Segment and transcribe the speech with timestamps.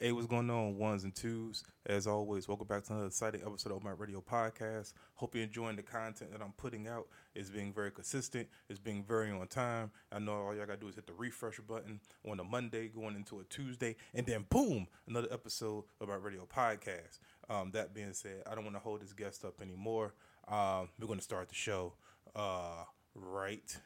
[0.00, 1.62] Hey, what's going on, ones and twos?
[1.86, 4.92] As always, welcome back to another exciting episode of my radio podcast.
[5.14, 7.06] Hope you're enjoying the content that I'm putting out.
[7.36, 8.48] It's being very consistent.
[8.68, 9.92] It's being very on time.
[10.10, 13.14] I know all y'all gotta do is hit the refresh button on a Monday, going
[13.14, 17.20] into a Tuesday, and then boom, another episode of my radio podcast.
[17.48, 20.14] Um, that being said, I don't want to hold this guest up anymore.
[20.48, 21.92] Um, we're going to start the show
[22.34, 22.82] uh,
[23.14, 23.78] right.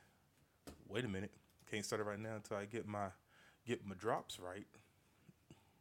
[0.89, 1.33] Wait a minute,
[1.71, 3.09] can't start it right now until I get my
[3.67, 4.65] get my drops right.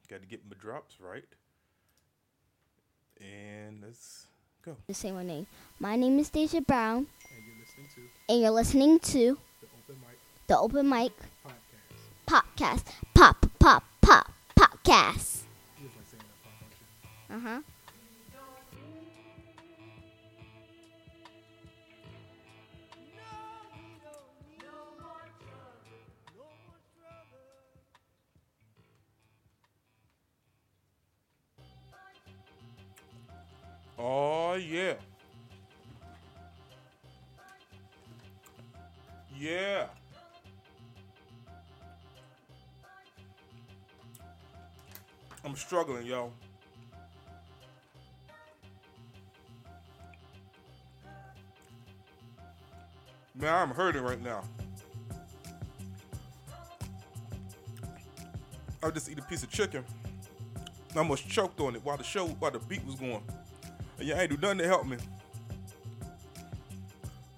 [0.09, 1.25] Got to get my drops right.
[3.19, 4.27] And let's
[4.63, 4.77] go.
[4.87, 5.47] to say my name.
[5.79, 9.95] My name is Deja Brown, And you're listening to and you're listening to the Open
[10.01, 10.17] Mic
[10.47, 11.11] the Open Mic
[12.27, 12.53] Podcast.
[12.55, 12.83] Podcast.
[13.13, 15.41] Pop, pop, pop, podcast.
[15.81, 17.47] Like saying that part, don't you?
[17.47, 17.61] Uh huh.
[34.09, 34.93] Oh yeah.
[39.37, 39.87] Yeah.
[45.43, 46.31] I'm struggling, yo.
[53.35, 54.41] Man, I'm hurting right now.
[58.81, 59.83] I just eat a piece of chicken.
[60.95, 63.21] I almost choked on it while the show, while the beat was going.
[63.99, 64.97] Y'all ain't do nothing to help me.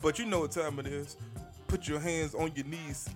[0.02, 1.16] But you know what time it is.
[1.67, 3.09] Put your hands on your knees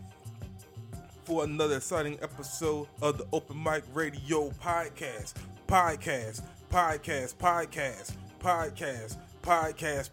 [1.25, 5.33] for another exciting episode of the Open Mic Radio Podcast.
[5.67, 10.07] Podcast, podcast, podcast, podcast, podcast, podcast,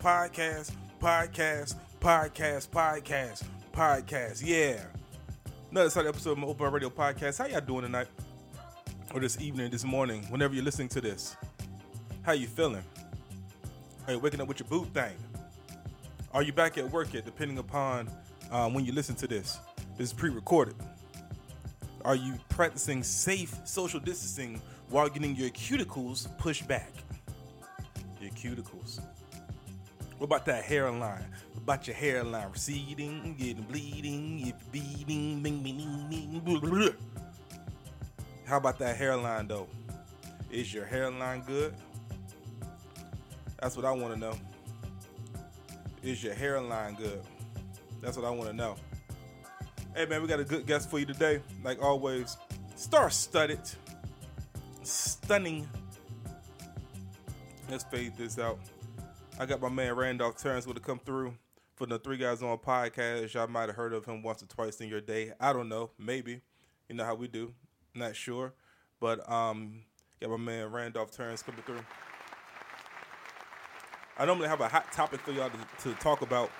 [2.00, 4.42] podcast, podcast, podcast, podcast.
[4.44, 4.80] Yeah.
[5.70, 7.38] Another exciting episode of my Open Mic Radio Podcast.
[7.38, 8.08] How y'all doing tonight?
[9.12, 11.36] Or this evening, this morning, whenever you're listening to this.
[12.22, 12.84] How you feeling?
[14.10, 15.14] Are you waking up with your boot thing?
[16.34, 18.10] Are you back at work yet, depending upon
[18.50, 19.60] um, when you listen to this?
[19.96, 20.74] This is pre recorded.
[22.04, 26.90] Are you practicing safe social distancing while getting your cuticles pushed back?
[28.20, 28.98] Your cuticles.
[30.18, 31.24] What about that hairline?
[31.52, 36.88] What about your hairline receding, getting bleeding, if bleeding, bing, bing, bing, bing, blah, blah.
[38.44, 39.68] How about that hairline though?
[40.50, 41.74] Is your hairline good?
[43.60, 44.34] That's what I want to know.
[46.02, 47.20] Is your hairline good?
[48.00, 48.76] That's what I want to know.
[49.94, 51.42] Hey man, we got a good guest for you today.
[51.62, 52.36] Like always,
[52.76, 53.60] star-studded,
[54.82, 55.68] stunning.
[57.68, 58.58] Let's fade this out.
[59.38, 61.34] I got my man Randolph Terrence with to come through
[61.74, 63.32] for the Three Guys on podcast.
[63.34, 65.32] Y'all might have heard of him once or twice in your day.
[65.38, 66.40] I don't know, maybe.
[66.88, 67.52] You know how we do.
[67.94, 68.54] Not sure,
[69.00, 69.82] but um,
[70.20, 71.84] got my man Randolph Terrence coming through.
[74.20, 76.50] I normally have a hot topic for y'all to, to talk about.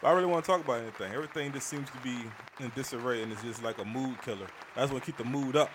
[0.00, 1.12] But I really want to talk about anything.
[1.12, 2.16] Everything just seems to be
[2.58, 4.46] in disarray and it's just like a mood killer.
[4.74, 5.68] I just want to keep the mood up.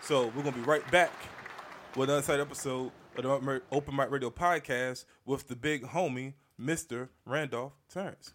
[0.00, 1.10] So we're gonna be right back
[1.96, 7.08] with another side episode of the Open Mic Radio podcast with the big homie, Mr.
[7.26, 8.32] Randolph Terrence.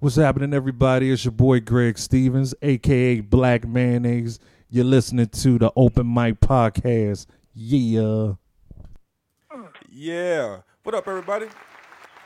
[0.00, 1.12] What's happening, everybody?
[1.12, 4.40] It's your boy Greg Stevens, aka Black Mayonnaise.
[4.70, 7.26] You're listening to the Open Mic Podcast.
[7.54, 8.34] Yeah.
[9.98, 10.58] Yeah.
[10.82, 11.46] What up, everybody?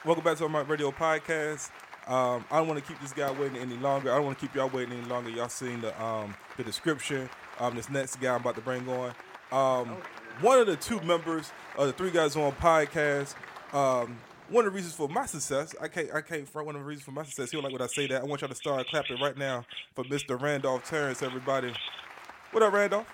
[0.04, 1.70] Welcome back to my radio podcast.
[2.08, 4.10] Um, I don't want to keep this guy waiting any longer.
[4.10, 5.30] I don't want to keep y'all waiting any longer.
[5.30, 7.30] Y'all seen the um, the description.
[7.60, 9.14] Um, this next guy I'm about to bring on.
[9.52, 9.98] Um,
[10.40, 13.36] one of the two members of the Three Guys On podcast.
[13.72, 16.82] Um, one of the reasons for my success, I can't, I can't front one of
[16.82, 17.52] the reasons for my success.
[17.52, 18.22] He'll like when I say that.
[18.22, 19.64] I want y'all to start clapping right now
[19.94, 20.40] for Mr.
[20.40, 21.72] Randolph Terrence, everybody.
[22.50, 23.06] What up, Randolph?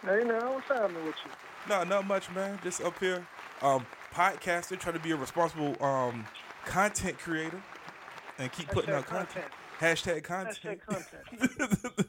[0.00, 1.30] Hey now, what's happening with you?
[1.68, 2.58] No, not much, man.
[2.62, 3.26] Just up here,
[3.64, 6.26] um, podcaster, trying to be a responsible um,
[6.64, 7.62] content creator
[8.38, 9.46] and keep putting out content.
[9.80, 10.22] content.
[10.22, 10.80] Hashtag content.
[10.86, 12.08] Hashtag content.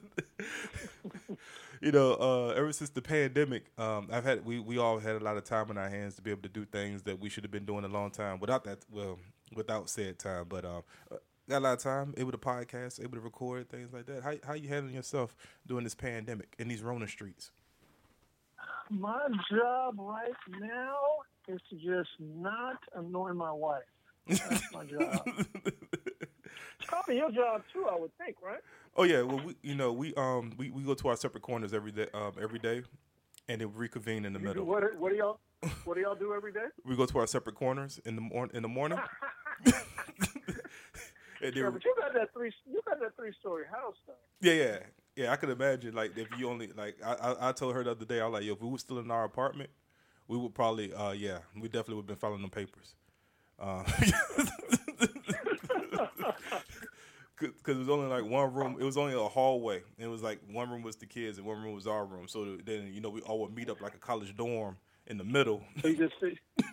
[1.81, 5.19] you know, uh, ever since the pandemic, um, I've had we we all had a
[5.19, 7.44] lot of time in our hands to be able to do things that we should
[7.44, 8.80] have been doing a long time without that.
[8.91, 9.18] Well,
[9.56, 11.15] without said time, but um, uh,
[11.50, 14.24] got a lot of time, able to podcast, able to record things like that.
[14.24, 15.35] How how you handling yourself
[15.65, 17.51] during this pandemic in these Rona streets?
[18.89, 20.95] My job right now
[21.47, 23.83] is to just not annoy my wife.
[24.27, 25.27] That's my job.
[26.80, 28.59] It's probably your job too, I would think, right?
[28.97, 31.74] Oh yeah, well we you know we um we, we go to our separate corners
[31.74, 32.83] every day um every day,
[33.47, 34.65] and then reconvene in the You do- middle.
[34.65, 35.39] what, what do y'all
[35.86, 36.65] What do y'all do every day?
[36.86, 39.00] We go to our separate corners in the mor- in the morning.
[39.65, 42.51] and Yeah, but you got that three.
[42.69, 44.13] You got that three story house though.
[44.42, 44.77] yeah, yeah.
[45.15, 47.92] Yeah, I could imagine like if you only like I, I I told her the
[47.92, 49.69] other day I was like yo if we were still in our apartment
[50.27, 52.95] we would probably uh yeah we definitely would have been filing them papers.
[53.60, 53.83] Uh,
[57.38, 58.77] Because it was only like one room.
[58.80, 59.81] It was only a hallway.
[59.98, 62.27] It was like one room was the kids and one room was our room.
[62.27, 64.77] So then you know we all would meet up like a college dorm
[65.07, 65.63] in the middle.
[65.81, 66.13] So you just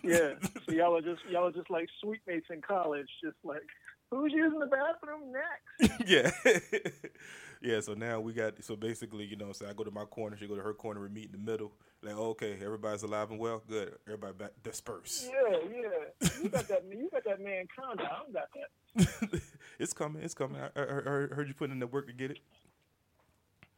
[0.05, 0.35] yeah.
[0.67, 3.67] So y'all are just y'all are just like suite mates in college, just like
[4.13, 6.03] who's using the bathroom next?
[6.09, 6.31] yeah.
[7.63, 10.37] yeah, so now we got so basically, you know, so I go to my corner,
[10.37, 11.73] she go to her corner, we meet in the middle.
[12.03, 13.95] Like, oh, okay, everybody's alive and well, good.
[14.07, 15.29] Everybody back disperse.
[15.31, 16.29] Yeah, yeah.
[16.43, 18.05] You got that you got that man conda.
[18.05, 19.41] I don't got that.
[19.79, 20.61] it's coming, it's coming.
[20.61, 22.41] I, I, I heard heard you putting in the work to get it.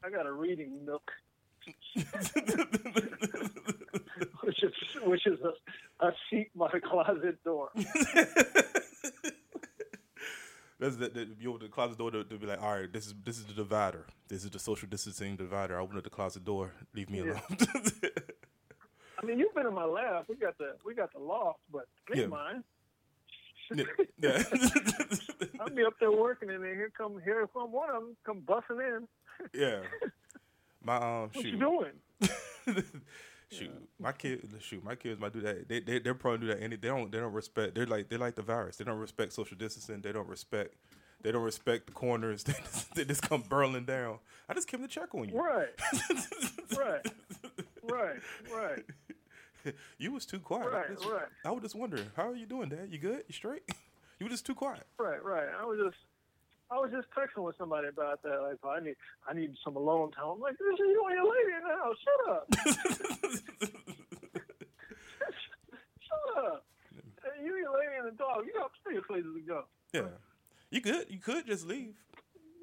[0.03, 1.13] I got a reading nook.
[4.43, 4.73] which is
[5.05, 7.71] which is a, a seat by the closet door.
[10.85, 13.07] That's the, the you open the closet door to, to be like, all right, this
[13.07, 14.05] is this is the divider.
[14.29, 15.79] This is the social distancing divider.
[15.79, 16.73] I open up the closet door.
[16.95, 17.25] Leave me Yeah.
[17.33, 17.43] alone.
[19.23, 20.27] I mean, you've been in my lab.
[20.29, 22.27] We got the we got the loft, but ain't Yeah.
[22.27, 22.65] mine.
[23.75, 23.85] yeah.
[24.23, 24.43] yeah.
[25.61, 28.41] I'll be up there working, and then here come here come one of them come
[28.41, 29.09] busting in.
[29.55, 29.81] yeah.
[30.85, 31.55] My um What shoot.
[31.55, 32.85] you doing?
[33.51, 34.49] Shoot, my kid.
[34.61, 35.69] Shoot, my kids might do that.
[35.69, 36.63] They they they're probably do that.
[36.63, 37.75] Any they don't they don't respect.
[37.75, 38.77] They're like they're like the virus.
[38.77, 40.01] They don't respect social distancing.
[40.01, 40.75] They don't respect.
[41.23, 42.45] They don't respect the corners.
[42.47, 44.19] They just, they just come burling down.
[44.49, 45.37] I just came to check on you.
[45.41, 45.69] Right,
[46.79, 47.07] right,
[47.83, 48.21] right,
[48.53, 48.85] right,
[49.99, 50.71] You was too quiet.
[50.71, 51.27] Right, I, was, right.
[51.47, 52.89] I was just wondering, how are you doing, Dad?
[52.91, 53.25] You good?
[53.27, 53.63] You straight?
[54.21, 54.87] You were just too quiet.
[54.97, 55.49] right, right.
[55.61, 55.97] I was just.
[56.71, 58.41] I was just texting with somebody about that.
[58.43, 58.97] Like, I need,
[59.29, 60.29] I need some alone time.
[60.33, 61.97] I'm like, this is you and your lady in the house.
[62.05, 62.45] Shut up.
[66.01, 66.65] Shut up.
[67.23, 68.45] Hey, you, your lady, and the dog.
[68.47, 69.65] You got plenty of places to go.
[69.93, 70.09] Yeah.
[70.71, 71.95] You could, You could just leave.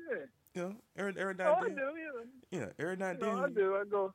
[0.09, 0.25] Yeah.
[0.53, 1.75] You know, every every oh, now Oh, I do.
[1.75, 2.59] Yeah.
[2.59, 3.75] Yeah, every now and No, I do.
[3.75, 4.13] I go,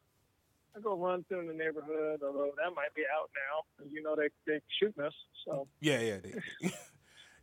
[0.77, 2.21] I go run through the neighborhood.
[2.23, 3.87] Although that might be out now.
[3.91, 5.15] You know they they shooting us.
[5.47, 6.35] So Yeah, yeah, they,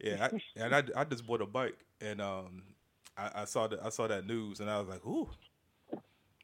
[0.03, 0.29] yeah.
[0.31, 2.63] I, and I, I just bought a bike, and um,
[3.17, 5.29] I, I saw that I saw that news, and I was like, ooh,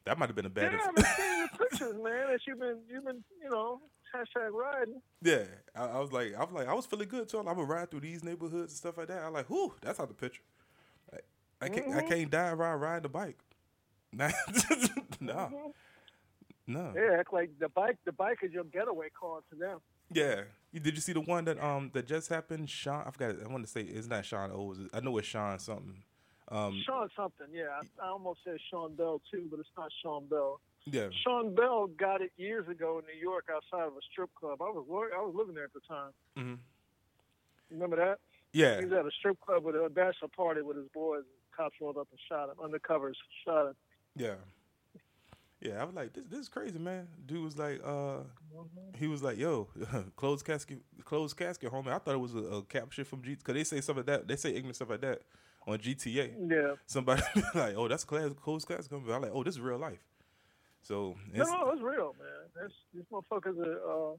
[0.06, 0.72] that might have been a bad.
[0.72, 2.28] yeah, I've been seeing the pictures, man.
[2.32, 3.82] That you've been you've been you know
[4.16, 5.02] hashtag riding.
[5.22, 5.44] yeah,
[5.76, 7.38] I, I was like, I was like, I was feeling good too.
[7.40, 9.24] I'm gonna ride through these neighborhoods and stuff like that.
[9.24, 10.42] I'm like, ooh, that's out the picture.
[11.14, 11.18] I,
[11.66, 12.08] I can't, I Mhm.
[12.10, 13.38] can't die while I ride the bike.
[14.12, 14.30] Nah,
[15.20, 15.74] no, Mhm.
[16.68, 16.94] no.
[16.96, 19.80] Yeah, act like the bike the bike is your getaway car to them.
[20.12, 20.42] Yeah.
[20.72, 22.70] You- Did you see the one that um that just happened?
[22.70, 23.36] Sean, I forgot.
[23.44, 24.80] I want to say it's not Sean O's.
[24.94, 26.04] I know it's Sean something.
[26.52, 27.68] Um, Sean something, yeah.
[28.02, 30.60] I, I almost said Sean Bell too, but it's not Sean Bell.
[30.86, 34.60] yeah, Sean Bell got it years ago in New York outside of a strip club.
[34.62, 34.86] I was
[35.16, 36.12] I was living there at the time.
[36.36, 36.56] hmm
[37.72, 38.18] Remember that?
[38.52, 41.22] yeah, He was at a strip club with a bachelor party with his boys.
[41.56, 42.56] Cops rolled up and shot him.
[42.58, 43.14] Undercovers
[43.46, 43.76] shot him.
[44.16, 44.36] yeah,
[45.62, 45.82] yeah.
[45.82, 47.08] I was like, this this is crazy, man.
[47.26, 48.20] Dude was like, uh,
[48.98, 49.68] he was like, yo,
[50.16, 51.88] closed casket, closed casket, homie.
[51.88, 54.28] I thought it was a, a capture from G, because they say stuff like that.
[54.28, 55.22] They say ignorant stuff like that
[55.68, 56.34] on GTA.
[56.50, 56.76] Yeah.
[56.86, 57.22] Somebody
[57.56, 58.92] like, oh, that's class, closed casket.
[58.92, 60.00] I'm like, oh, this is real life.
[60.82, 62.28] So No, it's, no, it's real, man.
[62.56, 64.14] That's, these motherfuckers are.
[64.14, 64.16] Uh,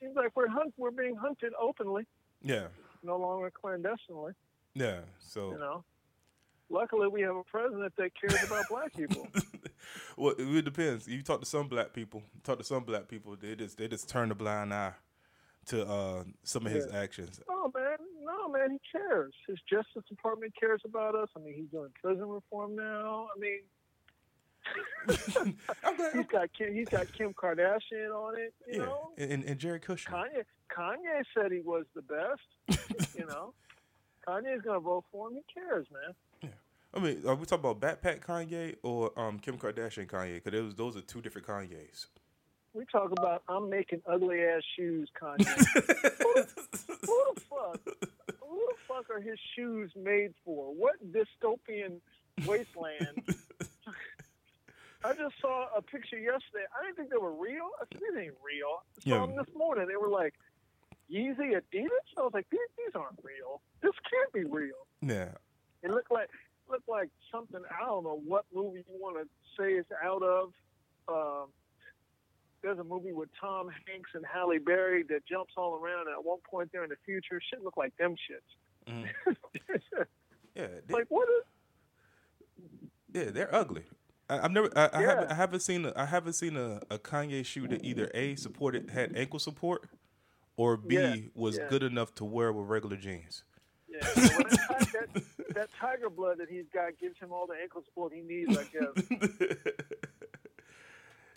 [0.00, 2.06] seems like we're hunt, we're being hunted openly,
[2.42, 2.66] yeah,
[3.04, 4.32] no longer clandestinely.
[4.74, 5.00] yeah.
[5.20, 5.84] So You know.
[6.70, 9.28] Luckily, we have a president that cares about black people.
[10.16, 11.08] Well, it depends.
[11.08, 14.08] You talk to some black people, talk to some black people, they just they just
[14.08, 14.92] turn a blind eye
[15.66, 17.40] to uh, some of his actions.
[17.48, 19.32] Oh man, no man, he cares.
[19.46, 21.28] His Justice Department cares about us.
[21.36, 23.28] I mean, he's doing prison reform now.
[23.34, 23.60] I mean,
[26.14, 28.54] he's got Kim, he's got Kim Kardashian on it.
[28.66, 30.10] You yeah, know, and, and Jared Kushner.
[30.10, 30.44] Kanye
[30.76, 33.14] Kanye said he was the best.
[33.16, 33.54] you know,
[34.26, 35.34] Kanye's gonna vote for him.
[35.34, 36.14] He cares, man.
[36.94, 40.42] I mean, are we talking about Backpack Kanye or um, Kim Kardashian Kanye?
[40.44, 42.06] Because those are two different Kanyes.
[42.74, 45.44] We talk about I'm making ugly ass shoes, Kanye.
[45.46, 46.48] who, the,
[47.06, 47.80] who the fuck?
[48.40, 50.74] Who the fuck are his shoes made for?
[50.74, 52.00] What dystopian
[52.46, 53.22] wasteland?
[55.04, 56.64] I just saw a picture yesterday.
[56.78, 57.70] I didn't think they were real.
[57.80, 58.82] I said, these ain't real.
[58.96, 59.26] I saw Yeah.
[59.26, 59.86] them this morning.
[59.88, 60.34] They were like,
[61.10, 62.06] Yeezy Adidas?
[62.16, 63.60] I was like, these, these aren't real.
[63.82, 64.86] This can't be real.
[65.00, 65.30] yeah,
[65.82, 66.28] It looked like
[66.72, 67.60] looked like something.
[67.70, 69.24] I don't know what movie you want to
[69.58, 70.52] say it's out of.
[71.08, 71.48] Um,
[72.62, 76.06] there's a movie with Tom Hanks and Halle Berry that jumps all around.
[76.08, 78.92] And at one point, there in the future, shit look like them shits.
[78.92, 79.06] Mhm.
[80.56, 81.44] yeah, they, like what is?
[83.14, 83.30] yeah.
[83.30, 83.82] They're ugly.
[84.28, 84.70] I, I've never.
[84.76, 85.24] I, I haven't.
[85.24, 85.32] Yeah.
[85.32, 85.84] I haven't seen.
[85.86, 89.88] A, I haven't seen a, a Kanye shoe that either a supported had ankle support,
[90.56, 91.68] or b Yeah, was yeah.
[91.68, 93.44] good enough to wear with regular jeans.
[93.88, 95.20] Yeah, When that, ti-
[95.54, 98.56] that, that tiger blood that he's got gives him all the ankle support he needs,
[98.56, 99.04] I guess.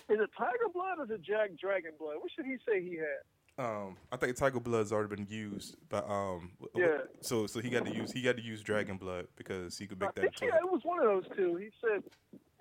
[0.07, 2.17] Is it tiger blood or is it Jack Dragon blood?
[2.19, 3.24] What should he say he had?
[3.57, 6.98] Um, I think Tiger Blood's already been used, but um, w- w- Yeah.
[7.22, 9.98] So so he got to use he got to use Dragon Blood because he could
[10.03, 10.45] I make think that.
[10.45, 11.55] yeah, it was one of those two.
[11.55, 12.03] He said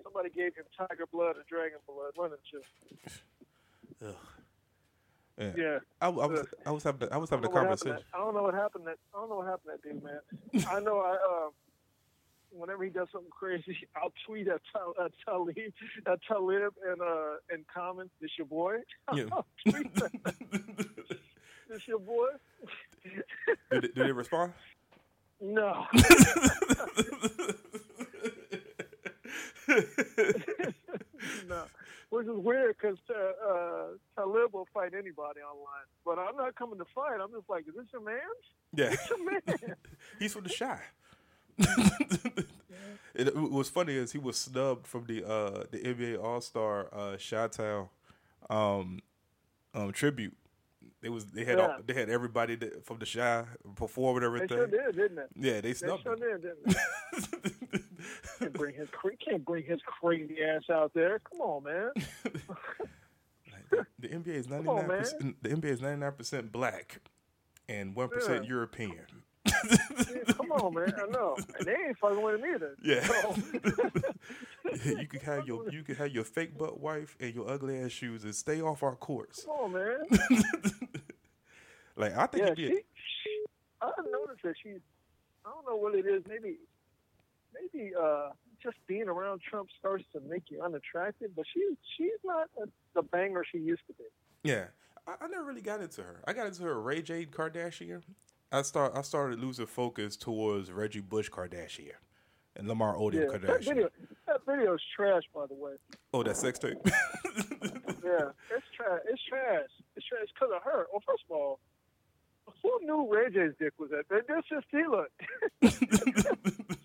[0.01, 2.59] somebody gave him tiger blood or dragon blood, one of the
[4.09, 4.15] two.
[5.37, 5.51] Yeah.
[5.57, 5.79] Yeah.
[6.01, 7.97] I, I was I was having I was having a don't, know what happened conversation.
[7.97, 8.87] to- I don't know what happened.
[8.87, 10.65] That I don't know what happened that dude, man.
[10.69, 10.99] I know.
[10.99, 11.49] I uh,
[12.51, 15.57] whenever he does something crazy, I'll tweet at Tal- at Talib,
[16.07, 18.77] at Talib and uh and comment, "This your boy."
[19.13, 19.25] Yeah.
[19.31, 20.11] I'll tweet that.
[21.69, 22.27] this your boy?
[23.71, 24.53] did, did they respond?
[25.41, 25.85] no.
[31.47, 31.63] no.
[32.09, 33.85] Which is weird because uh, uh,
[34.15, 37.19] Talib will fight anybody online, but I'm not coming to fight.
[37.21, 38.19] I'm just like, is this your man?
[38.73, 38.91] Yeah.
[38.91, 39.41] It's your man.
[40.19, 40.79] He's from the Chi.
[43.15, 47.17] it, was funny is he was snubbed from the uh the NBA All Star uh
[47.17, 47.87] Chi Town
[48.49, 48.99] um
[49.73, 50.35] um tribute.
[51.01, 53.45] They was they had all, they had everybody that, from the Chi
[53.75, 54.49] perform and everything.
[54.49, 55.49] they sure did, didn't they?
[55.49, 56.03] Yeah, they snubbed.
[56.03, 56.41] They sure him.
[56.41, 57.79] did, didn't they?
[58.39, 58.87] Can't bring his
[59.27, 61.19] can't bring his crazy ass out there.
[61.19, 61.91] Come on, man.
[63.51, 63.69] Like,
[63.99, 65.35] the, the NBA is ninety nine percent.
[65.43, 66.99] The NBA is ninety nine percent black
[67.69, 68.41] and one Yeah.
[68.41, 69.23] European.
[69.45, 70.93] Yeah, come on, man.
[71.01, 72.75] I know, and they ain't fucking with him either.
[72.83, 73.05] Yeah.
[73.05, 73.35] So,
[74.99, 77.91] you could have your you could have your fake butt wife and your ugly ass
[77.91, 79.45] shoes and stay off our courts.
[79.45, 79.99] come on, man.
[81.95, 82.73] Like I think Yeah, it'd be she,
[83.23, 83.45] she.
[83.81, 84.69] I noticed that she.
[85.45, 86.23] I don't know what it is.
[86.27, 86.57] Maybe,
[87.59, 88.29] maybe uh,
[88.61, 91.31] just being around Trump starts to make you unattractive.
[91.35, 94.03] But she's she's not a, the banger she used to be.
[94.43, 94.65] Yeah,
[95.07, 96.21] I, I never really got into her.
[96.27, 98.03] I got into her Ray J Kardashian.
[98.51, 101.91] I start I started losing focus towards Reggie Bush Kardashian
[102.55, 103.65] and Lamar Odom Yeah, that Kardashian.
[103.67, 103.89] video,
[104.27, 105.73] that video is trash, by the way.
[106.13, 106.77] Oh, that sex tape.
[108.05, 108.99] Yeah, it's trash.
[109.09, 109.67] It's trash.
[109.95, 110.85] It's trash because of her.
[110.91, 111.59] Well, first of all,
[112.61, 114.05] who knew Ray J's dick was that?
[114.09, 115.05] That's just Tila.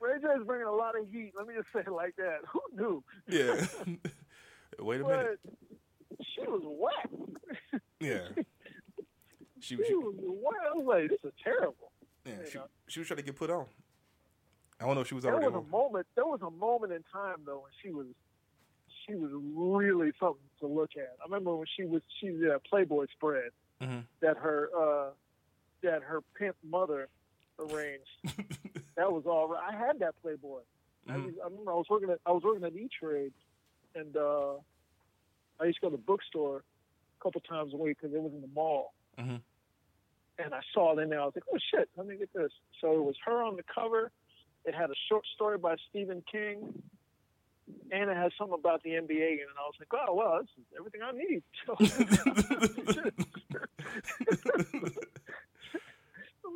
[0.00, 1.32] Ray is bringing a lot of heat.
[1.36, 2.38] Let me just say it like that.
[2.52, 3.04] Who knew?
[3.28, 3.66] yeah.
[4.78, 5.40] Wait a minute.
[6.34, 7.82] She was wet.
[8.00, 8.20] Yeah.
[9.60, 10.54] She, She she, was wet.
[10.72, 11.90] I was like, this is terrible.
[12.24, 12.64] yeah, she, know.
[12.86, 13.66] she was trying to get put on.
[14.80, 16.06] I don't know if she was There already was a moment.
[16.14, 18.06] There was a moment in time though when she was,
[19.04, 21.16] she was really something to look at.
[21.20, 23.50] I remember when she was she did a Playboy spread
[23.82, 24.04] Mhm.
[24.20, 25.10] that her uh,
[25.82, 27.08] that her pimp mother
[27.58, 28.10] arranged.
[28.96, 29.62] that was all right.
[29.72, 30.60] I had that Playboy.
[31.08, 31.24] I, Mhm.
[31.24, 33.32] was, I remember I was working at I was working at E Trade,
[33.94, 34.54] and uh,
[35.60, 38.32] I used to go to the bookstore a couple times a week because it was
[38.32, 38.92] in the mall.
[39.18, 39.40] Mhm.
[40.40, 41.20] And I saw it in there.
[41.20, 43.64] I was like, "Oh shit, let me get this." So it was her on the
[43.64, 44.10] cover.
[44.64, 46.82] It had a short story by Stephen King,
[47.90, 49.40] and it had something about the NBA.
[49.40, 51.42] And I was like, "Oh well, this is everything I need."
[54.74, 54.98] let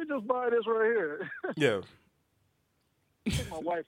[0.09, 1.31] me just buy this right here.
[1.57, 1.81] Yeah.
[3.27, 3.85] I think my wife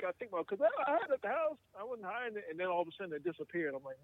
[0.00, 1.56] got think about because I, I had it at the house.
[1.78, 3.74] I wasn't hiding it, and then all of a sudden it disappeared.
[3.74, 3.96] I'm like,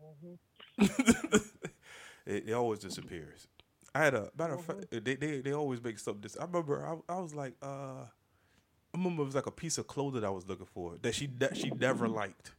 [0.81, 1.37] mm-hmm.
[2.27, 3.47] it, it always disappears.
[3.95, 4.81] I had a matter of Mm-hmm.
[4.81, 6.17] fact, they, they they always make stuff.
[6.21, 9.79] Dis- I remember I, I was like, uh, I remember it was like a piece
[9.79, 12.53] of clothing I was looking for that she that she never liked.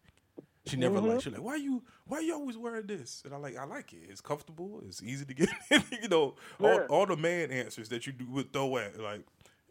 [0.66, 1.08] She never Mm-hmm.
[1.08, 1.24] liked.
[1.24, 3.22] She like, why you why you always wearing this?
[3.26, 4.04] And I like, I like it.
[4.10, 4.82] It's comfortable.
[4.88, 5.50] It's easy to get.
[6.02, 6.86] you know, all, Yeah.
[6.90, 9.22] all the man answers that you do would throw at like,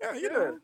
[0.01, 0.29] yeah, you Yeah.
[0.37, 0.59] know.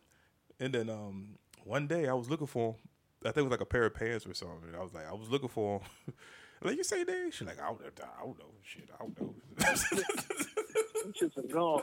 [0.60, 2.76] And then um one day I was looking for.
[3.24, 4.74] I think it was like a pair of pants or something.
[4.78, 5.80] I was like, I was looking for
[6.62, 7.30] like you say they?
[7.30, 8.50] She like, I don't, I don't know.
[8.62, 9.34] Shit, I don't know.
[11.18, 11.82] shits gone.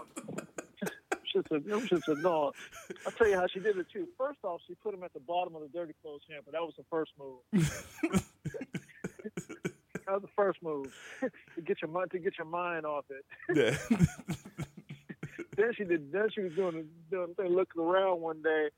[1.36, 2.52] shits are, them shits are gone.
[3.06, 4.08] I'll tell you how she did it too.
[4.18, 6.52] First off, she put them at the bottom of the dirty clothes hamper.
[6.52, 7.40] That was the first move.
[8.46, 10.94] That was the first move
[11.56, 13.26] to get your mind to get your mind off it.
[13.56, 13.98] yeah.
[15.56, 16.12] Then she did.
[16.12, 18.70] Then she was doing doing thing, looking around one day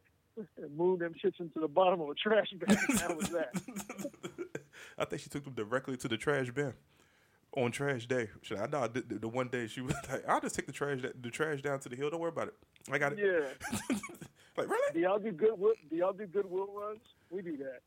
[0.58, 2.78] and moved them shits into the bottom of a trash bag.
[3.00, 3.50] That was that.
[4.98, 6.74] I think she took them directly to the trash bin
[7.56, 8.30] on trash day.
[8.42, 11.00] She, I know the, the, one day she was like, "I'll just take the trash
[11.02, 12.10] the trash down to the hill.
[12.10, 12.54] Don't worry about it.
[12.92, 13.98] I got it." Yeah.
[14.58, 14.94] like really?
[14.94, 15.74] Do y'all do goodwill?
[15.90, 17.02] Do y'all do goodwill runs?
[17.32, 17.82] We do that.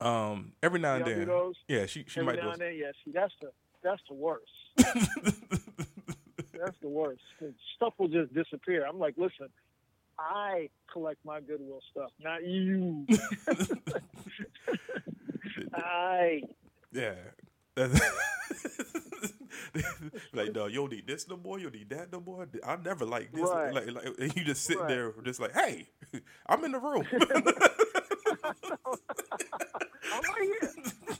[0.00, 1.28] Um, every now and then.
[1.68, 2.52] Yeah, she she Every might now do.
[2.52, 2.90] and then, yeah.
[3.04, 3.50] See, that's the
[3.82, 4.50] that's the worst.
[4.76, 7.20] that's the worst.
[7.76, 8.86] Stuff will just disappear.
[8.86, 9.48] I'm like, listen,
[10.18, 13.06] I collect my Goodwill stuff, not you.
[15.74, 16.42] I.
[16.92, 17.14] Yeah.
[20.32, 21.58] Like, no, you don't need this no more.
[21.58, 22.48] You don't need that no more.
[22.66, 23.48] I never like this.
[23.48, 23.72] Right.
[23.72, 24.88] Like, like, and you just sit Right.
[24.88, 25.88] there, just like, hey,
[26.46, 27.04] I'm in the room.
[30.12, 31.16] I'm right here.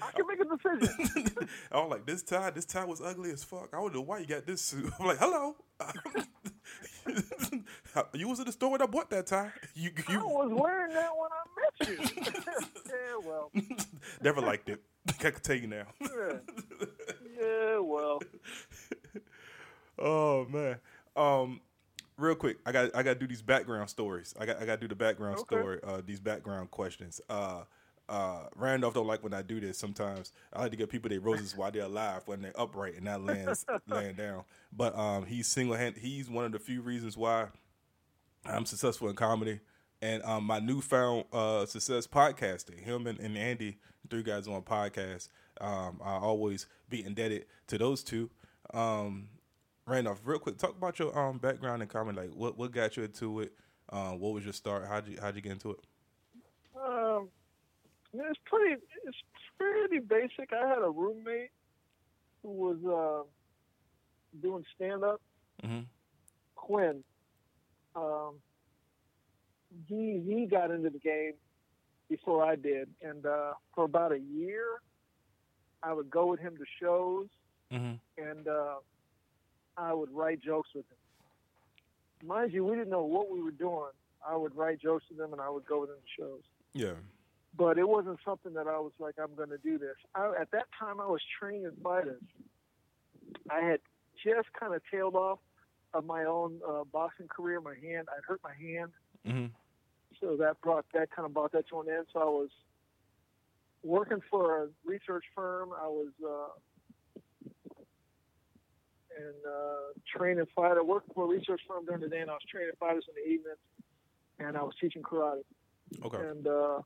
[0.00, 0.44] I can make a
[0.78, 1.48] decision.
[1.72, 3.70] I was like, this tie, this tie was ugly as fuck.
[3.72, 4.92] I don't know why you got this suit.
[5.00, 5.56] I'm like, hello.
[8.14, 9.50] you was in the store when I bought that tie.
[9.74, 11.98] You, I was wearing that when I met you.
[12.86, 13.50] yeah, well.
[14.20, 14.80] never liked it.
[15.08, 15.86] I can tell you now.
[16.00, 16.38] Yeah.
[17.40, 18.20] yeah, well.
[19.98, 20.76] Oh man.
[21.16, 21.60] Um,
[22.22, 24.34] real quick, I got I got to do these background stories.
[24.38, 25.56] I got I got to do the background Okay.
[25.56, 25.80] story.
[25.82, 27.20] Uh, these background questions.
[27.28, 27.62] Uh,
[28.08, 29.78] uh, Randolph don't like when I do this.
[29.78, 33.04] Sometimes I like to give people their roses while they're alive, when they're upright and
[33.04, 33.54] not laying
[33.86, 34.44] laying down.
[34.72, 35.96] But um, he's single hand.
[35.98, 37.48] He's one of the few reasons why
[38.46, 39.60] I'm successful in comedy.
[40.00, 43.78] And um, my newfound uh, success podcasting, him and, and Andy,
[44.10, 45.28] three guys on a podcast.
[45.60, 48.28] Um, I always be indebted to those two.
[48.74, 49.28] Um,
[49.86, 52.20] Randolph, real quick, talk about your um background in comedy.
[52.20, 53.52] Like, what what got you into it?
[53.90, 54.86] Um, what was your start?
[54.86, 55.78] How'd you how'd you get into it?
[56.80, 57.28] Um,
[58.14, 58.80] it's pretty.
[59.04, 59.16] It's
[59.58, 60.52] pretty basic.
[60.52, 61.50] I had a roommate
[62.42, 63.24] who was uh,
[64.40, 65.20] doing stand up.
[65.64, 65.86] Mhm.
[66.54, 67.02] Quinn.
[67.96, 68.36] Um,
[69.86, 71.32] he he got into the game
[72.08, 74.80] before I did, and uh, for about a year,
[75.82, 77.26] I would go with him to shows,
[77.72, 78.22] Mm-hmm.
[78.22, 78.74] and uh,
[79.76, 80.98] I would write jokes with them.
[82.28, 83.90] Mind you, we didn't know what we were doing.
[84.26, 86.42] I would write jokes with them, and I would go with him to shows
[86.74, 86.94] Yeah.
[87.56, 89.96] but it wasn't something that I was like, I'm going to do this.
[90.14, 92.22] I, at that time, I was training fighters.
[93.50, 93.80] I had
[94.24, 95.38] just kind of tailed off
[95.94, 97.60] of my own uh, boxing career.
[97.60, 98.90] My hand, I'd hurt my hand,
[99.26, 99.46] Mm-hmm.
[100.20, 102.06] so that brought that kind of brought that to an end.
[102.12, 102.48] So I was
[103.84, 105.70] working for a research firm.
[105.72, 106.48] I was uh,
[109.18, 112.42] and uh, training fighter, working for a research firm during the day, and I was
[112.50, 113.54] training fighters in the evening,
[114.38, 115.42] and I was teaching karate.
[116.04, 116.18] Okay.
[116.18, 116.80] and uh,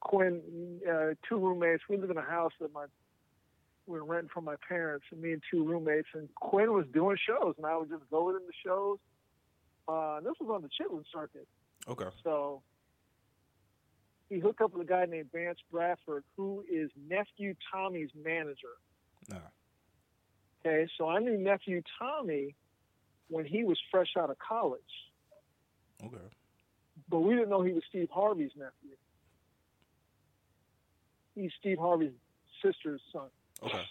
[0.00, 1.82] Quinn, uh, two roommates.
[1.88, 2.86] We live in a house that my
[3.86, 6.08] we were renting from my parents, and me and two roommates.
[6.14, 8.98] And Quinn was doing shows, and I would just go with him to shows.
[9.88, 11.46] Uh, this was on the Chitlin circuit,
[11.88, 12.06] Okay.
[12.22, 12.62] so
[14.28, 18.74] he hooked up with a guy named Vance Bradford, who is nephew Tommy's manager.
[19.28, 19.36] Nah.
[20.64, 22.54] Okay, so I knew nephew Tommy
[23.28, 24.80] when he was fresh out of college.
[26.04, 26.16] Okay.
[27.08, 28.96] but we didn't know he was Steve Harvey's nephew.
[31.34, 32.12] He's Steve Harvey's
[32.62, 33.28] sister's son,
[33.62, 33.82] Okay.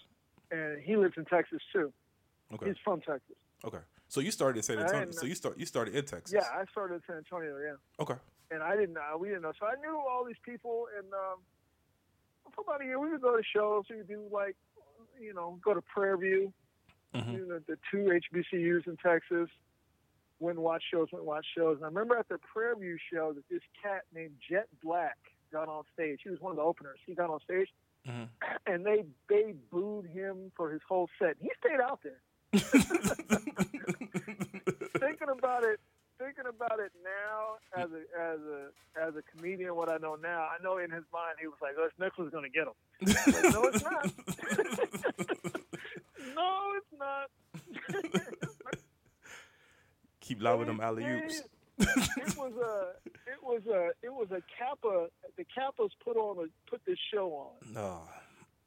[0.52, 1.92] and he lives in Texas too.
[2.54, 2.68] Okay.
[2.68, 3.36] He's from Texas.
[3.66, 3.80] Okay.
[4.10, 5.12] So you started in San Antonio.
[5.12, 6.34] So you start you started in Texas.
[6.34, 8.16] Yeah, I started in San Antonio, yeah, Okay.
[8.52, 9.18] and I didn't know.
[9.18, 11.40] We didn't know, so I knew all these people, and um,
[12.54, 13.86] for about a year we would go to shows.
[13.90, 14.56] We would do like,
[15.20, 16.54] you know, go to Prairie View,
[17.14, 17.34] Mhm.
[17.34, 19.50] you know, the two HBCUs in Texas.
[20.40, 21.76] Went and watch shows, went and watch shows.
[21.78, 25.18] And I remember at the Prairie View show that this cat named Jet Black
[25.52, 26.22] got on stage.
[26.24, 26.98] He was one of the openers.
[27.06, 27.72] He got on stage,
[28.08, 28.28] Mhm.
[28.66, 31.38] and they they booed him for his whole set.
[31.40, 32.22] He stayed out there.
[35.00, 35.80] thinking about it,
[36.18, 40.48] thinking about it now as a as a as a comedian, what I know now,
[40.50, 42.74] I know in his mind he was like, "Oh, this next one's gonna get him."
[43.02, 44.12] Like, no, it's not.
[46.36, 47.30] no, it's not.
[50.22, 51.42] Keep lobbing them alley oops.
[51.80, 52.94] it was a
[53.30, 55.08] it was a it was a Kappa.
[55.38, 57.74] The Kappas put on a put this show on.
[57.74, 58.02] No.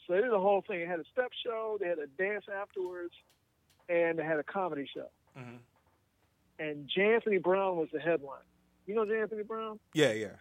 [0.07, 0.81] So they did the whole thing.
[0.81, 3.15] They had a step show, they had a dance afterwards,
[3.89, 5.09] and they had a comedy show.
[5.39, 5.59] Mhm.
[6.59, 7.15] And J.
[7.15, 8.43] Anthony Brown was the headline.
[8.87, 9.21] You know J.
[9.21, 9.79] Anthony Brown?
[9.95, 10.37] Yeah, yeah.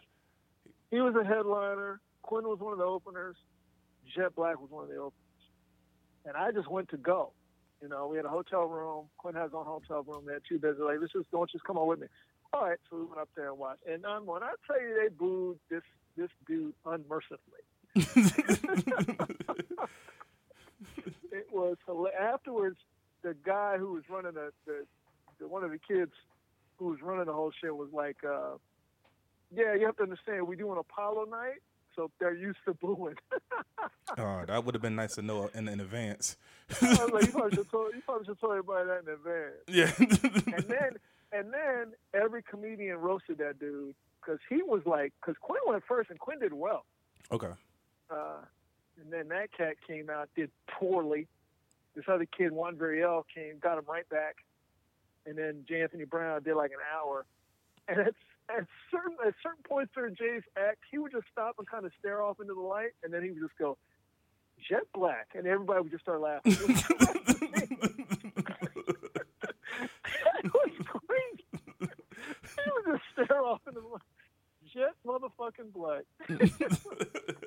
[0.91, 2.01] He was a headliner.
[2.23, 3.35] Quinn was one of the openers.
[4.15, 5.13] Jet Black was one of the openers.
[6.25, 7.31] And I just went to go.
[7.81, 9.05] You know, we had a hotel room.
[9.17, 10.23] Quinn has own hotel room.
[10.25, 10.77] They had two beds.
[10.79, 12.07] Like, let's just don't just come on with me.
[12.53, 13.85] All right, so we went up there and watched.
[13.85, 15.81] And um, when I tell you they booed this
[16.15, 17.63] this dude unmercifully,
[21.31, 21.77] it was
[22.19, 22.77] afterwards.
[23.23, 24.85] The guy who was running the, the,
[25.39, 26.11] the one of the kids
[26.77, 28.57] who was running the whole shit was like, uh,
[29.55, 31.61] "Yeah, you have to understand, we do an Apollo night,
[31.95, 33.15] so they're used to booing."
[34.17, 36.37] Oh, that would have been nice to know in, in advance.
[36.81, 39.55] I was like, "You probably should tell, you probably should tell everybody that in advance."
[39.67, 40.55] yeah.
[40.55, 40.97] And then
[41.31, 46.09] and then every comedian roasted that dude because he was like, because Quinn went first
[46.09, 46.85] and Quinn did well.
[47.31, 47.51] okay.
[48.09, 48.41] Uh,
[49.01, 51.27] and then that cat came out, did poorly.
[51.95, 54.37] This other kid, Juan Veriel, came, got him right back.
[55.25, 55.81] And then J.
[55.81, 57.25] Anthony Brown did like an hour.
[57.87, 58.13] And at,
[58.49, 61.91] at certain at certain points during Jay's act, he would just stop and kind of
[61.99, 63.77] stare off into the light, and then he would just go,
[64.69, 66.53] Jet Black, and everybody would just start laughing.
[70.43, 71.45] It was, crazy.
[72.63, 74.01] He would just stare off into the light.
[74.73, 76.03] Jet motherfucking Black.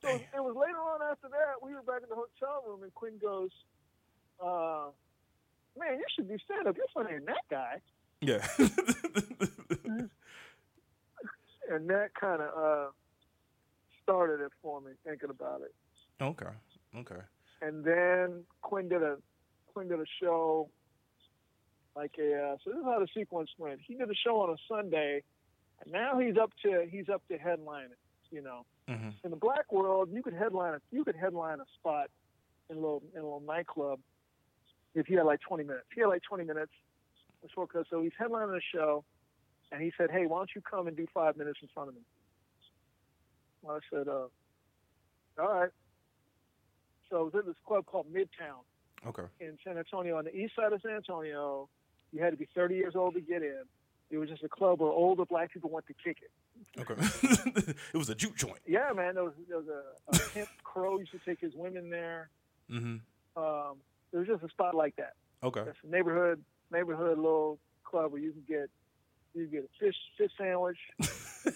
[0.00, 2.94] So it was later on after that, we were back in the hotel room, and
[2.94, 3.50] Quinn goes,
[4.40, 4.90] uh,
[5.78, 6.76] Man, you should be stand up.
[6.76, 7.80] You're funnier than that guy.
[8.20, 8.46] Yeah.
[11.70, 12.86] And that kind of uh,
[14.02, 15.74] started it for me, thinking about it.
[16.22, 16.46] okay.
[16.96, 17.20] Okay.
[17.60, 19.16] And then Quinn did a
[19.74, 20.70] Quinn did a show,
[21.94, 23.80] like a uh, so this is how the sequence went.
[23.86, 25.22] He did a show on a Sunday,
[25.82, 27.98] and now he's up to he's up to headlining.
[28.30, 31.66] You know, hmm in the black world, you could headline a, you could headline a
[31.78, 32.08] spot
[32.70, 34.00] in a little in a little nightclub
[34.94, 35.84] if you had like 20 minutes.
[35.94, 36.72] He had like 20 minutes.
[37.42, 39.04] Because so he's headlining a show,
[39.72, 41.94] and he said, "Hey, why don't you come and do five minutes in front of
[41.94, 42.02] me?"
[43.62, 44.26] Well, I said, uh,
[45.38, 45.70] "All right."
[47.10, 48.64] So it was at this club called Midtown
[49.06, 49.22] Okay.
[49.40, 51.68] in San Antonio, on the east side of San Antonio.
[52.12, 53.62] You had to be 30 years old to get in.
[54.10, 56.80] It was just a club where older black people went to kick it.
[56.80, 56.94] Okay.
[57.92, 58.58] it was a juke joint.
[58.66, 61.90] Yeah, man, there was, there was a, a pimp crow used to take his women
[61.90, 62.30] there.
[62.70, 63.42] Mm-hmm.
[63.42, 63.76] Um,
[64.12, 65.14] it was just a spot like that.
[65.42, 65.60] Okay.
[65.60, 68.70] It's a neighborhood neighborhood little club where you can get
[69.34, 70.78] you get a fish fish sandwich,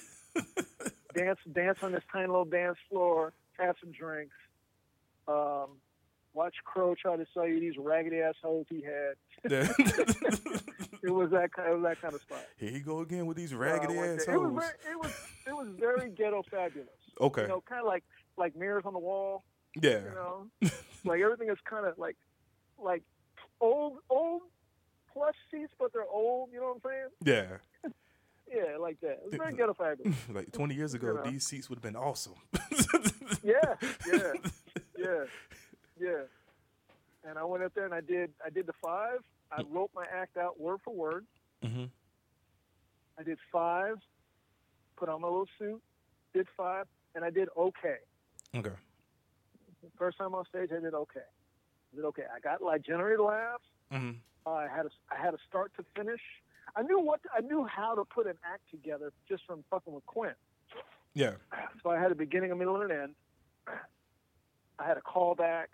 [1.15, 4.35] dance dance on this tiny little dance floor, have some drinks,
[5.29, 5.79] um,
[6.35, 9.15] watch Crow try to sell you these raggedy ass hoes he had.
[11.03, 12.47] It was that kind it was that kind of spot.
[12.57, 14.29] Here you go again with these raggedy went ass.
[14.29, 14.63] It was hoes.
[14.63, 15.13] very, it was
[15.49, 16.89] it was very ghetto fabulous.
[17.21, 17.43] Okay.
[17.43, 18.05] You know, kind of like
[18.37, 19.43] like mirrors on the wall.
[19.75, 19.99] Yeah.
[19.99, 20.47] you know
[21.05, 22.17] like everything is kind of like
[22.79, 23.03] like
[23.61, 24.43] old old
[25.13, 27.59] plush seats but they're old you know what i'm saying?
[27.85, 27.91] Yeah.
[28.71, 29.21] yeah like that.
[29.27, 30.17] It's very ghetto fabulous.
[30.33, 31.31] like 20 years ago, You know.
[31.31, 32.35] these seats would have been awesome.
[33.43, 33.75] yeah
[34.07, 34.33] yeah
[34.99, 35.25] yeah
[36.01, 36.23] yeah.
[37.29, 39.19] And i went up there and i did i did the five.
[39.51, 41.27] I wrote my act out word for word.
[41.65, 41.85] Mm-hmm.
[43.19, 43.97] i did five
[44.97, 45.81] put on my little suit
[46.35, 47.97] did five and i did okay.
[48.57, 48.75] Okay.
[49.97, 51.21] first time on stage i did okay.
[51.93, 52.25] I did okay.
[52.35, 53.65] I got like generated laughs.
[53.93, 56.21] Hmm Uh, I had a, I had a start to finish.
[56.77, 60.07] I knew what I knew how to put an act together just from fucking with
[60.07, 60.33] Quinn.
[61.15, 61.33] Yeah.
[61.83, 63.15] So I had a beginning, a middle, and an end.
[64.79, 65.67] I had a callback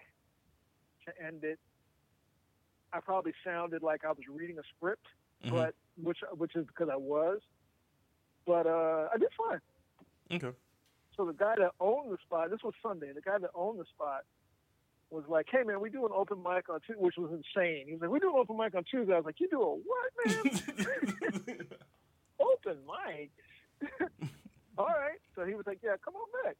[1.06, 1.58] to end it.
[2.92, 5.06] I probably sounded like I was reading a script,
[5.44, 5.50] Mhm.
[5.50, 7.40] but which which is because I was.
[8.46, 9.60] But uh, I did fine.
[10.32, 10.56] Okay.
[11.16, 13.12] So the guy that owned the spot, this was Sunday.
[13.12, 14.24] The guy that owned the spot
[15.10, 17.84] was like, "Hey man, we do an open mic on Tuesday," which was insane.
[17.86, 19.62] He was like, "We do an open mic on Tuesday." I was like, "You do
[19.62, 20.42] a what, man?
[22.40, 23.30] open mic?"
[24.78, 25.20] All right.
[25.34, 26.56] So he was like, "Yeah, come on back."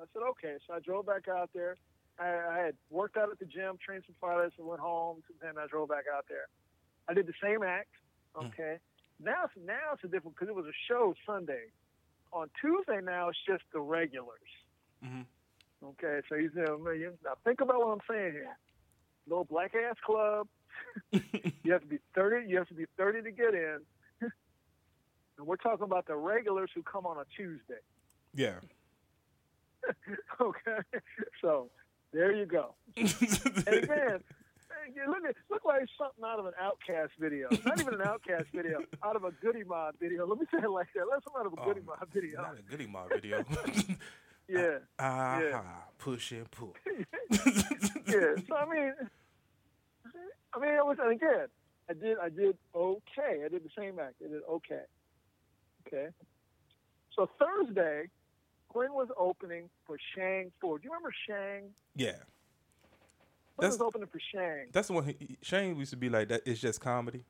[0.00, 1.76] I said, "Okay." So I drove back out there.
[2.18, 5.22] I, I had worked out at the gym, trained some pilots, and went home.
[5.28, 6.46] And then I drove back out there.
[7.08, 7.90] I did the same act.
[8.36, 8.78] Okay.
[9.22, 11.72] Now, it's now it's a different because it was a show Sunday.
[12.32, 14.50] On Tuesday now it's just the regulars.
[15.02, 15.22] hmm
[15.90, 17.12] Okay, so you a million.
[17.24, 18.56] now think about what I'm saying here.
[19.28, 20.48] Little black ass club.
[21.12, 22.48] you have to be thirty.
[22.48, 23.78] You have to be thirty to get in.
[24.20, 27.80] and we're talking about the regulars who come on a Tuesday.
[28.34, 28.56] Yeah.
[30.40, 30.98] okay,
[31.40, 31.70] so
[32.12, 32.74] there you go.
[34.78, 37.48] And again, look at look like something out of an OutKast video.
[37.64, 38.80] Not even an OutKast video.
[39.02, 40.26] Out of a Goodie Mob video.
[40.26, 41.06] Let me say it like that.
[41.10, 42.42] Let something out of a Goodie Oh, Mob video.
[42.42, 43.44] Not a Goodie mob video.
[44.48, 44.78] Yeah.
[44.98, 45.62] Ah, Yeah.
[45.98, 46.74] push and pull.
[46.86, 48.34] yeah.
[48.48, 48.92] So I mean,
[50.54, 51.46] I mean, it was and again.
[51.88, 52.18] I did.
[52.18, 53.42] I did okay.
[53.44, 54.14] I did the same act.
[54.24, 54.82] I did okay.
[55.86, 56.08] Okay.
[57.14, 58.08] So Thursday,
[58.68, 60.82] Quinn was opening for Shang Forbes.
[60.82, 61.70] Do you remember Shang?
[61.94, 62.12] Yeah.
[63.56, 64.66] Quinn That's- was opening for Shang.
[64.72, 65.04] That's the one.
[65.04, 66.42] He, Shang used to be like that.
[66.44, 67.24] It's just comedy.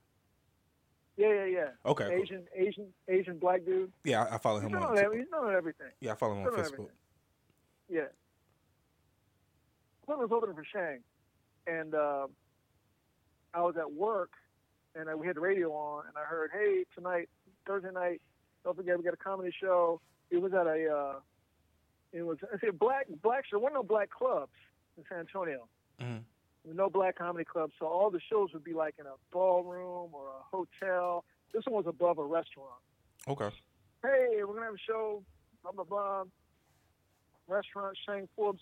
[1.18, 1.68] Yeah, yeah, yeah.
[1.86, 2.04] Okay.
[2.08, 2.22] cool.
[2.22, 3.90] Asian, Asian, Asian black dude.
[4.04, 4.96] Yeah, I, I follow He's him on.
[5.16, 5.86] he's done everything.
[6.00, 6.72] Yeah, I follow him He's on Facebook.
[6.74, 6.88] everything.
[7.88, 8.06] Yeah.
[10.04, 11.00] Quinn was opening for Shang,
[11.66, 12.26] and uh,
[13.54, 14.30] I was at work,
[14.94, 17.28] and uh, we had the radio on, and I heard, "Hey, tonight,
[17.66, 18.20] Thursday night,
[18.64, 21.20] don't forget we got a comedy show." It was at a, uh,
[22.12, 23.56] it was I said black black show.
[23.56, 24.52] There weren't no black clubs
[24.96, 25.68] in San Antonio.
[26.00, 26.22] Mhm.
[26.64, 29.14] There were no black comedy clubs, so all the shows would be like in a
[29.32, 31.24] ballroom or a hotel.
[31.52, 32.80] This one was above a restaurant
[33.28, 33.50] Okay.
[34.02, 35.24] hey, we're gonna have a show,
[35.62, 36.24] blah blah blah.
[37.48, 38.60] Restaurant Shang Forbes.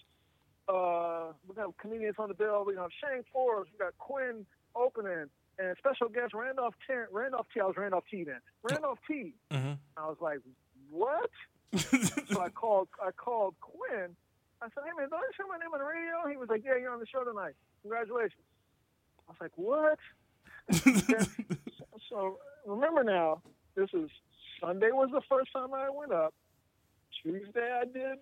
[0.68, 2.64] Uh, we're gonna comedians on the bill.
[2.64, 3.68] Gonna have Shang Forbes.
[3.72, 5.26] We got Quinn opening
[5.58, 6.94] and special guest Randolph T.
[7.12, 7.60] Randolph T.
[7.60, 8.24] I was Randolph T.
[8.24, 9.34] Then Randolph T.
[9.50, 10.38] hmm I was like,
[10.90, 11.30] what?
[11.76, 12.88] so I called.
[13.02, 14.16] I called Quinn.
[14.62, 16.30] I said, hey man, don't you hear my name on the radio?
[16.30, 17.54] He was like, yeah, you're on the show tonight.
[17.82, 18.40] Congratulations.
[19.28, 19.98] I was like, what?
[22.08, 23.42] so remember now,
[23.76, 24.08] this is
[24.60, 26.32] Sunday was the first time I went up.
[27.22, 28.18] Tuesday I did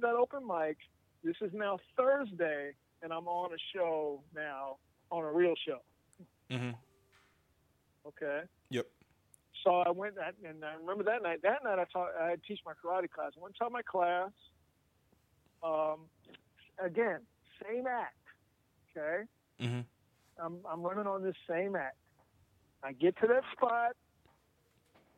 [0.00, 0.76] that open mic.
[1.24, 4.76] This is now Thursday, and I'm on a show now,
[5.10, 5.78] on a real show.
[6.50, 6.70] Mm-hmm.
[8.06, 8.42] Okay.
[8.70, 8.86] Yep.
[9.64, 11.40] So I went that, and I remember that night.
[11.42, 13.32] That night I taught, I had to teach my karate class.
[13.36, 14.30] I went taught my class.
[15.62, 16.00] Um,
[16.78, 17.20] again,
[17.64, 18.14] same act.
[18.96, 19.24] Okay.
[19.60, 19.80] Mm-hmm.
[20.38, 21.96] I'm I'm running on this same act.
[22.82, 23.96] I get to that spot.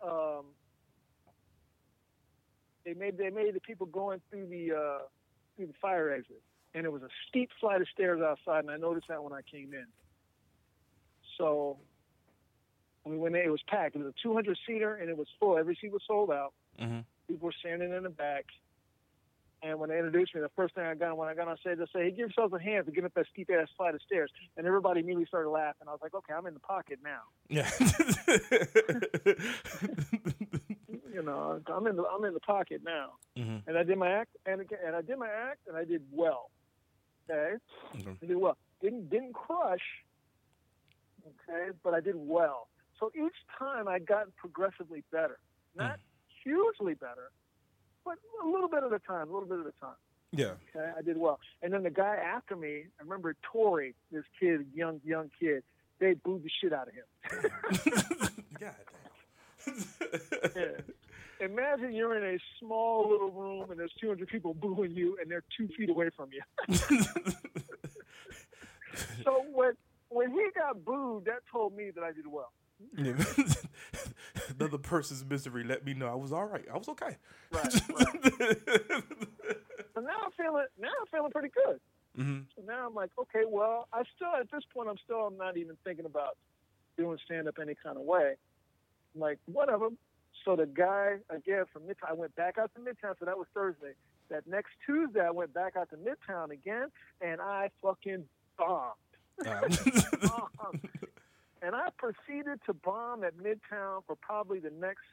[0.02, 0.46] Um,
[2.88, 4.98] they made they made the people going through the uh,
[5.56, 6.40] through the fire exit,
[6.74, 9.42] and it was a steep flight of stairs outside, and I noticed that when I
[9.42, 9.86] came in.
[11.36, 11.76] So
[13.04, 13.94] we went in, it was packed.
[13.94, 15.58] It was a 200 seater, and it was full.
[15.58, 16.54] Every seat was sold out.
[16.78, 18.46] hmm People were standing in the back.
[19.62, 21.78] And when they introduced me, the first thing I got when I got on stage,
[21.78, 24.00] they said, "Hey, give yourselves a hand to get up that steep ass flight of
[24.02, 25.88] stairs." And everybody immediately started laughing.
[25.88, 27.68] I was like, "Okay, I'm in the pocket now." Yeah.
[31.18, 33.14] You know, I'm in the I'm in the pocket now.
[33.36, 35.84] hmm And I did my act, and again, and I did my act, and I
[35.84, 36.50] did well.
[37.28, 37.56] Okay,
[37.96, 38.16] Okay.
[38.22, 38.56] I did well.
[38.80, 39.82] Didn't didn't crush.
[41.26, 42.68] Okay, but I did well.
[43.00, 45.38] So each time I got progressively better,
[45.74, 45.98] not
[46.44, 47.32] hugely better,
[48.04, 49.98] but a little bit at a time, a little bit at a time.
[50.30, 50.54] Yeah.
[50.76, 51.40] Okay, I did well.
[51.62, 55.64] And then the guy after me, I remember Tori, this kid, young young kid,
[55.98, 58.30] they booed the shit out of him.
[58.60, 58.74] God
[60.54, 60.62] Yeah.
[61.40, 65.44] Imagine you're in a small little room and there's 200 people booing you and they're
[65.56, 66.42] two feet away from you.
[69.24, 69.72] so when
[70.10, 72.50] when he got booed, that told me that I did well.
[72.96, 73.18] damn.
[74.58, 76.64] Another person's misery let me know I was all right.
[76.72, 77.16] I was okay.
[77.52, 77.74] Right.
[79.94, 81.80] So now I'm feeling now I'm feeling pretty good.
[82.14, 85.36] hmm So now I'm like, okay, well, I still at this point I'm still I'm
[85.36, 86.36] not even thinking about
[86.96, 88.34] doing stand up any kind of way.
[89.14, 89.88] I'm like, whatever.
[90.44, 93.46] So the guy again from Midtown I went back out to Midtown, so that was
[93.54, 93.92] Thursday.
[94.30, 96.88] That next Tuesday I went back out to Midtown again
[97.20, 98.24] and I fucking
[98.56, 98.94] bombed.
[99.44, 100.88] Bombed.
[101.62, 105.04] and I proceeded to bomb at Midtown for probably the next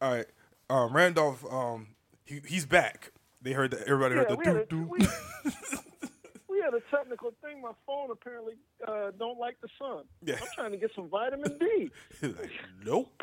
[0.00, 0.26] all right.
[0.68, 1.88] Um, Randolph, um,
[2.24, 3.12] he, he's back.
[3.40, 3.82] They heard that.
[3.82, 5.78] Everybody heard the doo doo.
[6.70, 7.60] we, the technical thing.
[7.62, 8.54] My phone apparently
[8.86, 10.04] uh, don't like the sun.
[10.24, 10.36] Yeah.
[10.40, 11.90] I'm trying to get some vitamin D,
[12.22, 12.50] like,
[12.84, 13.22] nope.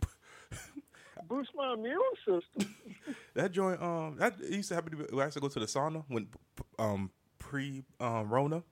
[1.30, 2.76] boost my immune system.
[3.36, 5.20] That joint, um, that it used to happen to be.
[5.22, 6.28] I used to go to the sauna when,
[6.78, 8.64] um, pre, um, Rona,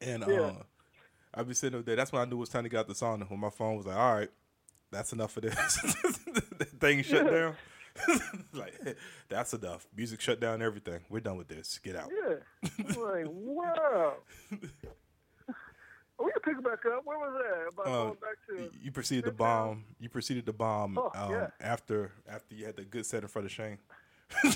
[0.00, 0.40] and Yeah.
[0.40, 0.62] uh,
[1.34, 1.96] I'd be sitting up there.
[1.96, 3.30] That's when I knew it was time to get out the sauna.
[3.30, 4.28] When my phone was like, "All right,
[4.90, 5.76] that's enough of this."
[6.80, 7.30] thing shut Yeah.
[7.30, 7.54] down.
[8.52, 8.96] like
[9.28, 9.86] that's enough.
[9.96, 10.62] Music shut down.
[10.62, 11.00] Everything.
[11.10, 11.78] We're done with this.
[11.82, 12.10] Get out.
[12.10, 12.36] Yeah,
[12.78, 14.14] I'm like wow.
[14.50, 17.02] we can pick it back up.
[17.04, 17.68] Where was that?
[17.72, 19.84] About Uh, going back to You proceeded to bomb.
[20.00, 21.48] You proceeded to bomb Oh, um, yeah.
[21.60, 23.78] after after you had the good set in front of Shang.
[24.44, 24.50] yeah,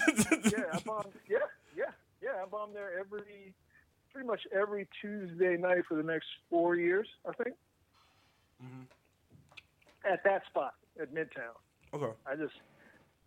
[0.73, 1.13] I bombed.
[1.29, 1.39] Yeah,
[1.77, 1.85] yeah,
[2.23, 2.43] yeah.
[2.43, 3.53] I bombed there every,
[4.11, 7.57] pretty much every Tuesday night for the next four years, I think.
[8.61, 8.83] Hmm.
[10.11, 11.53] At that spot at Midtown.
[11.93, 12.11] Okay.
[12.27, 12.55] I just,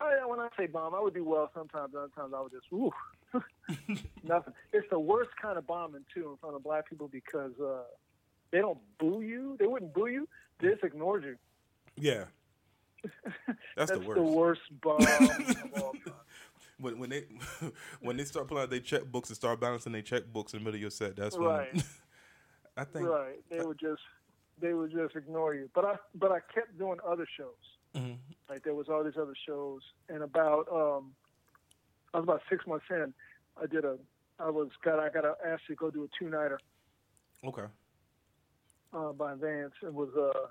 [0.01, 1.93] I, when I say bomb, I would do well sometimes.
[1.95, 2.91] Other times I would just, ooh,
[4.23, 4.53] nothing.
[4.71, 7.83] It's the worst kind of bombing too in front of black people because uh,
[8.51, 9.57] they don't boo you.
[9.59, 10.27] They wouldn't boo you.
[10.59, 11.35] They just ignored you.
[11.97, 12.25] Yeah.
[13.77, 14.15] That's, the worst.
[14.15, 16.13] The worst bomb of all time.
[16.79, 17.25] when when they
[18.01, 20.75] when they start pulling out their checkbooks and start balancing their checkbooks in the middle
[20.75, 21.83] of your set, that's when Right.
[22.77, 23.39] I think Right.
[23.49, 24.01] They would just,
[24.61, 25.69] they would just ignore you.
[25.73, 27.55] But I, but I kept doing other shows.
[27.95, 28.17] Mhm.
[28.49, 31.13] Like there was all these other shows, and about um,
[32.13, 33.13] I was about six months in.
[33.61, 33.97] I did a,
[34.39, 36.59] I was got I got asked to go do a two nighter
[37.43, 37.65] okay.
[38.93, 39.73] uh, by Vance.
[39.83, 40.47] It was uh,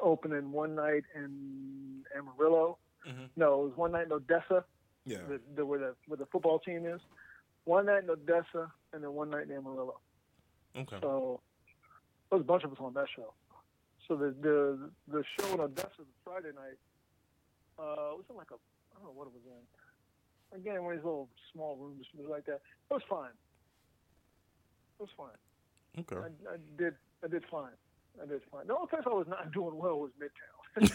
[0.00, 2.78] opening one night in Amarillo.
[3.06, 3.28] Mhm.
[3.36, 4.64] No, it was one night in Odessa,
[5.04, 5.18] Yeah.
[5.28, 7.00] the, the, where the where the football team is.
[7.64, 10.00] One night in Odessa, and then one night in Amarillo.
[10.74, 10.98] Okay.
[11.02, 11.40] So
[12.30, 13.32] there was a bunch of us on that show.
[14.08, 16.80] So the the the show in Odessa was Friday night.
[17.78, 18.58] Uh, was in like a I
[18.96, 19.60] don't know what it was in.
[20.58, 22.62] Again, one of these little small rooms like that.
[22.90, 23.36] It was fine.
[24.98, 25.36] It was fine.
[26.00, 26.16] Okay.
[26.16, 27.76] I, I did I did fine.
[28.20, 28.66] I did fine.
[28.66, 30.80] The only place I was not doing well was Midtown.
[30.80, 30.88] the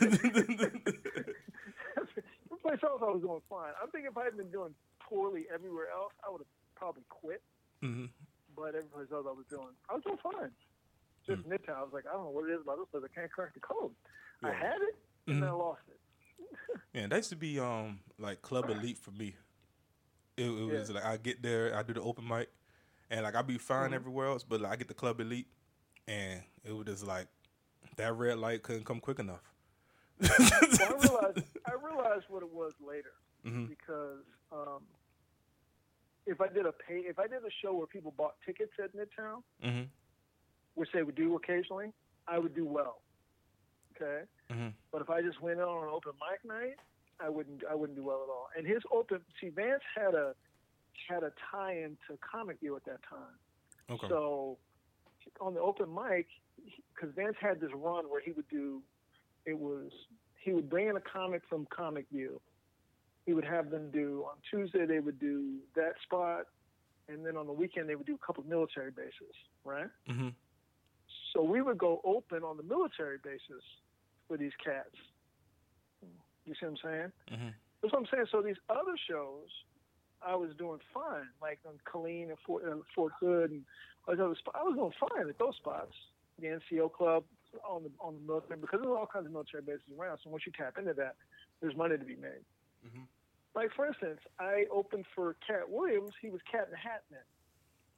[2.62, 3.74] place else I was doing fine.
[3.78, 4.74] I think if I had been doing
[5.08, 7.44] poorly everywhere else, I would have probably quit.
[7.84, 8.06] Mm-hmm.
[8.58, 10.52] But every place else I was doing, I was doing fine.
[11.26, 13.04] Just Midtown, I was like, I don't know what it is about this place.
[13.16, 13.92] I can't crack the code.
[14.44, 14.96] I had it,
[15.28, 15.42] and Mm-hmm.
[15.42, 16.00] then I lost it.
[16.94, 19.36] Yeah, that used to be um like Club Elite for me.
[20.38, 20.96] It, it was Yeah.
[20.96, 22.50] like I get there, I do the open mic,
[23.10, 23.94] and like I'd be fine Mm-hmm.
[23.96, 25.48] everywhere else, but like, I get the Club Elite,
[26.08, 27.28] and it was just like
[27.96, 29.42] that red light couldn't come quick enough.
[30.22, 30.28] I
[31.02, 33.14] realized I realized what it was later
[33.46, 33.68] Mhm.
[33.70, 34.84] because um,
[36.28, 38.92] if I did a pay if I did a show where people bought tickets at
[38.96, 39.84] Midtown, hmm
[40.76, 41.92] which they would do occasionally,
[42.28, 43.02] I would do well.
[43.96, 46.76] Okay, hmm but if I just went on an open mic night,
[47.20, 48.48] I wouldn't I wouldn't do well at all.
[48.58, 50.34] And his open see Vance had a
[51.10, 53.36] had a tie into Comic View at that time.
[53.90, 54.08] Okay.
[54.10, 54.58] So
[55.42, 56.28] on the open mic,
[56.94, 58.82] because Vance had this run where he would do,
[59.46, 59.92] it was
[60.44, 62.42] he would bring in a comic from Comic View.
[63.26, 66.46] He would have them do on Tuesday they would do that spot,
[67.08, 69.88] and then on the weekend they would do a couple of military bases, right?
[70.08, 70.30] hmm
[71.34, 73.64] So we would go open on the military bases
[74.28, 74.96] for these cats.
[76.46, 77.12] You see what I'm saying?
[77.30, 77.50] hmm
[77.82, 78.26] That's what I'm saying.
[78.32, 79.48] So these other shows,
[80.26, 83.64] I was doing fine, like on Killeen and Fort, uh, Fort Hood and
[84.08, 84.58] all these other spots.
[84.60, 85.94] I was doing fine at those spots.
[86.40, 87.24] The NCO club
[87.68, 90.18] on the on the military because there's all kinds of military bases around.
[90.24, 91.16] So once you tap into that,
[91.62, 92.44] there's money to be made.
[92.86, 93.06] Mhm.
[93.56, 96.14] Like for instance, I opened for Katt Williams.
[96.22, 97.22] He was Cat in the Hat Man.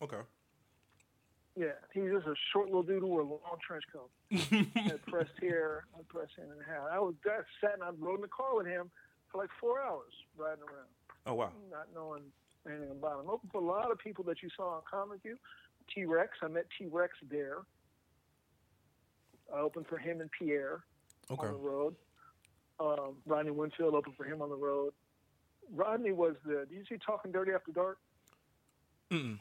[0.01, 0.21] Okay.
[1.57, 4.09] Yeah, he was just a short little dude who wore a long trench coat.
[4.75, 6.81] had pressed hair, had pressed in the hat.
[6.91, 8.91] I was I sat and I rode in the car with him
[9.31, 10.89] for like four hours riding around.
[11.25, 11.51] Oh wow.
[11.71, 12.23] not knowing
[12.67, 13.29] anything about him.
[13.29, 15.37] Open for a lot of people that you saw on Comic View.
[15.93, 17.59] T Rex, I met T Rex there.
[19.55, 20.83] I opened for him and Pierre
[21.31, 21.47] Okay.
[21.47, 21.95] on the road.
[22.79, 24.93] Um, Rodney Winfield opened for him on the road.
[25.73, 26.65] Rodney was the.
[26.69, 27.97] Did you see Talking Dirty After Dark?
[29.11, 29.39] Mm-mm.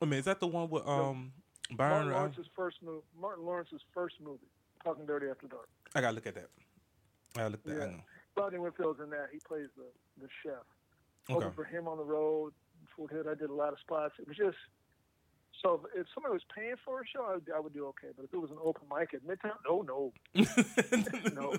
[0.00, 1.32] I mean, is that the one with um
[1.72, 2.08] Byron?
[2.08, 3.02] Martin Lawrence's first move.
[3.18, 4.50] Martin Lawrence's first movie,
[4.84, 5.68] Talking Dirty After Dark.
[5.94, 6.48] I gotta look at that.
[7.36, 7.90] I gotta look at that.
[7.90, 7.96] Yeah.
[8.36, 9.28] Rodney Winfield's in that.
[9.32, 9.86] He plays the
[10.20, 10.64] the chef.
[11.28, 11.36] Okay.
[11.36, 12.52] Opened for him on the road.
[12.94, 14.14] Fort Hood, I did a lot of spots.
[14.18, 14.56] It was just
[15.62, 18.08] so if, if somebody was paying for a show, I would, I would do okay.
[18.16, 20.12] But if it was an open mic at Midtown, no, no,
[21.34, 21.56] no,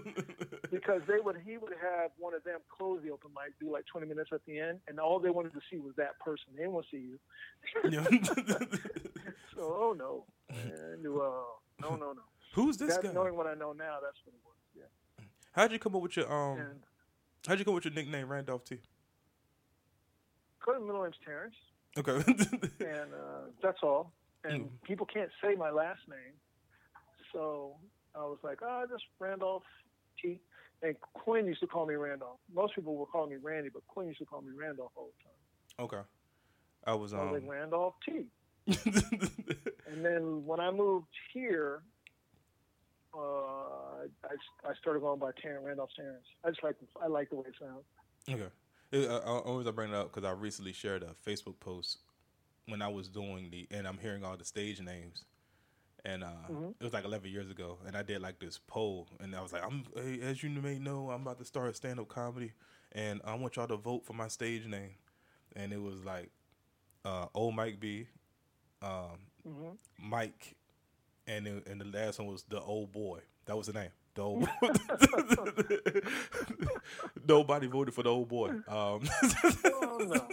[0.72, 3.86] because they would he would have one of them close the open mic, do like
[3.86, 6.46] twenty minutes at the end, and all they wanted to see was that person.
[6.56, 7.20] They didn't want to see you.
[9.56, 11.10] So oh no, and uh,
[11.82, 12.22] no, no, no.
[12.54, 13.12] Who's this That, guy?
[13.12, 14.56] knowing what I know now, that's what it was.
[14.76, 15.26] Yeah.
[15.54, 16.60] How'd you come up with your um?
[16.60, 16.80] And
[17.48, 18.78] How'd you come up with your nickname Randolph T?
[20.60, 21.56] because middle name's Terrence.
[21.98, 22.14] Okay.
[22.80, 24.14] and uh, that's all.
[24.44, 24.70] And Mm.
[24.84, 26.34] people can't say my last name,
[27.34, 27.76] so
[28.16, 29.64] I was like, oh, just Randolph
[30.22, 30.40] T.
[30.84, 32.40] And Quinn used to call me Randolph.
[32.54, 35.24] Most people were calling me Randy, but Quinn used to call me Randolph all the
[35.24, 35.86] time.
[35.86, 36.08] okay.
[36.86, 37.34] I was I was um.
[37.34, 38.28] like Randolph T.
[39.90, 41.82] And then when I moved here,
[43.14, 44.36] uh, I,
[44.70, 46.26] I started going by Terrence Randolph Terrence.
[46.44, 47.84] I just like I like the way it sounds.
[48.30, 48.52] Okay.
[48.92, 52.00] It, I, I always I bring it up because I recently shared a Facebook post
[52.68, 55.26] when I was doing the and I'm hearing all the stage names,
[56.06, 56.74] and uh, Mhm.
[56.80, 59.54] it was like 11 years ago, and I did like this poll, and I was
[59.54, 59.86] like, I'm
[60.24, 62.54] as you may know, I'm about to start stand up comedy,
[62.94, 64.96] and I want y'all to vote for my stage name,
[65.56, 66.32] and it was like,
[67.06, 68.08] uh, old Mike B,
[68.82, 70.56] um, hmm Mike,
[71.28, 73.20] and it, and the last one was the old boy.
[73.46, 73.90] That was the name.
[77.28, 78.50] Nobody voted for the old boy.
[78.68, 79.02] Um,
[79.66, 80.28] Oh, no.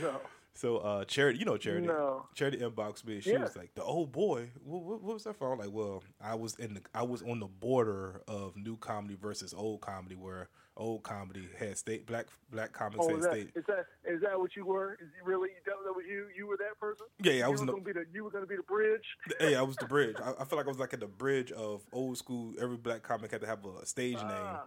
[0.00, 0.20] No,
[0.54, 1.86] so uh, charity, you know charity.
[1.86, 2.26] no.
[2.34, 3.20] Charity inboxed me.
[3.20, 3.38] She Yeah.
[3.42, 4.50] was like, "The old boy.
[4.62, 7.22] What, what, what was that for?" I'm like, "Well, I was in the I was
[7.22, 12.26] on the border of new comedy versus old comedy, where old comedy had state black
[12.50, 13.50] black comics Oh, had is that, state.
[13.56, 14.94] is that is that what you were?
[14.94, 16.26] Is it really that, was you?
[16.36, 17.06] You were that person?
[17.22, 18.56] Yeah, yeah, I you was were in the gonna be the you were gonna be
[18.56, 19.04] the bridge.
[19.40, 20.16] hey, I was the bridge.
[20.24, 22.54] I, I feel like I was like at the bridge of old school.
[22.60, 24.64] Every black comic had to have a stage name Ah,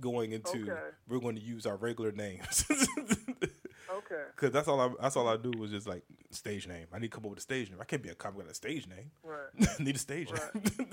[0.00, 0.62] going into.
[0.62, 0.80] okay.
[1.08, 2.64] We're going to use our regular names.
[2.70, 6.86] okay, Cause that's all I that's all I do was just like stage name.
[6.92, 7.78] I need to come up with a stage name.
[7.80, 9.10] I can't be a comic without a stage name.
[9.24, 9.48] right.
[9.78, 10.54] I need a stage Right.
[10.78, 10.86] name.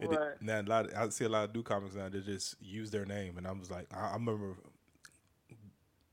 [0.00, 0.40] It- Right.
[0.40, 2.90] now a lot of, I see a lot of new comics now that just use
[2.90, 4.54] their name, and I was like, I, I remember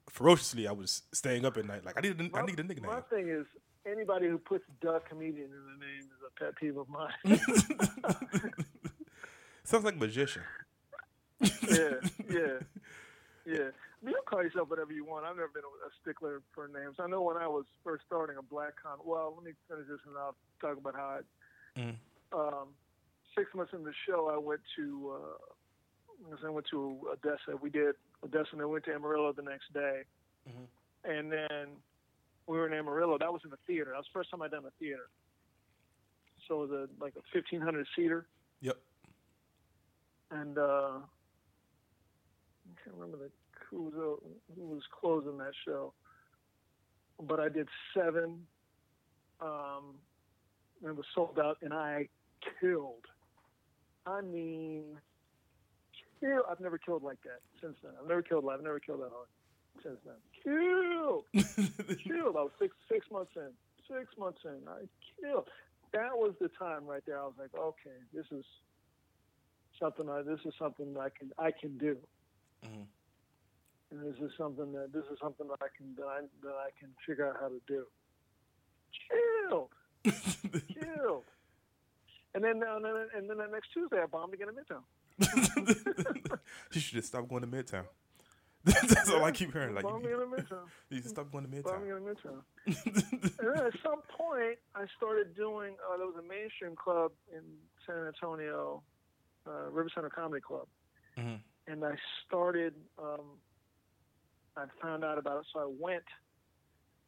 [0.10, 2.64] ferociously I was staying up at night like I need a, I My- need a
[2.64, 2.90] nickname.
[2.90, 3.46] My thing is
[3.86, 7.12] anybody who puts "the comedian" in the name is a pet peeve of mine.
[9.64, 10.44] Sounds like magician.
[11.42, 11.96] yeah,
[12.30, 12.60] yeah,
[13.46, 13.70] yeah.
[14.04, 15.26] You can call yourself whatever you want.
[15.26, 16.96] I've never been a, a stickler for names.
[17.00, 19.00] I know when I was first starting a black con.
[19.04, 21.80] Well, let me finish this and I'll talk about how I.
[21.80, 21.96] Mm.
[22.32, 22.68] Um,
[23.38, 25.16] six months into the show, I went to.
[25.16, 27.58] Uh, I went to Odessa.
[27.62, 30.04] We did Odessa, and then went to Amarillo the next day,
[30.48, 30.68] Mhm.
[31.04, 31.82] and then
[32.48, 33.18] we were in Amarillo.
[33.18, 33.92] That was in the theater.
[33.92, 35.10] That was the first time I'd done a theater.
[36.48, 38.28] So it was a like a fifteen hundred seater.
[38.62, 38.78] Yep.
[40.32, 43.32] and uh, I can't remember the
[43.70, 45.94] who was uh, who was closing that show,
[47.22, 48.48] but I did seven.
[49.42, 50.00] Um,
[50.82, 52.08] and it was sold out, and I
[52.60, 53.06] killed.
[54.08, 54.84] I mean,
[56.20, 56.44] kill.
[56.50, 57.92] I've never killed like that since then.
[58.02, 58.60] I've never killed live.
[58.60, 59.28] I've never killed that hard
[59.84, 60.16] since then.
[60.44, 61.26] Killed,
[62.04, 62.36] killed.
[62.38, 63.50] I was six six months in.
[63.88, 64.82] Six months in, I
[65.22, 65.48] killed.
[65.94, 67.20] That was the time right there.
[67.20, 68.44] I was like, okay, this is
[69.80, 70.10] something.
[70.10, 71.98] I, this is something that I can I can do.
[72.66, 72.86] Mhm.
[73.92, 76.70] And this is something that this is something that I can that I, that I
[76.80, 77.86] can figure out how to do.
[79.50, 79.70] Killed,
[80.04, 81.24] killed.
[82.36, 84.84] And then, uh, and then, and then the next Tuesday, I bombed again in Midtown.
[86.74, 87.86] you should have stopped going to Midtown.
[88.66, 89.74] That's all I keep hearing.
[89.76, 90.66] Like bombed you, in Midtown.
[90.90, 91.98] you should stop going to Bombing Midtown.
[91.98, 92.42] in Midtown.
[93.40, 95.76] and then at some point, I started doing.
[95.90, 97.42] Uh, there was a mainstream club in
[97.88, 98.82] San Antonio,
[99.48, 100.68] uh, River Center Comedy Club,
[101.18, 101.40] Mhm.
[101.68, 102.74] and I started.
[103.02, 103.40] Um,
[104.58, 106.06] I found out about it, so I went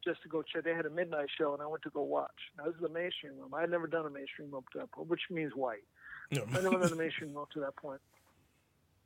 [0.08, 0.64] just to go check.
[0.64, 2.40] They had a midnight show, and I went to go watch.
[2.56, 3.52] Now this is a mainstream room.
[3.52, 5.84] I had never done a mainstream room up to that point, which means white.
[6.32, 6.44] No.
[6.50, 8.00] I never done a mainstream room up to that point.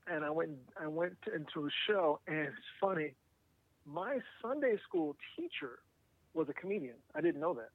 [0.07, 0.51] And I went.
[0.81, 3.15] I went into a show, and it's funny.
[3.85, 5.81] My Sunday school teacher
[6.35, 6.97] was a comedian.
[7.15, 7.71] I didn't know that.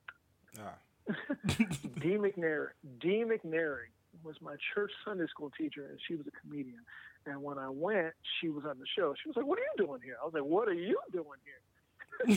[0.62, 0.76] Ah.
[2.02, 2.70] Dee McNary.
[3.00, 3.92] Dee McNary
[4.24, 6.80] was my church Sunday school teacher, and she was a comedian.
[7.26, 9.14] And when I went, she was on the show.
[9.22, 11.40] She was like, "What are you doing here?" I was like, "What are you doing
[11.44, 11.62] here?"
[12.26, 12.34] She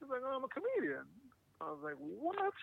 [0.00, 1.04] was like, "Oh, I'm a comedian."
[1.60, 2.54] I was like, "What?"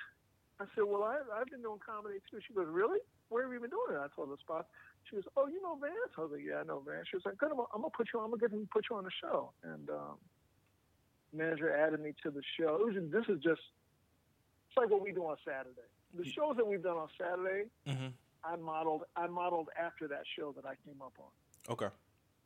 [0.59, 2.99] I said, "Well, I, I've been doing comedy too." She goes, "Really?
[3.29, 4.67] Where have you been doing it?" I told her the spot.
[5.09, 7.25] She goes, "Oh, you know Vance?" I was like, "Yeah, I know Vance." She was
[7.25, 8.19] like, "Good, I'm gonna, I'm gonna put you.
[8.19, 8.25] on.
[8.25, 10.17] I'm gonna get him put you on the show." And um,
[11.33, 12.75] manager added me to the show.
[12.81, 13.61] It was, this is just
[14.67, 15.87] it's like what we do on Saturday.
[16.13, 18.13] The shows that we've done on Saturday, Mhm.
[18.43, 19.03] I modeled.
[19.15, 21.29] I modeled after that show that I came up on.
[21.71, 21.89] Okay.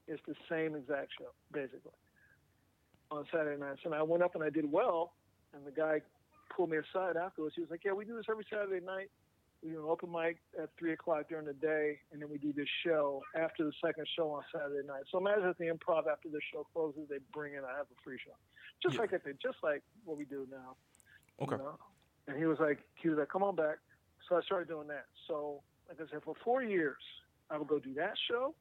[0.07, 1.95] It's the same exact show, basically,
[3.17, 3.81] on Saturday nights.
[3.85, 5.13] And I went up and I did well,
[5.53, 6.01] and the guy
[6.55, 7.55] pulled me aside afterwards.
[7.55, 9.09] He was like, "Yeah, we do this every Saturday night.
[9.63, 12.51] We do an open mic at three o'clock during the day, and then we do
[12.51, 15.03] this show after the second show on Saturday night.
[15.09, 18.01] So imagine if the improv after the show closes, they bring in I have a
[18.03, 18.35] free show,
[18.81, 19.01] just Yeah.
[19.01, 20.75] like that, just like what we do now.
[21.39, 21.57] you Okay.
[21.57, 21.79] know?
[22.27, 23.77] And he was like, he was like, come on back.
[24.29, 25.05] So I started doing that.
[25.27, 27.01] So, like I said, for four years,
[27.49, 28.53] I would go do that show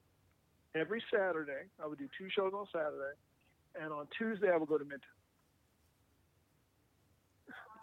[0.75, 1.69] every Saturday.
[1.83, 3.15] I would do two shows on Saturday,
[3.81, 5.01] and on Tuesday I would go to Midtown.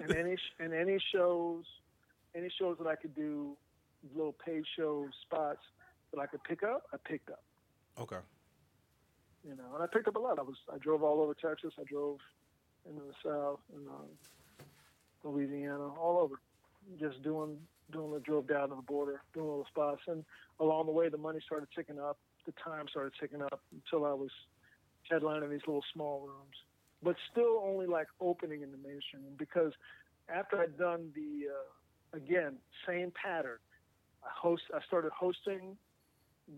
[0.00, 1.64] and any and any shows,
[2.34, 3.56] any shows that I could do,
[4.14, 5.60] little paid show spots
[6.12, 7.42] that I could pick up, I picked up.
[7.98, 8.18] Okay.
[9.46, 10.38] You know, and I picked up a lot.
[10.38, 11.72] I was I drove all over Texas.
[11.78, 12.18] I drove
[12.88, 14.64] into the South and uh,
[15.22, 16.40] Louisiana, all over,
[17.00, 17.56] just doing
[17.92, 20.24] doing the drove down to the border, doing little spots, and
[20.60, 24.12] along the way the money started ticking up, the time started ticking up until I
[24.12, 24.30] was
[25.10, 26.56] headlining these little small rooms,
[27.02, 29.72] but still only like opening in the mainstream because
[30.28, 33.58] after I'd done the uh, again same pattern,
[34.24, 35.76] I host I started hosting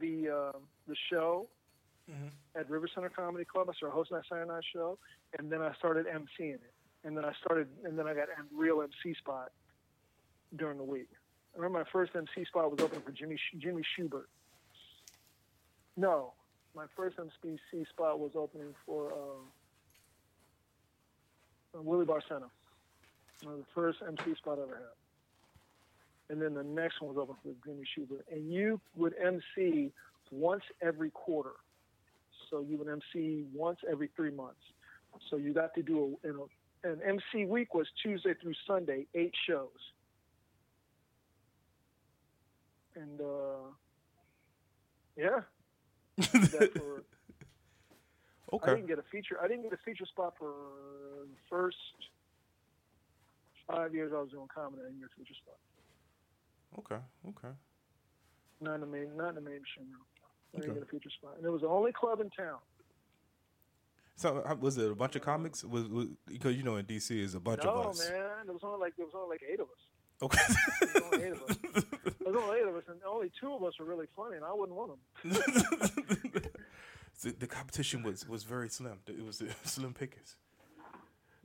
[0.01, 1.49] the uh, the show
[2.09, 2.31] Mhm.
[2.55, 3.69] at River Center Comedy Club.
[3.69, 4.97] I started hosting that Saturday night show,
[5.37, 6.73] and then I started emceeing it.
[7.03, 9.51] And then I started, and then I got a real MC spot
[10.55, 11.09] during the week.
[11.53, 14.27] I remember my first MC spot was opening for Jimmy Jimmy Shubert.
[15.97, 16.35] No,
[16.77, 19.41] my first MC spot was opening for uh,
[21.81, 22.51] Willie Barcena.
[23.43, 24.93] The first MC spot I ever had.
[26.29, 28.23] And then the next one was open for Jimmy Shubert.
[28.31, 29.93] And you would MC
[30.31, 31.53] once every quarter.
[32.51, 34.61] So you would MC once every three months.
[35.31, 36.49] So you got to do a, you know,
[36.85, 39.69] an MC week was Tuesday through Sunday, eight shows.
[42.95, 43.71] And uh,
[45.17, 45.41] yeah,
[46.23, 47.03] for,
[48.63, 49.39] I didn't get a feature.
[49.43, 50.53] I didn't get a feature spot for
[51.23, 51.77] the first
[53.67, 54.83] five years I was doing comedy.
[54.83, 55.59] I didn't get a feature spot.
[56.79, 57.03] Okay.
[57.29, 57.55] Okay.
[58.61, 59.89] Not in the main, not in the mainstream.
[59.91, 59.99] No.
[60.55, 60.81] I didn't Okay.
[60.81, 62.59] get a feature spot, and it was the only club in town.
[64.17, 65.63] So uh, was it a bunch of comics?
[65.63, 65.85] Was,
[66.27, 68.09] because you know in DC is a bunch no, of us.
[68.09, 69.83] man, there was only like there was only like eight of us.
[70.23, 70.39] Okay.
[70.81, 71.57] There's only eight of us.
[72.25, 74.53] There only eight of us, and only two of us are really funny, and I
[74.53, 74.93] wouldn't want
[75.23, 75.33] them.
[77.15, 78.99] So the competition was was very slim.
[79.07, 80.37] It was slim pickings.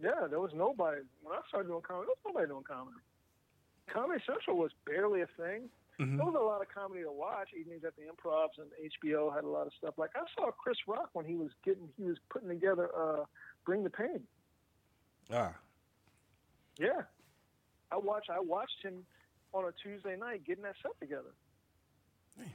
[0.01, 2.07] Yeah, there was nobody when I started doing comedy.
[2.07, 2.97] There was nobody doing comedy.
[3.87, 5.69] Comedy Central was barely a thing.
[5.99, 6.17] Mhm.
[6.17, 7.49] There was a lot of comedy to watch.
[7.57, 9.95] Evenings at the Improvs and HBO had a lot of stuff.
[9.97, 13.25] Like I saw Chris Rock when he was getting, he was putting together uh,
[13.65, 14.21] Bring the Pain.
[15.31, 15.53] Ah.
[16.79, 17.01] Yeah,
[17.91, 19.05] I watched I watched him
[19.53, 21.33] on a Tuesday night getting that set together.
[22.37, 22.53] Hey.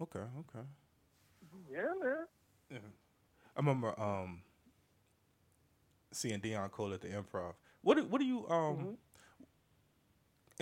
[0.00, 0.66] Okay, okay.
[1.70, 2.16] Yeah, man.
[2.70, 2.78] Yeah.
[3.56, 4.40] I remember um,
[6.12, 7.54] seeing Deon Cole at the improv.
[7.82, 8.90] What do, what do you um mm-hmm.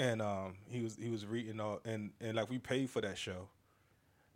[0.00, 3.18] and um he was he was reading all and and like we paid for that
[3.18, 3.48] show.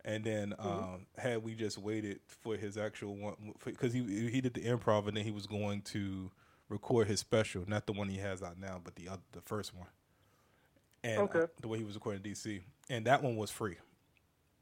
[0.05, 0.67] And then mm-hmm.
[0.67, 5.07] um, had we just waited for his actual one because he he did the improv
[5.07, 6.29] and then he was going to
[6.73, 9.73] record his special, not the one he has out now, but the other, the first
[9.73, 9.87] one.
[11.03, 11.45] And Okay.
[11.61, 12.61] the way he was recording in DC.
[12.89, 13.77] And that one was free.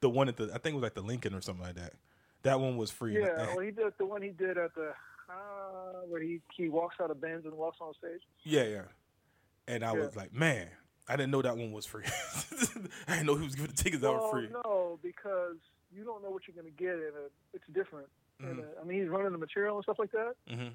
[0.00, 1.94] the one at the I think it was like the Lincoln or something like that.
[2.42, 3.18] That one was free.
[3.18, 4.92] Yeah, well, he did the one he did at the
[5.28, 8.20] uh, where he he walks out of Benz and walks on stage.
[8.44, 8.82] Yeah, yeah.
[9.66, 10.00] And I Yeah.
[10.00, 10.68] was like, man,
[11.08, 12.04] I didn't know that one was free.
[13.08, 14.48] I didn't know he was giving the tickets out well, free.
[14.64, 15.56] no, because
[15.92, 17.12] you don't know what you're going to get, and
[17.52, 18.08] it's different.
[18.40, 18.64] in Mhm.
[18.76, 20.68] a- I mean, he's running the material and stuff like that, hmm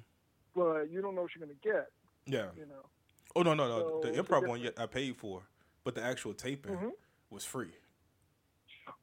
[0.54, 1.88] but you don't know what you're going to get.
[2.26, 2.48] Yeah.
[2.56, 2.86] You know.
[3.36, 4.00] Oh no, no, no.
[4.02, 5.42] So the improv one yet I paid for,
[5.84, 6.90] but the actual taping Mhm.
[7.30, 7.72] was free.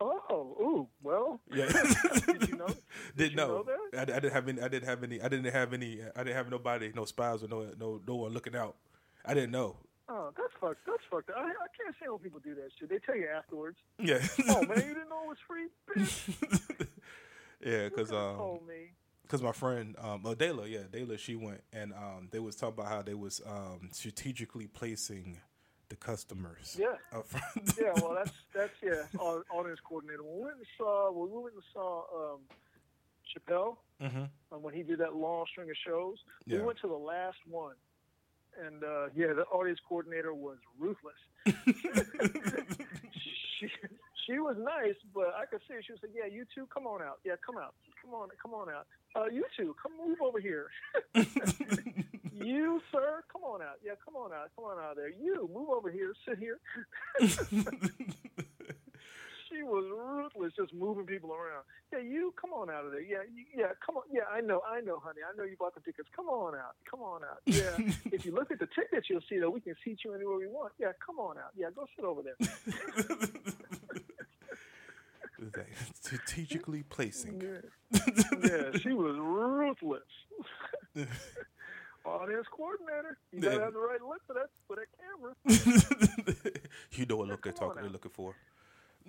[0.01, 1.39] Oh, ooh, well.
[1.53, 1.67] Yeah.
[2.27, 2.67] Did you know?
[3.15, 3.47] didn't you know.
[3.47, 4.09] know that?
[4.11, 4.61] I, I didn't have any.
[4.61, 5.21] I didn't have any.
[5.21, 6.01] I didn't have any.
[6.15, 8.75] I didn't have nobody, no spies or no no no one looking out.
[9.25, 9.77] I didn't know.
[10.09, 10.85] Oh, that's fucked.
[10.85, 11.29] That's fucked.
[11.35, 12.89] I, I can't stand when people do that shit.
[12.89, 13.77] They tell you afterwards.
[13.99, 14.19] Yeah.
[14.49, 15.67] Oh man, you didn't know it was free.
[15.95, 16.87] Bitch,
[17.65, 18.91] yeah, because um, told me.
[19.27, 22.75] Because my friend, um, oh, Dayla, yeah, Dayla, she went and um, they was talking
[22.79, 25.39] about how they was um, strategically placing
[25.89, 26.77] the customers.
[26.79, 26.95] Yeah.
[27.13, 27.73] Up front.
[27.81, 30.23] Yeah, well, that's that's yeah, au- audience coordinator.
[30.23, 32.39] When we went and saw, when we went and saw um,
[33.27, 36.59] Chappelle, hmm um, when he did that long string of shows, Yeah.
[36.59, 37.75] we went to the last one,
[38.65, 41.15] and uh, yeah, the audience coordinator was ruthless.
[43.59, 43.67] she
[44.25, 47.01] she was nice, but I could see she was like, "Yeah, you two, come on
[47.01, 47.19] out.
[47.25, 47.73] Yeah, come out.
[48.03, 48.87] Come on, come on out.
[49.17, 50.67] Uh, you two, come move over here.
[51.15, 53.79] you, sir, come on out.
[53.83, 54.51] Yeah, come on out.
[54.55, 55.09] Come on out of there.
[55.09, 56.13] You, move over here.
[56.27, 56.59] Sit here."
[59.49, 61.63] she was ruthless, just moving people around.
[61.91, 63.01] Yeah, you come on out of there.
[63.01, 64.03] Yeah, you, yeah, come on.
[64.11, 65.21] Yeah, I know, I know, honey.
[65.27, 66.09] I know you bought the tickets.
[66.15, 66.75] Come on out.
[66.89, 67.41] Come on out.
[67.47, 67.75] Yeah.
[68.11, 70.47] if you look at the tickets, you'll see that we can seat you anywhere we
[70.47, 70.73] want.
[70.77, 71.53] Yeah, come on out.
[71.55, 72.35] Yeah, go sit over there.
[76.01, 77.41] Strategically placing.
[77.41, 77.99] Yeah,
[78.43, 80.01] yeah she was ruthless.
[82.05, 83.17] Audience coordinator.
[83.33, 85.33] You gotta have the right look for that for that camera.
[86.93, 88.33] you know what look they're talking, they're looking for.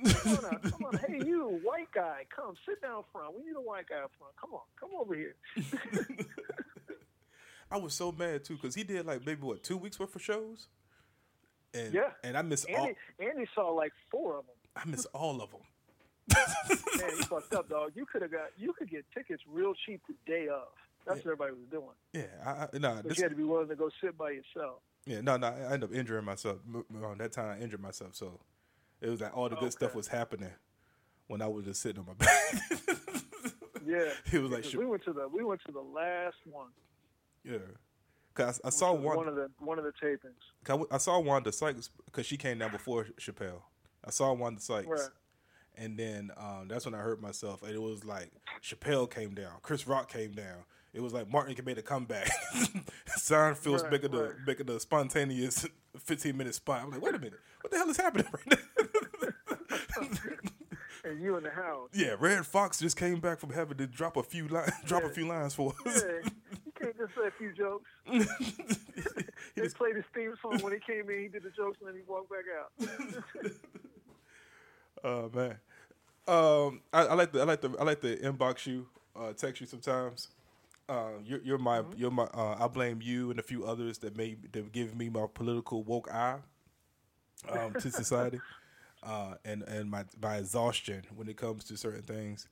[0.05, 0.63] Come on out.
[0.63, 1.01] Come on.
[1.07, 3.35] Hey, you white guy, come sit down front.
[3.37, 4.35] We need a white guy up front.
[4.41, 5.35] Come on, come over here.
[7.71, 10.23] I was so mad too because he did like maybe what two weeks worth of
[10.23, 10.69] shows,
[11.75, 12.11] and Yeah.
[12.25, 14.55] and I miss all Andy, Andy saw like four of them.
[14.77, 15.61] I miss all of them.
[16.35, 17.93] Man, you fucked up, dog.
[17.95, 20.63] You could have got you could get tickets real cheap the day of.
[21.07, 21.95] That's what everybody was doing.
[22.13, 24.31] Yeah, I, I nah, But this, you had to be willing to go sit by
[24.33, 24.81] yourself.
[25.07, 26.59] yeah, no, no, I ended up injuring myself.
[27.03, 28.41] On that time, I injured myself, so
[29.01, 30.51] it was like all the good stuff was happening
[31.29, 32.33] when I was just sitting on my back.
[33.87, 34.11] Yeah.
[34.33, 36.69] It was like, we went to the we went to the last one.
[37.43, 37.57] yeah,
[38.35, 39.29] cause I, I saw was one.
[39.29, 40.35] of the one of the tapings.
[40.69, 43.63] I I saw Wanda Sykes because she came down before Chappelle.
[44.05, 44.87] I saw Wanda Sykes.
[44.89, 45.09] Right.
[45.79, 47.63] And then um, that's when I hurt myself.
[47.63, 48.31] And it was like
[48.63, 50.65] Chappelle came down, Chris Rock came down.
[50.95, 52.29] It was like Martin made a comeback.
[53.19, 54.33] Seinfeld's Right, making the right.
[54.47, 55.67] making the spontaneous
[55.99, 56.83] 15 minute spot.
[56.83, 60.09] I'm like, wait a minute, what the hell is happening right now?
[61.05, 61.89] And you in the house.
[61.95, 65.09] yeah, Redd Foxx just came back from having to drop a few lines, drop a
[65.09, 66.03] few lines for us.
[66.05, 66.31] Yeah,
[66.67, 67.89] you can't just say a few jokes.
[69.55, 71.23] He just- played his theme song when he came in.
[71.23, 73.53] He did the jokes and then he walked back out.
[75.05, 75.57] Oh man,
[76.29, 79.61] um, I, I like the I like the I like the inbox you, uh, text
[79.61, 80.29] you sometimes.
[80.89, 81.93] Uh, you're, you're my Mm-hmm.
[81.97, 85.09] you're my uh, I blame you and a few others that may that give me
[85.09, 86.39] my political woke eye
[87.49, 88.41] um, to society,
[89.03, 92.49] uh, and and my my exhaustion when it comes to certain things.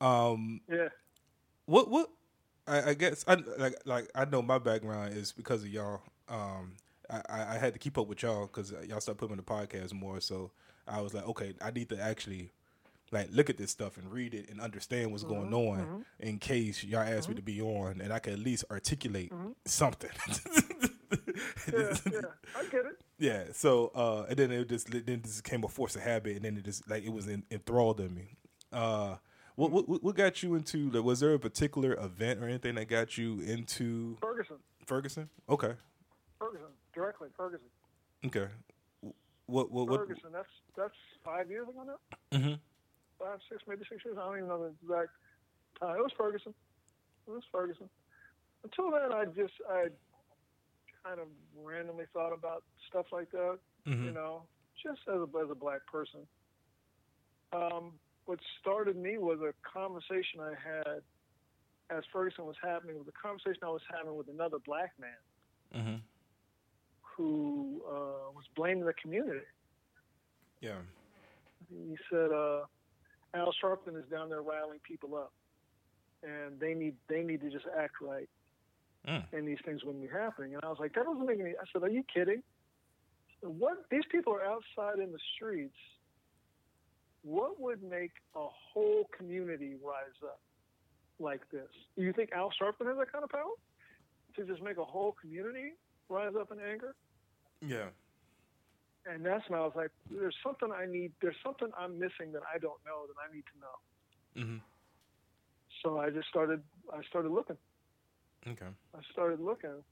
[0.00, 0.88] Um, yeah.
[1.66, 2.10] what what
[2.66, 6.02] I, I guess I like like I know my background is because of y'all.
[6.28, 6.74] Um,
[7.10, 9.44] I, I I had to keep up with y'all because y'all started putting me in
[9.44, 10.20] the podcast more.
[10.20, 10.50] So
[10.88, 12.50] I was like, okay, I need to actually
[13.12, 16.82] like look at this stuff and read it and understand what's going on in case
[16.84, 19.32] y'all ask me to be on, and I can at least articulate
[19.64, 20.10] something.
[21.72, 22.20] Yeah, yeah.
[22.56, 23.00] I get it.
[23.18, 23.44] Yeah.
[23.52, 26.56] So uh, and then it just then just became a force of habit, and then
[26.56, 28.36] it just like it was in, enthralled in me.
[28.72, 29.16] Uh,
[29.56, 30.90] what, what what got you into?
[30.90, 34.56] Like, was there a particular event or anything that got you into Ferguson.
[34.86, 35.28] Ferguson?
[35.48, 35.72] Okay.
[36.38, 36.66] Ferguson.
[36.94, 37.68] Directly, Ferguson.
[38.26, 38.46] Okay.
[39.46, 40.00] What what what?
[40.00, 40.30] Ferguson.
[40.32, 40.94] That's that's
[41.24, 42.38] five years ago now.
[42.38, 42.58] Mhm.
[43.18, 44.16] Five, six, maybe six years.
[44.20, 45.10] I don't even know the exact
[45.80, 45.96] time.
[45.96, 46.54] It was Ferguson.
[47.26, 47.88] It was Ferguson.
[48.64, 49.86] Until then, I just I
[51.04, 53.58] kind of randomly thought about stuff like that.
[53.86, 54.14] You Mhm.
[54.14, 54.42] know,
[54.82, 56.26] just as a as a black person.
[57.52, 61.02] Um, what started me was a conversation I had
[61.90, 62.98] as Ferguson was happening.
[62.98, 65.16] Was a conversation I was having with another black man
[65.74, 65.96] Mm-hmm.
[67.16, 69.44] who uh, was blaming the community.
[70.60, 70.80] Yeah.
[71.68, 72.64] He said uh,
[73.34, 75.32] Al Sharpton is down there riling people up,
[76.22, 78.28] and they need they need to just act right,
[79.06, 79.24] Mm.
[79.32, 80.54] and these things wouldn't be happening.
[80.54, 81.50] And I was like, that doesn't make any.
[81.50, 82.42] I said, are you kidding?
[83.40, 85.76] What these people are outside in the streets.
[87.22, 90.40] What would make a whole community rise up
[91.18, 91.68] like this?
[91.96, 93.52] Do you think Al Sharpton has that kind of power
[94.36, 95.72] to just make a whole community
[96.08, 96.94] rise up in anger?
[97.60, 97.88] Yeah.
[99.06, 102.42] And that's when I was like, there's something I need, there's something I'm missing that
[102.52, 103.76] I don't know that I need to know.
[104.44, 104.58] Mm-hmm.
[105.82, 107.56] So I just started, I started looking.
[108.46, 108.66] Okay.
[108.94, 109.82] I started looking.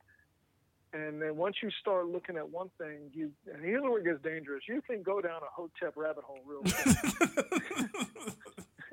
[0.95, 4.23] And then once you start looking at one thing, you, and here's where it gets
[4.23, 4.63] dangerous.
[4.69, 6.77] You can go down a hotep rabbit hole real quick.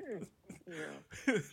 [0.66, 0.94] yeah.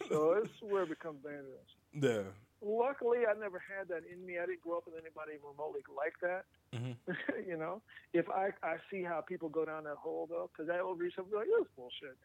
[0.10, 1.76] So it's where it becomes dangerous.
[1.94, 2.24] yeah.
[2.62, 4.40] Luckily, I never had that in me.
[4.40, 6.46] I didn't grow up with anybody remotely like that.
[6.74, 6.94] Mm-hmm.
[7.50, 7.82] you know,
[8.14, 11.12] if I I see how people go down that hole though, because I will read
[11.16, 12.18] something like this bullshit,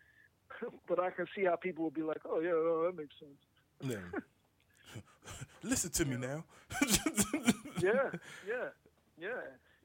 [0.88, 3.38] but I can see how people will be like, oh yeah, oh, that makes sense.
[3.82, 4.20] Yeah.
[5.62, 6.44] Listen to me now.
[7.80, 8.10] Yeah,
[8.46, 8.68] yeah,
[9.18, 9.42] yeah.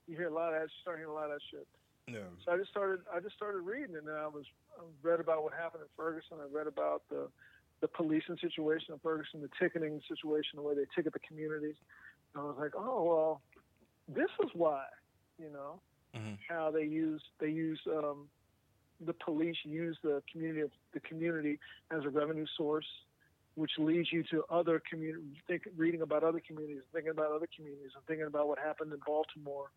[0.08, 0.70] You hear a lot of that.
[0.82, 1.68] Start hearing a lot of that shit.
[2.08, 2.30] Yeah.
[2.46, 3.02] So I just started.
[3.14, 4.46] I just started reading, and then I was
[4.80, 6.38] I read about what happened in Ferguson.
[6.40, 7.28] I read about the
[7.82, 11.76] the policing situation in Ferguson, the ticketing situation, the way they ticket the communities.
[12.34, 13.42] And I was like, oh well,
[14.08, 14.84] this is why,
[15.38, 15.80] you know,
[16.16, 16.38] Mhm.
[16.48, 18.30] how they use they use um,
[19.02, 21.60] the police use the community the community
[21.92, 22.88] as a revenue source,
[23.56, 27.92] which leads you to other community think, reading about other communities, thinking about other communities,
[27.96, 29.70] and thinking about what happened in Baltimore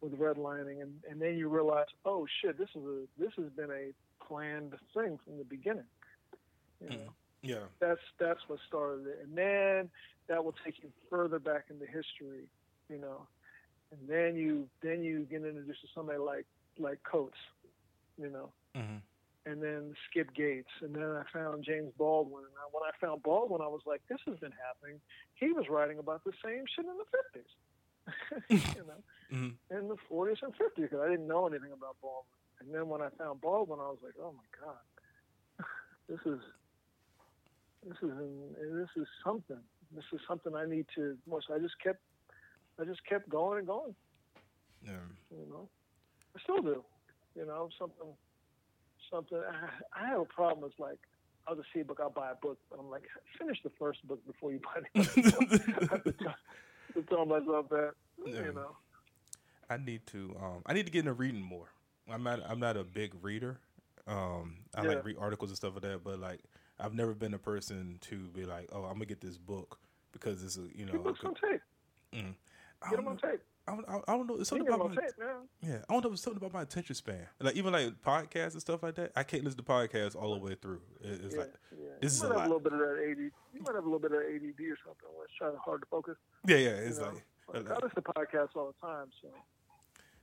[0.00, 3.70] with redlining, and and then you realize, oh shit, this is a this has been
[3.70, 3.92] a
[4.24, 5.88] planned thing from the beginning.
[6.80, 7.66] You know, Yeah.
[7.80, 9.90] that's that's what started it, and then
[10.28, 12.48] that will take you further back into history,
[12.88, 13.26] you know,
[13.92, 16.46] and then you then you get introduced to somebody like
[16.78, 17.38] like Coates,
[18.18, 18.98] you know, Mm-hmm.
[19.50, 22.44] and then Skip Gates, and then I found James Baldwin.
[22.44, 25.00] And I- when I found Baldwin, I was like, this has been happening.
[25.34, 29.02] He was writing about the same shit in the fifties, you know,
[29.36, 29.54] Mhm.
[29.70, 32.34] in the forties and fifties, because I didn't know anything about Baldwin.
[32.60, 35.64] And then when I found Baldwin, I was like, oh my god,
[36.08, 36.40] this is
[37.86, 38.10] this is
[38.58, 39.60] this is something.
[39.94, 41.16] This is something I need to.
[41.30, 42.00] So I just kept
[42.80, 43.94] I just kept going and going
[44.84, 44.92] Yeah.
[45.30, 45.68] you know.
[46.36, 46.84] I still do,
[47.34, 48.06] you know, something,
[49.10, 49.38] something.
[49.38, 50.68] I, I have a problem.
[50.70, 50.98] It's like,
[51.46, 53.04] I'll just see a book, I'll buy a book, but I'm like,
[53.38, 55.48] finish the first book before you buy the book.
[55.90, 56.34] I have to tell,
[56.94, 57.92] to tell myself that,
[58.26, 58.42] Yeah.
[58.42, 58.76] you know.
[59.70, 60.36] I need to.
[60.40, 61.68] Um, I need to get into reading more.
[62.10, 62.40] I'm not.
[62.48, 63.58] I'm not a big reader.
[64.06, 64.88] Um, I Yeah.
[64.90, 66.40] like read articles and stuff like that, but like
[66.80, 69.78] I've never been a person to be like, oh, I'm gonna get this book
[70.12, 70.92] because it's a you know.
[70.92, 71.60] Get books on tape.
[72.14, 72.34] mm.
[72.82, 73.40] I Get them don't on tape.
[73.66, 74.36] I don't, I don't know.
[74.36, 75.36] It's something can get them about my, tape now.
[75.60, 75.78] yeah.
[75.88, 76.12] I don't know.
[76.12, 77.26] It's something about my attention span.
[77.38, 79.12] Like even like podcasts and stuff like that.
[79.14, 80.80] I can't listen to podcasts all the way through.
[81.02, 81.88] It's yeah, like yeah.
[82.00, 82.44] this is you a have lot.
[82.46, 83.18] a little bit of that AD.
[83.18, 85.82] You might have a little bit of ADD or something where it's trying to hard
[85.82, 86.16] to focus.
[86.46, 86.68] yeah, yeah.
[86.70, 87.12] It's like,
[87.52, 89.28] Like, like- I listen to podcasts all the time, so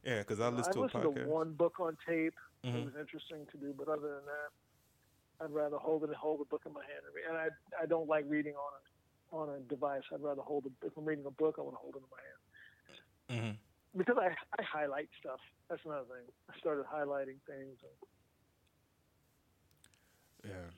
[0.04, 1.24] yeah, because I listen I to a podcast.
[1.26, 2.34] to one book on tape.
[2.64, 2.86] It Mhm.
[2.86, 4.50] was interesting to do, but other than that,
[5.42, 7.04] I'd rather hold it and hold the book in my hand.
[7.08, 7.30] and.
[7.30, 10.04] And I I don't like reading on a on a device.
[10.14, 10.72] I'd rather hold it.
[10.86, 12.40] If I'm reading a book, I want to hold it in my hand
[13.30, 13.52] hmm
[13.98, 14.28] because I
[14.60, 15.40] I highlight stuff.
[15.70, 16.28] That's another thing.
[16.50, 17.78] I started highlighting things,
[20.44, 20.70] Yeah.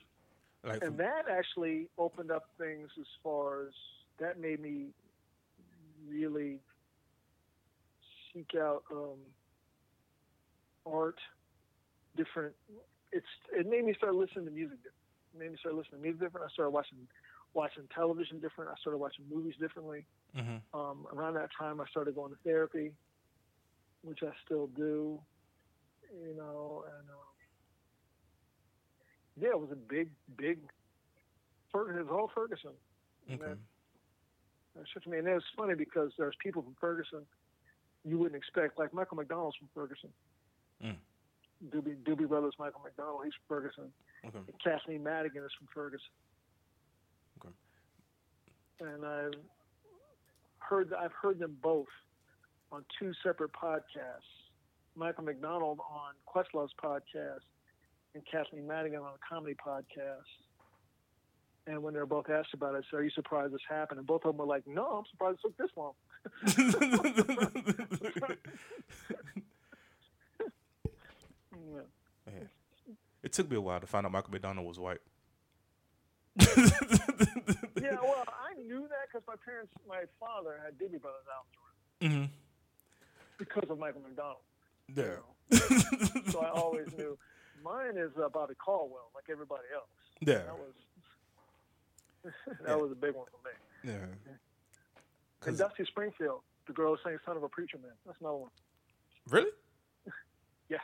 [0.64, 3.74] Like and that actually opened up things as far as
[4.18, 4.88] that made me
[6.08, 6.58] really
[8.32, 9.18] seek out um,
[10.86, 11.18] art,
[12.16, 12.54] different.
[13.12, 14.94] It's it made me start listening to music different.
[15.34, 16.46] It made me start listening to music different.
[16.46, 16.98] I started watching
[17.54, 18.70] watching television different.
[18.70, 20.04] I started watching movies differently.
[20.36, 20.60] Mhm.
[20.74, 22.92] Um, around that time, I started going to therapy,
[24.02, 25.20] which I still do.
[26.12, 27.16] You know, and um,
[29.40, 30.58] yeah, it was a big, big.
[31.72, 32.72] Ferguson, it all Ferguson.
[33.30, 33.36] Okay.
[33.36, 33.58] that-
[34.74, 37.26] that shit to me, and it was funny because there's people from Ferguson
[38.04, 40.12] you wouldn't expect, like Michael McDonald's from Ferguson.
[40.82, 40.96] Mm.
[41.66, 43.92] Doobie Doobie Brothers, Michael McDonald, he's from Ferguson.
[44.26, 44.38] Okay.
[44.38, 46.08] And Kathleen Madigan is from Ferguson.
[47.40, 47.54] Okay.
[48.80, 49.32] And I've
[50.58, 51.86] heard I've heard them both
[52.70, 54.28] on two separate podcasts.
[54.94, 57.46] Michael McDonald on Questlove's podcast
[58.14, 60.26] and Kathleen Madigan on a comedy podcast.
[61.66, 63.98] And when they were both asked about it, I said, Are you surprised this happened?
[63.98, 65.92] And both of them were like, No, I'm surprised it took this long.
[71.74, 72.32] Yeah.
[72.32, 72.48] Man.
[73.22, 75.00] It took me a while to find out Michael McDonald was white.
[76.38, 81.54] Yeah, well, I knew that because my parents, my father had Doobie Brothers albums
[82.00, 82.24] Mm-hmm.
[83.38, 84.42] because of Michael McDonald.
[84.94, 85.16] Yeah.
[86.30, 87.18] So I always knew.
[87.64, 89.88] Mine is uh, Bobby Caldwell, like everybody else.
[90.20, 90.34] Yeah.
[90.44, 90.74] That was
[92.62, 92.74] that Yeah.
[92.76, 93.92] was a big one for me.
[93.92, 94.36] Yeah.
[95.46, 98.50] And Dusty Springfield, the girl sang "Son of a Preacher Man." That's another one.
[99.28, 99.50] really?
[100.70, 100.78] Yeah,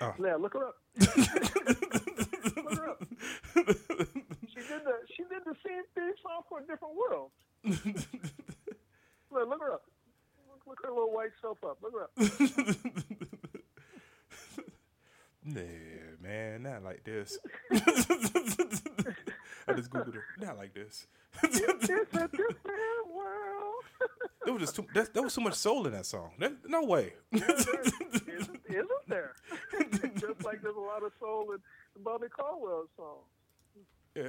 [0.00, 0.14] Oh.
[0.22, 0.36] yeah.
[0.36, 0.76] Look her up.
[0.98, 3.02] look her up.
[4.48, 7.30] She did the she did the same theme song for a different world.
[9.32, 9.82] Look, look her up.
[10.50, 11.78] Look, look her little white self up.
[11.82, 12.10] Look her up.
[15.42, 15.62] Nah,
[16.22, 17.38] man, not like this.
[17.72, 17.78] I
[19.74, 20.22] just googled it.
[20.38, 21.06] Not like this.
[21.42, 23.59] it's a different world.
[24.44, 26.30] There was just too, that, there was so much soul in that song.
[26.38, 27.12] There- no way.
[27.30, 29.34] isn't, isn't there?
[30.14, 33.18] Just like there's a lot of soul in Bobby Caldwell's song.
[34.14, 34.22] Yeah,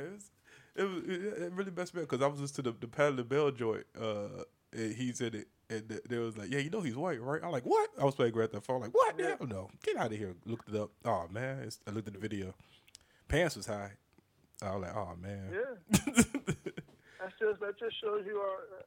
[0.76, 2.88] it was it, it really messed me up because I was listening to the the
[2.88, 3.86] Patti LaBelle joint.
[4.00, 4.44] Uh,
[4.74, 7.42] and he said it, and th- they was like, "Yeah, you know he's white, right?"
[7.44, 8.80] I'm like, "What?" I was playing Grand Theft Auto.
[8.80, 9.16] Like, "What?
[9.18, 9.36] Yeah.
[9.40, 9.70] Hell no!
[9.84, 10.92] Get out of here!" Looked it up.
[11.06, 12.54] Oh man, it's, I looked at the video.
[13.30, 13.94] Pants was high.
[14.62, 16.00] I was like, "Oh man." Yeah.
[17.20, 18.84] That's just that just shows you our uh,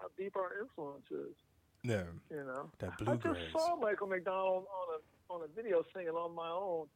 [0.00, 1.34] how deep our influence is.
[1.82, 2.70] Yeah, You know.
[2.78, 3.36] that I bluegrass.
[3.36, 6.86] just saw Michael McDonald on a on a video singing on my own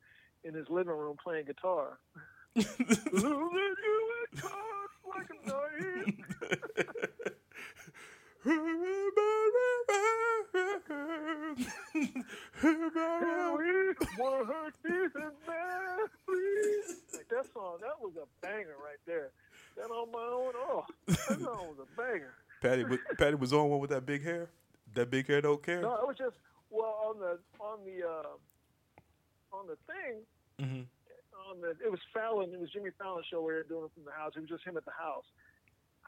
[0.45, 1.99] in his living room playing guitar.
[2.55, 2.75] Losing
[3.15, 7.25] you it costs like a knife.
[12.63, 13.65] And we
[14.19, 16.97] were decent man, please.
[17.13, 19.31] Like that song, that was a banger right there.
[19.77, 22.35] That on my own, oh, that song was a banger.
[22.65, 24.49] Patti, was, Patti was on one with that big hair.
[24.95, 25.83] That big hair don't care.
[25.83, 26.37] No, it was just
[26.71, 30.21] well on the on the uh, on the thing
[30.59, 30.83] hmm
[31.51, 33.91] on the it was Fallon, it was Jimmy Fallon show where they were doing it
[33.95, 34.33] from the house.
[34.37, 35.25] It was just him at the house.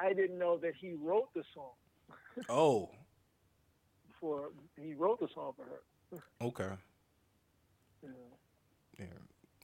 [0.01, 1.73] I didn't know that he wrote the song
[2.49, 2.91] Oh,
[4.21, 4.51] for
[4.81, 6.23] he wrote the song for her.
[6.41, 6.71] okay.
[8.03, 8.09] Know.
[8.99, 9.05] Yeah,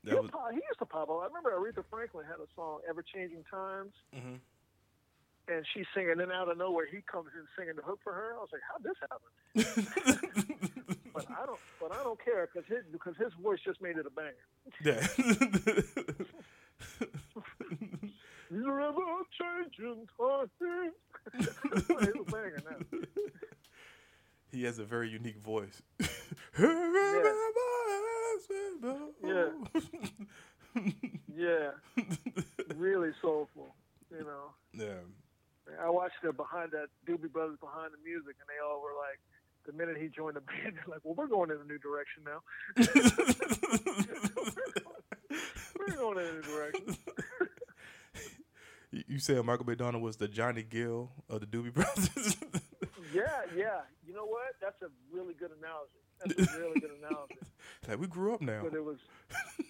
[0.02, 0.30] He, that was.
[0.30, 1.20] pop- he used to pop up.
[1.22, 4.38] I remember Aretha Franklin had a song, Ever Changing Times, mhm.
[5.48, 8.34] And she's singing, and out of nowhere he comes in singing the hook for her.
[8.36, 10.18] I was like, how'd this happen?
[11.14, 14.06] But I don't, but I don't care because his because his voice just made it
[14.06, 14.34] a banger.
[14.82, 15.06] Yeah.
[18.50, 19.00] You're ever
[19.38, 20.50] changing times.
[21.34, 22.78] it's a banger now.
[24.50, 25.82] he has a very unique voice.
[26.58, 27.32] yeah.
[29.22, 29.48] Yeah.
[31.34, 31.70] Yeah,
[32.76, 33.74] really soulful.
[34.10, 35.00] You know, Yeah.
[35.80, 39.20] I watched the behind that Doobie Brothers behind the music, and they all were like,
[39.66, 42.24] the minute he joined the band, they're like, well, we're going in a new direction
[42.24, 42.42] now.
[45.78, 46.96] we're going in a new direction.
[49.08, 52.36] You- said Michael McDonald was the Johnny Gill of the Doobie Brothers.
[53.10, 53.24] Yeah,
[53.56, 53.80] yeah.
[54.06, 54.54] You know what?
[54.60, 56.02] That's a really good analogy.
[56.36, 57.38] That's a really good analogy.
[57.88, 58.60] like we grew up now.
[58.64, 58.98] But it was,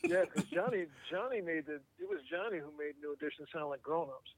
[0.04, 1.74] yeah, because Johnny, Johnny made the.
[2.00, 4.34] It was Johnny who made New Edition sound like grown-ups.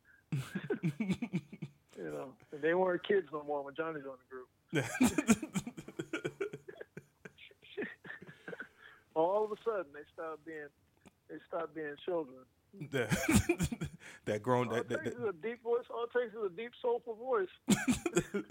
[1.97, 4.19] You know, and they weren't kids no more when Johnny joined
[4.73, 5.65] the group.
[9.15, 10.67] All of a sudden, they stopped being,
[11.29, 12.39] they stopped being children.
[12.91, 13.89] that,
[14.25, 15.85] that grown All that, it that, takes a deep voice.
[15.89, 17.49] All it takes is a deep, soulful voice.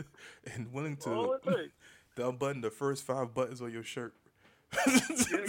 [0.55, 1.73] and willing All to it takes.
[2.15, 4.13] to unbutton the first five buttons on your shirt.
[4.87, 4.99] Yeah,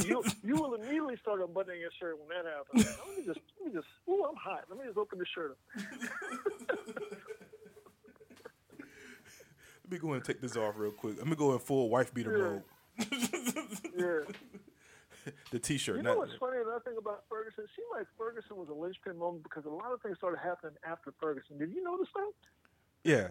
[0.05, 2.99] you you will immediately start unbuttoning your shirt when that happens.
[3.09, 3.86] Let me just, let me just.
[4.07, 4.64] Ooh, I'm hot.
[4.68, 5.59] Let me just open the shirt up.
[9.95, 11.18] Let me go and take this off real quick.
[11.18, 12.45] Let me go in full wife beater Yeah.
[12.45, 12.62] mode.
[13.97, 14.20] Yeah.
[15.53, 15.97] The t-shirt.
[15.97, 16.59] You know what's funny?
[16.59, 19.90] Another thing about Ferguson, it seemed like Ferguson was a linchpin moment because a lot
[19.92, 21.57] of things started happening after Ferguson.
[21.57, 22.32] Did you notice that?
[23.05, 23.28] yeah.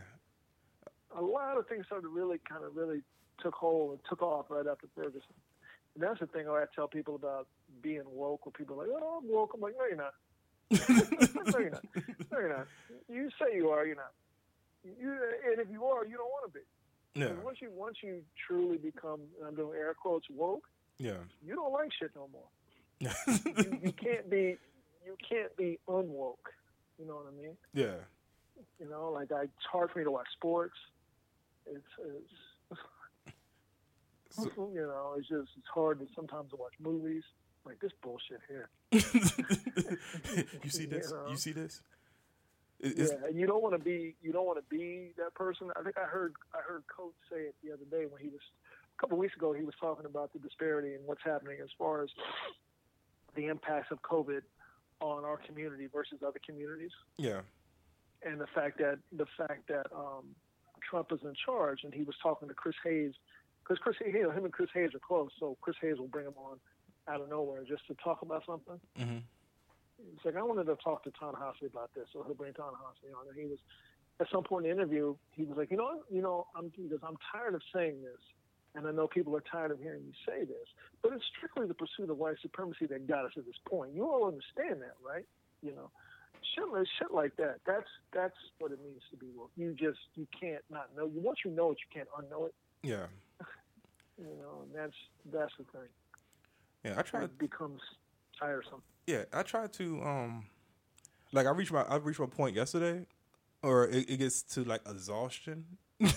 [1.16, 3.02] A lot of things started really kind of really
[3.44, 5.22] took hold and took off right after Ferguson.
[5.94, 7.48] And that's the thing I tell people about
[7.84, 10.14] being woke, where people are like, "Oh, I'm woke." I'm like, "No, you're not.
[11.54, 11.84] no, you're not.
[12.32, 12.68] No, you're not.
[13.08, 14.14] You say you are, you're not.
[14.84, 15.12] You,
[15.50, 16.66] and if you are, you don't want to be.
[17.16, 17.32] Yeah.
[17.44, 20.64] Once you once you truly become, and I'm doing air quotes, woke,
[20.98, 21.18] Yeah.
[21.46, 22.50] you don't like shit no more.
[23.00, 24.58] you, you can't be
[25.06, 26.50] you can't be unwoke.
[27.00, 27.56] You know what I mean?
[27.74, 27.96] yeah.
[28.80, 30.76] You know, like I, it's hard for me to watch sports.
[31.66, 32.80] It's, it's
[34.32, 37.24] So- you know, it's just it's hard to sometimes to watch movies.
[37.66, 38.70] Like this bullshit here.
[38.92, 41.10] you see this?
[41.12, 41.30] You know?
[41.30, 41.82] You see this?
[42.80, 45.34] It- it's- yeah, and you don't want to be you don't want to be that
[45.36, 45.72] person.
[45.76, 48.42] I think I heard I heard Coates say it the other day when he was
[48.98, 49.54] a couple of weeks ago.
[49.54, 52.10] He was talking about the disparity and what's happening as far as
[53.36, 54.42] the impacts of COVID
[55.00, 57.42] on our community versus other communities, Yeah.
[58.22, 60.36] and the fact that the fact that um,
[60.82, 63.14] Trump is in charge, and he was talking to Chris Hayes,
[63.64, 66.26] because Chris, you know, him and Chris Hayes are close, so Chris Hayes will bring
[66.28, 66.60] him on
[67.08, 68.80] out of nowhere just to talk about something.
[68.98, 69.18] Mm-hmm.
[70.16, 73.28] It's like I wanted to talk to Ta-Nehisi about this, so he'll bring Ta-Nehisi on.
[73.30, 73.60] And he was
[74.20, 77.00] at some point in the interview, he was like, you know, you know, I'm because
[77.04, 78.20] I'm tired of saying this,
[78.76, 80.68] and I know people are tired of hearing me say this,
[81.02, 83.94] but it's strictly the pursuit of white supremacy that got us to this point.
[83.94, 85.26] You all understand that, right?
[85.62, 85.90] You know,
[86.56, 87.58] shit, like- shit like that.
[87.66, 89.52] That's that's what it means to be woke.
[89.56, 91.10] You just you can't not know.
[91.14, 92.56] Once you know it, you can't unknow it.
[92.84, 93.06] Yeah.
[94.16, 94.94] You know, and that's
[95.34, 95.90] that's the thing.
[96.86, 97.00] Yeah.
[97.00, 97.24] I try.
[97.24, 97.82] It becomes
[98.40, 98.82] tiresome.
[99.08, 100.46] Yeah, I tried to um,
[101.32, 103.06] like I reached my I reached my point yesterday,
[103.62, 105.66] or it, it gets to like exhaustion.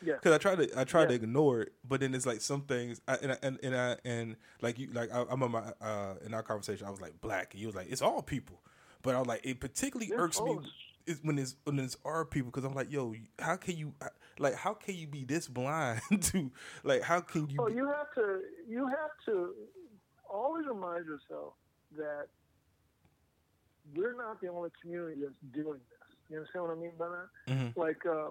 [0.00, 0.12] Yeah.
[0.14, 3.00] Because I try to I try to ignore it, but then it's like some things,
[3.08, 6.14] I, and I, and and I, and like you like I, I'm on my uh
[6.24, 8.62] in our conversation I was like black, and you was like it's all people,
[9.02, 10.70] but I was like it particularly Yeah, irks me it's-
[11.08, 13.92] is when it's when it's our people because I'm like yo how can you
[14.38, 16.52] like how can you be this blind to
[16.84, 19.52] like how can you Oh, be, you have to you have to
[20.30, 21.54] always remind yourself
[21.96, 22.26] that
[23.94, 26.08] we're not the only community that's doing this.
[26.28, 27.28] You understand what I mean by that?
[27.52, 27.76] Mhm.
[27.76, 28.30] Like uh,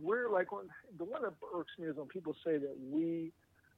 [0.00, 0.68] we're like when,
[0.98, 3.32] the one that irks me is when people say that we.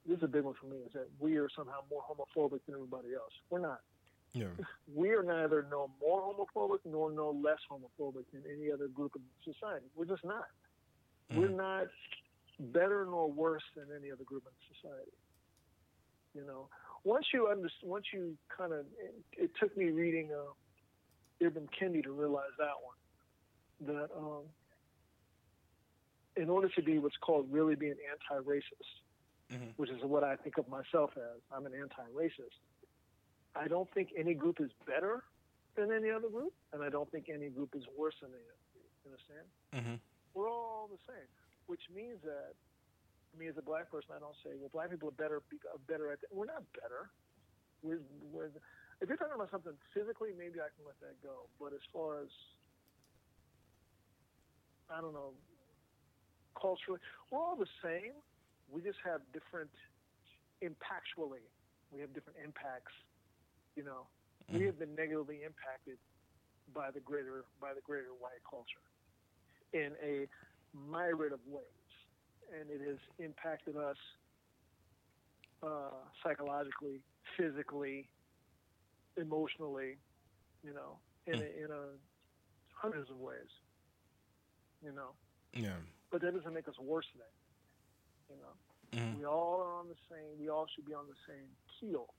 [0.07, 0.79] This is a big one for me.
[0.87, 3.33] Is that we are somehow more homophobic than everybody else?
[3.51, 3.81] We're not.
[4.33, 4.47] yeah
[4.95, 9.23] We are neither no more homophobic nor no less homophobic than any other group in
[9.53, 9.85] society.
[9.95, 10.47] We're just not.
[11.35, 11.89] We're not
[12.59, 15.13] better nor worse than any other group in society.
[16.35, 16.69] You know,
[17.05, 22.03] once you understand, once you kind of, it, it took me reading uh, Ibram Kendi
[22.05, 22.97] to realize that one.
[23.97, 24.43] That um,
[26.37, 29.03] in order to be what's called really being anti-racist,
[29.53, 29.73] Mhm.
[29.77, 32.59] which is what I think of myself as, I'm an anti-racist.
[33.55, 35.25] I don't think any group is better
[35.75, 38.69] than any other group, and I don't think any group is worse than any other
[38.75, 38.91] group.
[39.05, 39.47] You understand?
[39.73, 39.97] hmm
[40.35, 41.27] we're all the same,
[41.67, 42.55] which means that
[43.39, 46.11] me as a black person, I don't say, well, black people are better, are better
[46.11, 46.31] at that.
[46.35, 47.09] We're not better.
[47.83, 48.03] We're,
[48.35, 48.51] we're,
[49.01, 51.47] if you're talking about something physically, maybe I can let that go.
[51.63, 52.29] But as far as,
[54.91, 55.33] I don't know,
[56.59, 58.19] culturally, we're all the same.
[58.67, 59.71] We just have different
[60.61, 61.47] impactually.
[61.95, 62.93] We have different impacts.
[63.77, 64.11] You know,
[64.51, 65.97] we have been negatively impacted
[66.75, 68.83] by the greater by the greater white culture
[69.73, 70.27] in a
[70.75, 71.78] myriad of ways,
[72.53, 73.97] and it has impacted us
[75.63, 75.91] uh,
[76.23, 77.01] psychologically,
[77.37, 78.09] physically,
[79.17, 79.99] emotionally,
[80.63, 81.85] you know, in a, in a
[82.75, 83.51] hundreds of ways,
[84.83, 85.15] you know.
[85.55, 85.77] yeah
[86.11, 87.33] But that doesn't make us worse than,
[88.31, 88.55] you know.
[88.93, 89.19] Mhm.
[89.19, 90.39] We all are on the same.
[90.39, 92.15] We all should be on the same keel.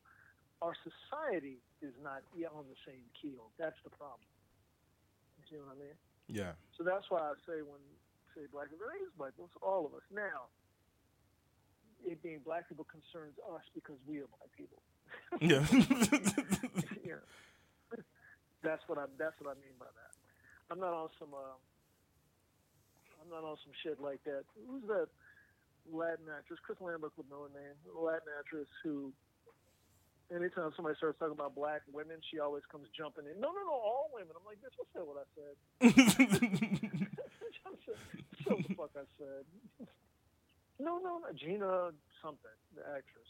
[0.61, 3.51] Our society is not yet on the same keel.
[3.57, 4.27] That's the problem.
[5.37, 5.97] You see what I mean?
[6.27, 7.81] yeah So that's why I say when
[8.35, 10.05] say black people, it is black people, it's all of us.
[10.13, 10.49] Now,
[12.05, 14.81] it being black people concerns us because we are black people.
[15.41, 15.63] yeah
[17.05, 17.21] yeah,
[18.61, 20.13] that's what I that's what I mean by that.
[20.69, 21.57] I'm not on some uh,
[23.21, 24.43] I'm not on some shit like that.
[24.67, 25.07] Who's that
[25.91, 26.59] Latin actress?
[26.65, 27.75] Chris Lambert would know her name.
[27.93, 29.13] Latin actress who.
[30.29, 33.41] Anytime somebody starts talking about black women, she always comes jumping in.
[33.41, 34.29] No, no, no, all women.
[34.37, 35.01] I'm like, bitch, what's that?
[35.01, 37.07] What I said?
[38.43, 39.45] so the fuck I said.
[40.79, 41.91] No, no, no, Gina
[42.23, 43.27] something, the actress,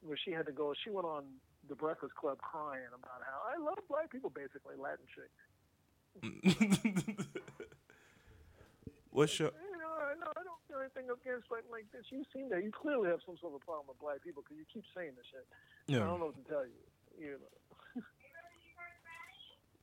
[0.00, 0.72] where she had to go.
[0.84, 1.24] She went on
[1.68, 5.30] the Breakfast Club crying about how I love black people, basically Latin chick.
[9.10, 12.06] What's your You know, I, no, I don't feel anything against like like this.
[12.10, 14.64] You seem that you clearly have some sort of problem with black people because you
[14.72, 15.46] keep saying this shit.
[15.86, 16.02] Yeah.
[16.02, 16.80] I don't know what to tell you.
[17.18, 17.60] You know.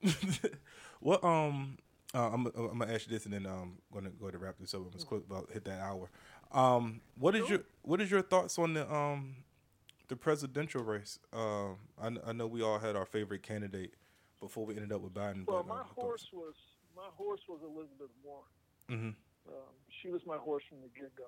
[1.00, 1.78] what um
[2.18, 4.74] uh, I'm I'm gonna ask you this and then um gonna go to wrap this
[4.74, 4.82] up.
[4.82, 6.10] I'm close about hit that hour.
[6.52, 9.36] Um, what is your what is your thoughts on the um
[10.08, 11.20] the presidential race?
[11.32, 13.94] Um, I, I know we all had our favorite candidate
[14.42, 15.46] before we ended up with Biden.
[15.46, 16.56] Well, but, my um, horse was
[16.96, 18.44] my horse was Elizabeth Warren.
[18.90, 19.16] Mhm.
[19.50, 21.26] Um, she was my horse from the get go.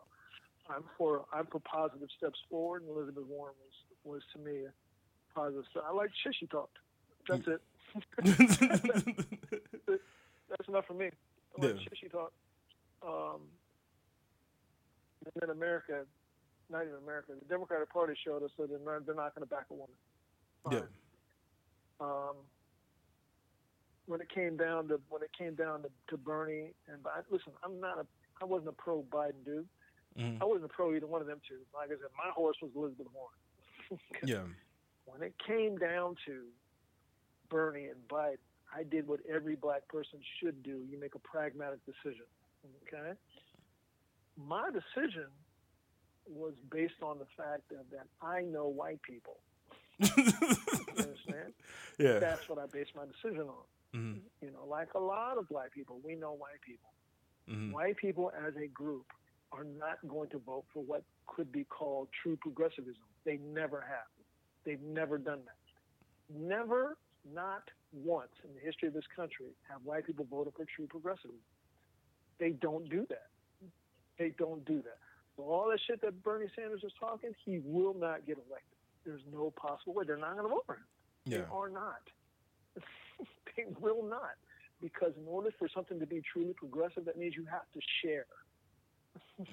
[0.74, 4.74] I'm for I'm for positive steps forward, and Elizabeth Warren was was to me a
[5.36, 5.66] positive.
[5.70, 5.84] Step.
[5.88, 6.78] I like shit she talked.
[7.28, 7.62] That's it.
[10.50, 11.12] That's enough for me.
[11.58, 11.80] Like Yeah.
[11.82, 12.34] shit she talked.
[13.02, 13.42] Um,
[15.26, 16.06] and then America,
[16.70, 19.50] not even America, the Democratic Party showed us that they're not, they're not going to
[19.50, 19.96] back a woman.
[20.72, 20.82] yeah,
[22.02, 22.36] um,
[24.08, 27.24] when it came down to when it came down to, to Bernie and Biden.
[27.30, 28.06] Listen, I'm not a
[28.42, 29.68] I wasn't a pro Biden dude.
[30.18, 30.42] Mhm.
[30.42, 31.60] I wasn't a pro either one of them two.
[31.74, 34.02] Like I said, my horse was Elizabeth Warren.
[34.26, 34.44] yeah,
[35.06, 36.44] when it came down to
[37.50, 38.38] Bernie and Biden,
[38.76, 40.86] I did what every black person should do.
[40.90, 42.26] You make a pragmatic decision.
[42.88, 43.14] Okay?
[44.38, 45.28] My decision
[46.30, 49.38] was based on the fact of that I know white people.
[50.00, 50.08] you
[50.98, 51.54] understand?
[52.00, 52.20] Yeah.
[52.20, 53.66] That's what I based my decision on.
[53.94, 54.22] Mhm.
[54.42, 56.92] You know, like a lot of black people, we know white people.
[57.50, 57.74] Mhm.
[57.74, 59.06] White people as a group
[59.52, 63.04] are not going to vote for what could be called true progressivism.
[63.26, 64.08] They never have.
[64.64, 65.58] They've never done that.
[66.30, 66.98] Never,
[67.34, 67.64] not
[67.94, 71.40] once in the history of this country have white people voted for true progressivism.
[72.40, 73.28] They don't do that.
[74.18, 74.98] They don't do that.
[75.36, 78.78] So all that shit that Bernie Sanders is talking, he will not get elected.
[79.06, 80.04] There's no possible way.
[80.06, 80.86] They're not going to vote for him.
[81.26, 82.02] They are not.
[83.56, 84.36] they will not.
[84.82, 88.26] Because in order for something to be truly progressive, that means you have to share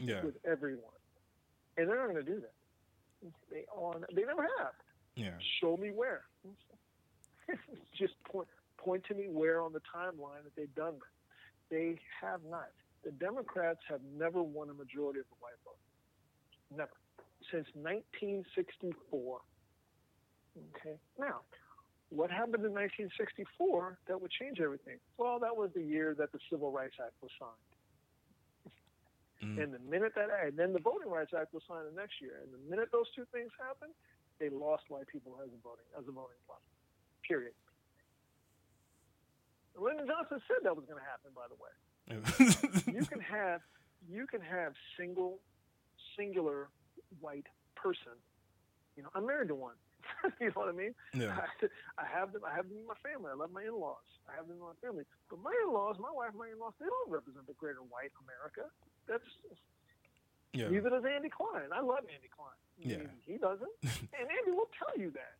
[0.00, 0.22] Yeah.
[0.24, 0.82] with everyone.
[1.76, 3.32] And they're not going to do that.
[3.50, 3.94] They are.
[4.14, 4.72] They never have.
[5.16, 5.30] Yeah.
[5.60, 6.22] Show me where.
[7.98, 11.16] Just point point to me where on the timeline that they've done that.
[11.70, 12.70] They have not.
[13.04, 15.78] The Democrats have never won a majority of the white vote.
[16.70, 16.94] Never.
[17.50, 19.40] Since 1964.
[20.76, 20.96] Okay.
[21.18, 21.42] Now,
[22.10, 24.98] what happened in 1964 that would change everything?
[25.18, 27.72] Well, that was the year that the Civil Rights Act was signed.
[29.42, 29.62] Mhm.
[29.62, 32.40] And the minute that and then the Voting Rights Act was signed the next year,
[32.42, 33.92] and the minute those two things happened,
[34.38, 36.62] they lost white people as a voting as a voting bloc.
[37.26, 37.52] Period.
[39.76, 41.30] Lyndon Johnson said that was going to happen.
[41.36, 41.72] By the way,
[42.98, 43.60] you can have
[44.08, 45.40] you can have single
[46.16, 46.68] singular
[47.20, 48.16] white person.
[48.96, 49.74] You know, I'm married to one.
[50.40, 50.94] you know what I mean?
[51.12, 51.36] yeah.
[51.36, 51.66] I,
[52.00, 52.42] I have them.
[52.46, 53.28] I have them in my family.
[53.28, 54.06] I love my in-laws.
[54.30, 55.04] I have them in my family.
[55.28, 58.70] But my in-laws, my wife, my in-laws, they don't represent the greater white America.
[59.06, 59.26] That's
[60.54, 60.68] Yeah.
[60.72, 61.68] neither does Andy Klein.
[61.74, 62.56] I love Andy Klein.
[62.78, 62.96] Yeah.
[63.26, 65.34] He, doesn't, and Andy will tell you that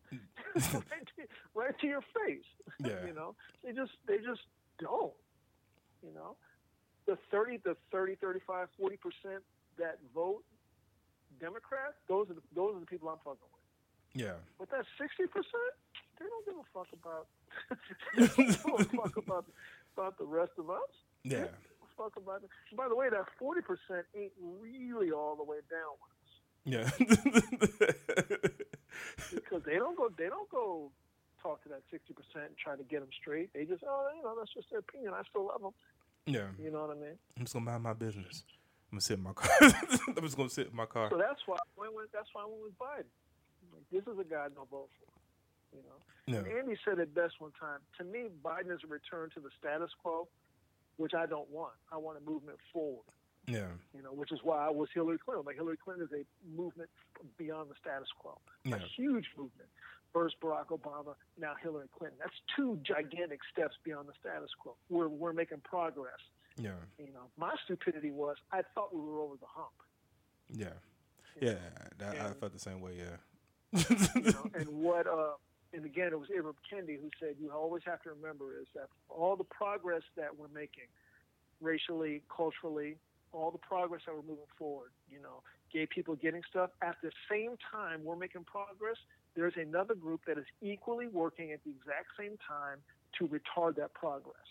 [0.73, 1.23] right, to,
[1.55, 2.49] right to your face.
[2.81, 3.07] Yeah.
[3.07, 3.35] you know,
[3.65, 4.41] they just they just
[4.79, 5.13] don't.
[6.03, 6.37] You know,
[7.07, 9.43] the 30, the 30, 35, 40 percent
[9.79, 10.45] that vote
[11.41, 14.23] Democrat, those are the, those are the people I'm fucking with.
[14.25, 14.41] Yeah.
[14.59, 15.73] But that sixty percent,
[16.19, 17.27] they don't give a fuck about.
[18.17, 19.45] they don't give a fuck about
[19.97, 20.89] about the rest of us.
[21.25, 21.45] Yeah.
[21.45, 22.41] don't give a fuck about.
[22.41, 26.01] The, by the way, that forty percent ain't really all the way down
[26.67, 26.91] Yeah.
[29.33, 30.11] because they don't go.
[30.19, 30.91] They don't go
[31.43, 33.53] talk to that sixty percent and try to get them straight.
[33.55, 35.15] They just, oh, you know, that's just their opinion.
[35.15, 35.73] I still love them.
[36.27, 36.49] yeah.
[36.63, 37.17] You know what I mean?
[37.39, 38.43] I'm just gonna mind my business.
[38.91, 39.51] I'm gonna sit in my car.
[39.63, 41.09] I'm just gonna sit in my car.
[41.11, 42.13] So that's why I went.
[42.13, 43.07] That's why I went with Biden.
[43.73, 45.07] Like, this is a guy no vote for.
[45.77, 45.99] You know.
[46.27, 46.59] Yeah.
[46.59, 47.79] Andy said it best one time.
[47.99, 50.27] To me, Biden is a return to the status quo,
[50.97, 51.75] which I don't want.
[51.93, 53.07] I want a movement forward.
[53.47, 53.69] Yeah.
[53.95, 55.45] You know, which is why I was Hillary Clinton.
[55.47, 56.25] Like Hillary Clinton is a
[56.61, 56.91] movement
[57.39, 58.77] beyond the status quo, Yeah.
[58.77, 59.69] a huge movement.
[60.13, 62.19] First Barack Obama, now Hillary Clinton.
[62.19, 64.75] That's two gigantic steps beyond the status quo.
[64.89, 66.19] We're we're making progress.
[66.57, 66.71] Yeah.
[66.99, 69.75] You know, my stupidity was I thought we were over the hump.
[70.51, 70.73] Yeah.
[71.41, 71.59] Yeah.
[71.99, 72.97] That, I felt the same way.
[72.99, 73.85] Yeah.
[74.15, 75.33] you know, and what uh
[75.75, 78.89] and again it was Ibram Kendi who said you always have to remember is that
[79.11, 80.85] all the progress that we're making
[81.61, 82.97] racially, culturally,
[83.37, 87.11] all the progress that we're moving forward, you know, gay people getting stuff, at the
[87.31, 88.97] same time we're making progress,
[89.35, 92.79] there's another group that is equally working at the exact same time
[93.19, 94.49] to retard that progress.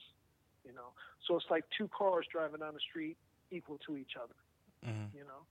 [0.64, 0.94] You know.
[1.28, 3.18] So it's like two cars driving down the street
[3.52, 4.34] equal to each other
[4.86, 5.14] Mhm.
[5.14, 5.46] you know.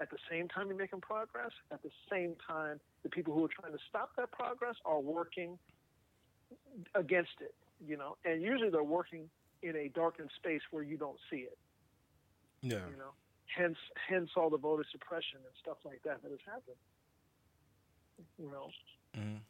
[0.00, 3.48] At the same time you're making progress, at the same time the people who are
[3.48, 5.58] trying to stop that progress are working
[6.94, 8.16] against it, you know.
[8.24, 9.30] And usually they're working
[9.62, 11.58] in a darkened space where you don't see it,
[12.62, 12.86] Yeah.
[12.88, 13.12] you know.
[13.46, 13.76] Hence
[14.08, 16.76] hence all the voter suppression and stuff like that that has happened.
[18.38, 18.70] You know.
[19.14, 19.40] Mhm.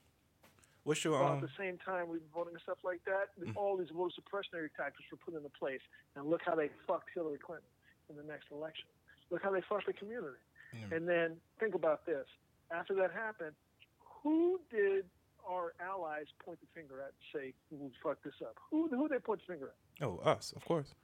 [0.85, 1.37] What's your um?
[1.37, 3.55] at the same time we've been voting and stuff like that, Mhm.
[3.57, 5.81] all these voter suppressionary tactics were put into place.
[6.17, 7.69] And look how they fucked Hillary Clinton
[8.09, 8.89] in the next election.
[9.31, 10.39] Look how they fucked the community.
[10.73, 10.97] Yeah.
[10.97, 12.27] And then think about this.
[12.71, 13.55] After that happened,
[14.01, 15.09] who did
[15.47, 17.55] our allies point the finger at and say,
[18.03, 18.59] fucked this up?
[18.71, 19.69] Who who they point the finger
[20.01, 20.03] at?
[20.05, 20.95] Oh, us, of course.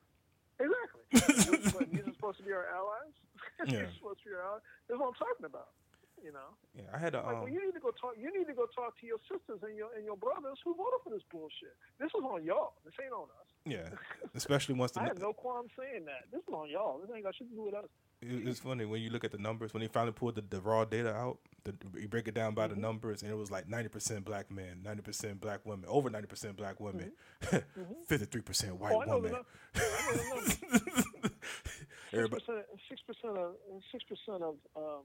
[0.58, 1.02] Exactly.
[1.78, 3.14] but these are supposed to be our allies?
[3.64, 4.64] these are supposed to be our allies?
[4.88, 5.70] That's what I'm talking about.
[6.18, 6.50] You know?
[6.74, 7.54] Yeah, I had a Like, well, um.
[7.54, 8.18] you need to go talk.
[8.18, 10.98] You need to go talk to your sisters and your and your brothers who voted
[11.06, 11.78] for this bullshit.
[12.02, 12.74] This is on y'all.
[12.84, 13.48] This ain't on us.
[13.62, 13.94] Yeah,
[14.34, 16.26] especially once the I have no qualm saying that.
[16.34, 16.98] This is on y'all.
[16.98, 17.86] This ain't got shit to do with us.
[18.20, 20.60] It- It's funny when you look at the numbers when they finally pulled the, the
[20.60, 21.38] raw data out.
[21.64, 24.50] The, you break it down by the numbers, and it was like ninety percent black
[24.50, 27.12] men, ninety percent black women, over ninety percent black women,
[28.06, 29.32] 53 percent white oh, I know the women.
[29.32, 29.44] num-
[29.76, 31.04] I know the numbers.
[32.12, 32.42] Everybody,
[32.88, 33.54] Six percent of
[33.92, 35.02] six percent of um,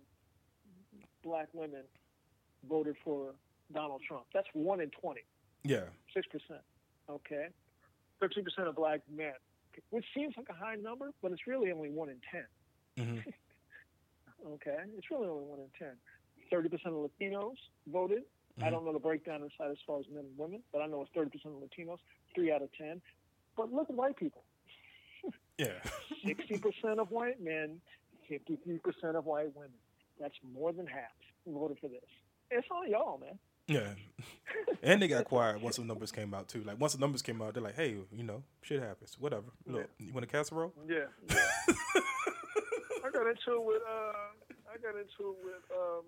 [1.23, 1.83] black women
[2.69, 3.33] voted for
[3.73, 4.23] Donald Trump.
[4.33, 5.21] That's one in twenty.
[5.63, 5.83] Yeah.
[6.13, 6.61] Six percent.
[7.09, 7.47] Okay.
[8.21, 9.33] Thirteen percent of black men,
[9.89, 12.45] which seems like a high number, but it's really only one in ten.
[12.97, 13.17] Hmm
[14.55, 15.93] Okay, it's really only one in ten.
[16.51, 17.55] Thirty percent of Latinos
[17.87, 18.23] voted.
[18.61, 18.71] I Mhm.
[18.71, 21.11] don't know the breakdown inside as far as men and women, but I know it's
[21.15, 21.99] thirty percent of Latinos,
[22.35, 23.01] three out of ten.
[23.55, 24.43] But look at white people.
[25.57, 25.79] Yeah.
[26.25, 27.79] Sixty percent of white men,
[28.27, 29.71] fifty-three percent of white women.
[30.19, 31.11] That's more than half
[31.47, 32.03] voted for this.
[32.51, 33.39] It's on y'all, man.
[33.67, 33.93] Yeah.
[34.83, 36.63] And they got quiet once the numbers came out too.
[36.63, 39.17] Like once the numbers came out, they're like, "Hey, you know, shit happens.
[39.17, 39.45] Whatever.
[39.65, 41.05] Look, you want a casserole?" Yeah.
[41.29, 41.73] yeah.
[43.03, 44.31] I got into it with uh
[44.71, 46.03] I got into it with um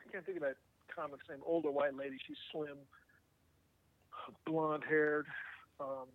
[0.00, 0.56] I can't think of that
[0.94, 2.78] comic's name, older white lady, she's slim,
[4.46, 5.26] blonde haired.
[5.80, 6.06] Um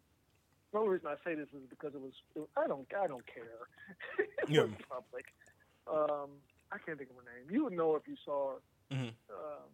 [0.71, 3.25] the only reason I say this is because it was, it, I don't I don't
[3.25, 3.67] care.
[4.19, 4.61] it Yeah.
[4.63, 5.25] was public.
[5.87, 6.29] Um
[6.71, 7.49] I can't think of her name.
[7.49, 8.61] You would know if you saw her.
[8.95, 9.13] Mhm.
[9.29, 9.69] Um,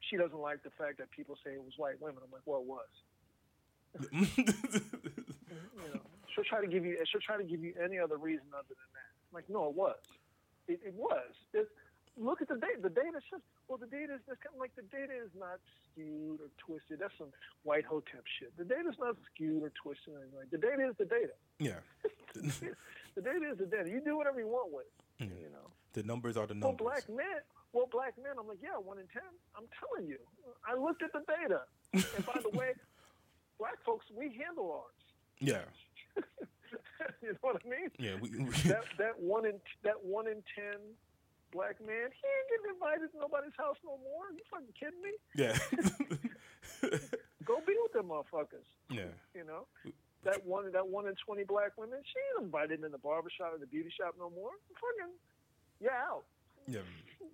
[0.00, 2.22] she doesn't like the fact that people say it was white women.
[2.24, 2.88] I'm like, well, it was
[4.12, 6.00] you know,
[6.36, 8.90] she'll try to give you she'll try to give you any other reason other than
[8.92, 9.10] that.
[9.26, 9.96] I'm like, no, it was.
[10.68, 11.32] It, it was.
[11.54, 11.68] It,
[12.20, 12.76] look at the data.
[12.82, 15.58] The data says, well, the data is this kind of like the data is not
[15.88, 17.00] skewed or twisted.
[17.00, 17.32] That's some
[17.64, 18.52] white hotep shit.
[18.56, 20.38] The data is not skewed or twisted or anything.
[20.38, 21.34] Like the data is the data.
[21.58, 21.80] yeah.
[23.16, 23.88] the data is the data.
[23.88, 24.92] You do whatever you want with it.
[25.24, 25.40] Yeah.
[25.40, 25.72] You know.
[25.96, 26.76] The numbers are the numbers.
[26.84, 27.40] Well, black men.
[27.72, 28.36] Well, black men.
[28.38, 29.24] I'm like, yeah, one in ten.
[29.56, 30.20] I'm telling you.
[30.68, 31.64] I looked at the data.
[32.16, 32.74] And by the way,
[33.58, 35.00] black folks, we handle ours.
[35.40, 35.64] Yeah.
[37.22, 37.90] you know what I mean?
[37.98, 38.16] Yeah.
[38.20, 38.28] We,
[38.70, 40.80] that that one in that one in ten
[41.52, 44.28] black man, he ain't getting invited to nobody's house no more.
[44.32, 45.12] You fucking kidding me?
[45.36, 45.56] yeah.
[47.46, 48.66] Go be with them motherfuckers.
[48.90, 49.12] yeah.
[49.34, 49.66] You know
[50.24, 53.58] that one that one in twenty black women, she ain't invited in the barbershop or
[53.58, 54.50] the beauty shop no more.
[54.74, 55.14] Fucking,
[55.80, 56.24] yeah, out.
[56.66, 56.80] Yeah.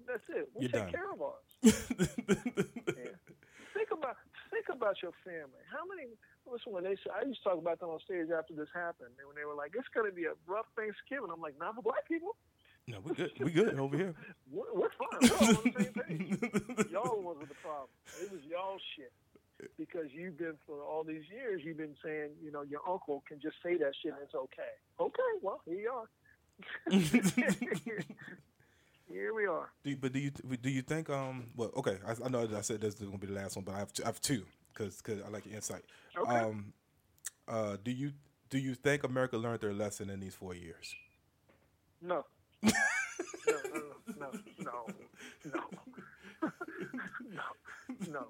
[0.07, 0.51] That's it.
[0.55, 0.93] We You're take done.
[0.93, 1.49] care of ours.
[1.63, 3.17] Yeah.
[3.73, 4.17] Think about
[4.53, 5.65] think about your family.
[5.73, 6.13] How many?
[6.51, 9.15] Listen, when they say, I used to talk about them on stage after this happened,
[9.19, 11.77] and when they were like, "It's going to be a rough Thanksgiving," I'm like, "Not
[11.77, 12.37] for black people.
[12.89, 13.33] no, we're good.
[13.39, 14.15] We're good over here.
[14.51, 15.21] We're, we're fine.
[15.23, 17.89] We're all on the same page." y'all wasn't the problem.
[18.21, 19.13] It was y'all shit.
[19.79, 23.39] Because you've been for all these years, you've been saying, you know, your uncle can
[23.41, 24.75] just say that shit and it's okay.
[24.99, 26.09] Okay, well, here you are.
[29.13, 29.71] here we are.
[29.85, 32.57] Do you, but do you do you think um well okay I, I know that
[32.57, 34.21] I said this is gonna be the last one but I have two, I have
[34.21, 35.85] two because because I like your insight.
[36.17, 36.31] Okay.
[36.31, 36.73] Um,
[37.49, 38.13] uh, do you
[38.51, 40.95] do you think America learned their lesson in these four years?
[42.05, 42.25] No.
[42.65, 42.73] no,
[44.19, 44.87] no, no,
[45.45, 45.63] no,
[47.31, 47.43] no,
[48.11, 48.27] no,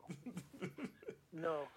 [1.33, 1.69] no.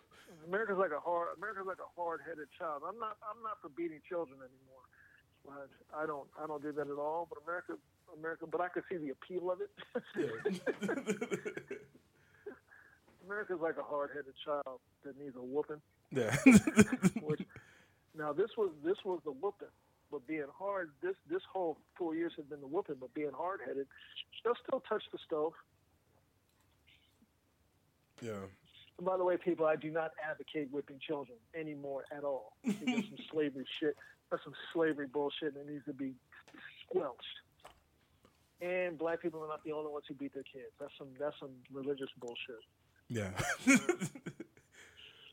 [0.46, 1.30] America's like a hard.
[1.38, 2.84] America's like a hard-headed child.
[2.86, 3.16] I'm not.
[3.24, 4.84] I'm not for beating children anymore.
[5.46, 6.28] But I don't.
[6.42, 7.28] I don't do that at all.
[7.30, 7.74] But America,
[8.18, 8.46] America.
[8.46, 9.72] But I could see the appeal of it.
[13.26, 15.82] America's like a hard-headed child that needs a whooping.
[16.12, 16.36] yeah.
[17.22, 17.42] Which
[18.18, 19.68] now this was this was the whooping,
[20.12, 23.60] but being hard this this whole four years has been the whooping, but being hard
[23.66, 23.88] headed,
[24.44, 25.54] they'll still touch the stove.
[28.22, 28.32] yeah.
[28.98, 32.54] And by the way, people, I do not advocate whipping children anymore at all.
[32.64, 33.98] It's some slavery shit.
[34.32, 36.14] That's some slavery bullshit that needs to be
[36.88, 37.20] squelched.
[38.62, 40.72] And black people are not the only ones who beat their kids.
[40.80, 42.64] That's some that's some religious bullshit,
[43.10, 43.30] Yeah.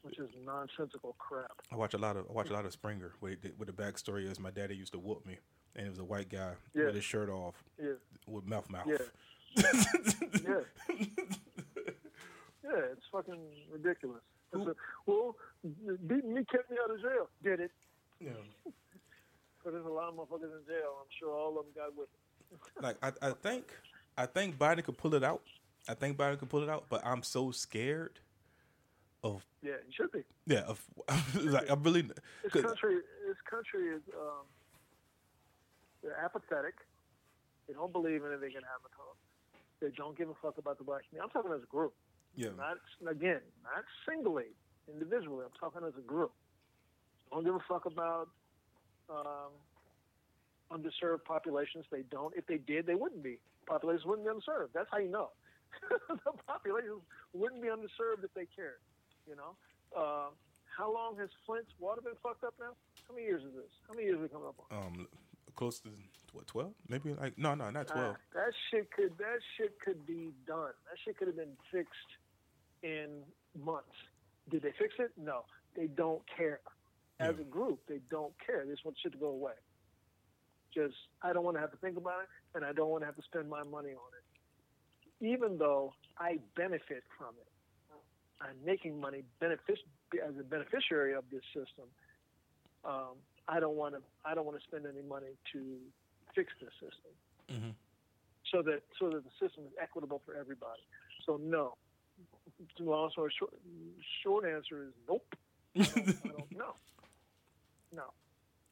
[0.03, 1.51] which is nonsensical crap.
[1.71, 3.13] I watch a lot of I watch a lot of Springer.
[3.21, 5.39] Where, the, backstory is, my daddy used to whoop me,
[5.77, 6.87] and it was a white guy Yeah.
[6.87, 7.93] with his shirt off, Yeah,
[8.27, 8.87] with mouth mouth.
[8.87, 8.99] yeah,
[10.45, 10.61] yeah.
[12.65, 13.41] Yeah, it's fucking
[13.71, 14.23] ridiculous.
[14.55, 14.75] It's a,
[15.07, 15.37] well,
[16.07, 17.29] beating me kept me out of jail.
[17.43, 17.71] Did it?
[18.21, 18.31] Yeah.
[19.65, 20.97] But there's a lot of motherfuckers in jail.
[21.01, 22.09] I'm sure all of them got with
[22.53, 22.83] it.
[22.83, 23.65] Like I, I think
[24.17, 25.43] I think Biden could pull it out.
[25.89, 28.21] I think Biden could pull it out, but I'm so scared
[29.25, 30.23] of Yeah, you should be.
[30.47, 30.85] yeah of
[31.41, 32.97] like I'm really This country,
[33.27, 34.47] this country is um,
[36.03, 36.75] they're apathetic.
[37.69, 39.61] They don't believe anything can happen to them.
[39.81, 41.25] They don't give a fuck about the black community.
[41.25, 41.95] I'm talking as a group,
[42.37, 42.79] yeah not
[43.11, 44.55] again, not singly,
[44.93, 45.45] individually.
[45.45, 46.33] I'm talking as a group.
[47.31, 48.29] Don't give a fuck about
[49.09, 49.51] um,
[50.71, 51.85] underserved populations.
[51.91, 52.35] They don't.
[52.37, 53.39] If they did, they wouldn't be.
[53.67, 54.69] Populations wouldn't be underserved.
[54.75, 55.31] That's how you know.
[56.09, 57.01] the population
[57.33, 58.81] wouldn't be underserved if they cared.
[59.29, 59.57] You know.
[59.97, 60.29] Uh,
[60.77, 62.73] how long has Flint's water been fucked up now?
[63.09, 63.71] How many years is this?
[63.87, 64.79] How many years are we coming up on?
[64.87, 65.07] um
[65.55, 65.91] close to
[66.33, 68.17] what twelve maybe like no no not twelve.
[68.19, 70.73] Ah, that shit could that shit could be done.
[70.89, 72.13] That shit could have been fixed
[72.83, 73.21] in
[73.63, 73.93] months.
[74.51, 75.11] Did they fix it?
[75.19, 75.45] No.
[75.77, 76.61] They don't care.
[77.21, 77.43] As Yeah.
[77.43, 78.65] a group, they don't care.
[78.65, 79.53] They just want shit to go away.
[80.75, 83.07] Just I don't want to have to think about it, and I don't want to
[83.07, 84.22] have to spend my money on it.
[85.23, 87.49] Even though I benefit from it,
[88.41, 89.87] I'm making money benefic-
[90.23, 91.87] as a beneficiary of this system.
[92.85, 93.15] Um,
[93.49, 94.03] I don't want to.
[94.25, 95.79] I don't want to spend any money to
[96.35, 97.13] fix this system,
[97.49, 97.75] Mhm.
[98.51, 100.83] so that so that the system is equitable for everybody.
[101.25, 101.77] So no.
[102.81, 103.55] Long story short,
[104.23, 105.35] short answer is nope.
[105.77, 106.75] I don't, I don't know.
[107.93, 108.13] No.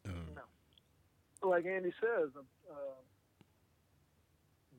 [0.06, 1.48] Um, No.
[1.48, 2.30] Like Andy says,
[2.70, 2.74] uh,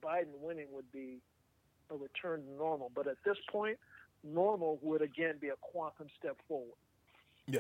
[0.02, 1.20] Biden winning would be
[1.92, 2.92] a return to normal.
[2.96, 3.78] But at this point,
[4.24, 6.78] normal would again be a quantum step forward.
[7.48, 7.60] yeah.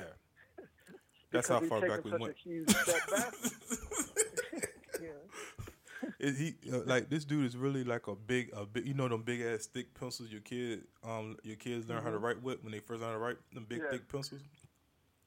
[1.31, 2.27] That's how far back we went.
[2.27, 3.33] A huge step back.
[5.01, 6.09] yeah.
[6.19, 9.07] Is he uh, like this dude is really like a big a big you know
[9.07, 12.61] them big ass thick pencils your kid um your kids learn how to write with
[12.63, 13.85] when they first learn how to write them big Mm-hmm.
[13.85, 13.91] Yeah.
[13.91, 14.41] thick pencils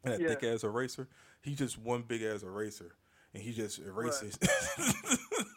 [0.05, 0.29] and that Yeah.
[0.35, 1.09] thick ass eraser
[1.43, 2.97] he just one big ass eraser
[3.33, 5.19] and he just erases Right.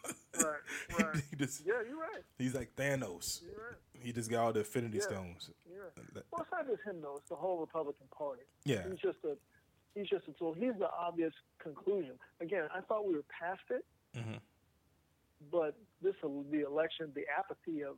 [0.99, 1.23] Right.
[1.29, 2.23] he just Yeah, you're right.
[2.37, 4.03] he's like Thanos You're right.
[4.03, 5.03] he just got all the Infinity Yeah.
[5.03, 6.23] Stones right.
[6.31, 7.17] Well, it's not just him though.
[7.17, 8.43] It's the whole Republican Party.
[8.65, 9.37] yeah He's just a
[9.95, 10.53] he's just a tool.
[10.53, 12.13] He's the obvious conclusion.
[12.41, 14.37] Again, I thought we were past it, mm-hmm.
[15.51, 17.97] but this the election, the apathy of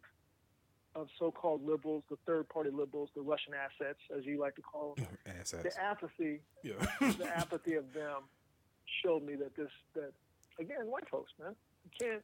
[0.96, 5.06] of so-called liberals, the third-party liberals, the Russian assets, as you like to call them,
[5.40, 8.24] ass ass the apathy, yeah the apathy of them
[9.04, 10.12] showed me that this that
[10.60, 11.56] again, white folks, man,
[12.00, 12.22] can't.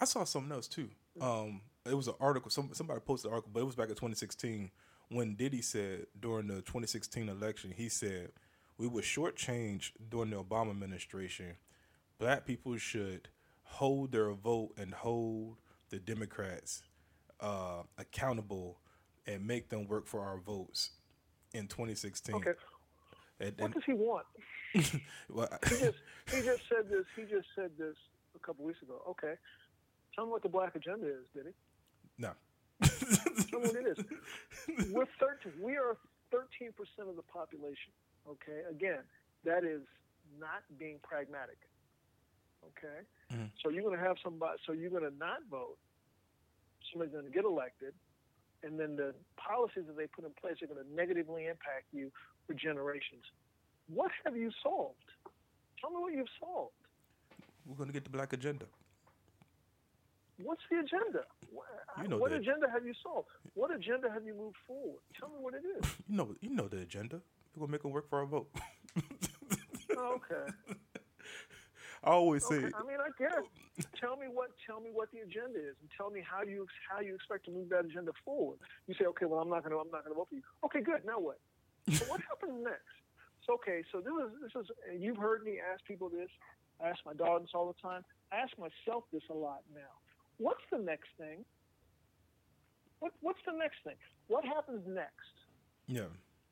[0.00, 0.90] I saw something else too.
[1.20, 2.50] Um, it was an article.
[2.50, 4.70] Some somebody posted an article, but it was back in 2016
[5.08, 8.30] when Diddy said during the 2016 election, he said
[8.78, 11.56] we were shortchanged during the Obama administration.
[12.18, 13.28] Black people should
[13.62, 15.56] hold their vote and hold
[15.90, 16.82] the Democrats
[17.40, 18.78] uh, accountable
[19.26, 20.90] and make them work for our votes
[21.52, 22.34] in 2016.
[22.36, 22.52] Okay,
[23.40, 24.26] And, what does he want?
[25.30, 25.98] well, He just
[26.32, 27.04] he just said this.
[27.16, 27.96] He just said this
[28.34, 29.02] a couple weeks ago.
[29.10, 29.34] Okay,
[30.14, 31.52] tell me what the black agenda is, did he?
[32.18, 32.32] no.
[33.48, 34.04] Tell me what it is.
[34.92, 35.52] We're 13.
[35.62, 35.96] We are
[36.30, 37.92] 13 percent of the population.
[38.28, 39.00] Okay, again,
[39.44, 39.80] that is
[40.38, 41.56] not being pragmatic.
[42.66, 43.50] Okay, Mhm.
[43.62, 44.58] so you're going to have somebody.
[44.66, 45.78] So you're going to not vote.
[46.92, 47.94] Somebody's going to get elected,
[48.62, 52.10] and then the policies that they put in place are going to negatively impact you
[52.46, 53.24] for generations.
[53.88, 54.96] What have you solved?
[55.80, 56.72] Tell me what you've solved.
[57.66, 58.66] We're gonna get the black agenda.
[60.42, 61.24] What's the agenda?
[61.50, 61.66] What,
[62.02, 62.40] You know what that.
[62.40, 63.28] agenda have you solved?
[63.54, 65.00] What agenda have you moved forward?
[65.18, 65.90] Tell me what it is.
[66.08, 67.20] You know, you know the agenda.
[67.54, 68.48] We're gonna make them work for our vote.
[69.98, 70.52] Oh, okay.
[72.04, 72.66] I always say, Okay.
[72.76, 73.08] I mean, I
[73.78, 73.86] it.
[73.98, 77.00] Tell me what tell me what the agenda is, and tell me how you how
[77.00, 78.58] you expect to move that agenda forward.
[78.88, 80.42] You say, okay, well, I'm not going to I'm not going to vote for you.
[80.64, 81.04] Okay, good.
[81.06, 81.38] Now what?
[81.92, 82.84] So what happens next?
[83.48, 86.28] Okay, so this is this is and you've heard me ask people this.
[86.82, 88.04] I ask my daughter this all the time.
[88.32, 89.92] I ask myself this a lot now.
[90.38, 91.44] What's the next thing?
[93.00, 93.94] What what's the next thing?
[94.28, 95.12] What happens next?
[95.86, 96.02] yeah,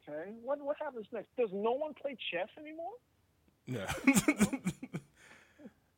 [0.09, 1.29] Okay, what what happens next?
[1.37, 2.93] Does no one play chess anymore?
[3.67, 3.93] yeah.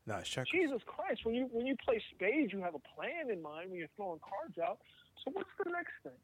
[0.07, 0.49] nah, it's checkers.
[0.51, 3.79] Jesus Christ, when you when you play spades, you have a plan in mind when
[3.79, 4.79] you're throwing cards out.
[5.23, 6.19] So what's the next thing?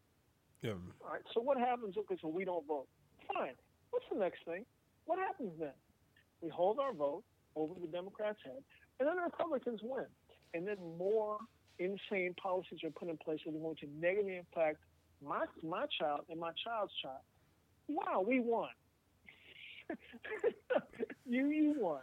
[0.61, 0.71] Yeah,
[1.03, 1.21] All right.
[1.33, 1.97] So what happens?
[1.97, 2.87] Okay, so we don't vote.
[3.33, 3.55] Fine.
[3.93, 4.65] What's the next thing?
[5.05, 5.77] What happens then?
[6.41, 7.23] We hold our vote
[7.55, 8.63] over the Democrats' head,
[8.99, 10.07] and then the Republicans win,
[10.55, 11.37] and then more
[11.77, 14.77] insane policies are put in place that are going to negatively impact
[15.23, 17.21] my my child and my child's child.
[17.87, 18.69] Wow, we won.
[21.29, 22.01] you you won.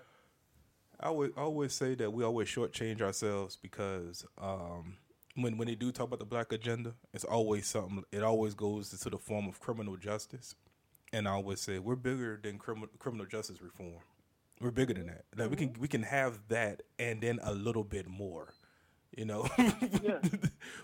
[1.00, 4.96] I I always say that we always shortchange ourselves because um,
[5.34, 8.04] when when they do talk about the black agenda, it's always something.
[8.12, 10.54] It always goes into the form of criminal justice,
[11.12, 14.02] and I always say we're bigger than criminal criminal justice reform.
[14.60, 15.24] We're bigger than that.
[15.36, 15.82] Like we can mm-hmm.
[15.82, 18.54] we can have that and then a little bit more.
[19.16, 19.48] You know.
[19.58, 20.20] Yeah.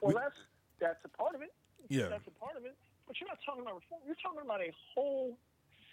[0.02, 0.36] Well, that's
[0.80, 1.52] that's a part of it.
[1.88, 2.08] Yeah.
[2.08, 2.74] That's a part of it.
[3.06, 4.02] But you're not talking about reform.
[4.06, 5.38] You're talking about a whole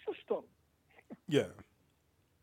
[0.06, 0.44] system.
[1.28, 1.50] yeah.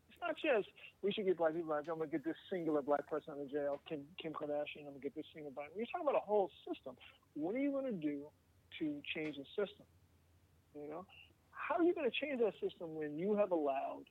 [0.08, 0.68] It's not just
[1.02, 1.70] we should get black people.
[1.70, 4.86] Like, I'm gonna get this singular black person out of jail, Kim Kim Kardashian.
[4.86, 5.68] I'm gonna get this single black.
[5.76, 6.96] You're talking about a whole system.
[7.34, 8.30] What are you gonna do
[8.78, 9.86] to change the system?
[10.74, 11.04] You know,
[11.68, 14.04] how are you gonna change that system when you have allowed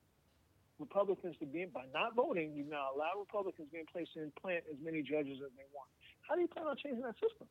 [0.79, 2.53] Republicans to be by not voting?
[2.55, 5.67] You now allow Republicans to be in place to implant as many judges as they
[5.73, 5.89] want.
[6.27, 7.47] How do you plan on changing that system?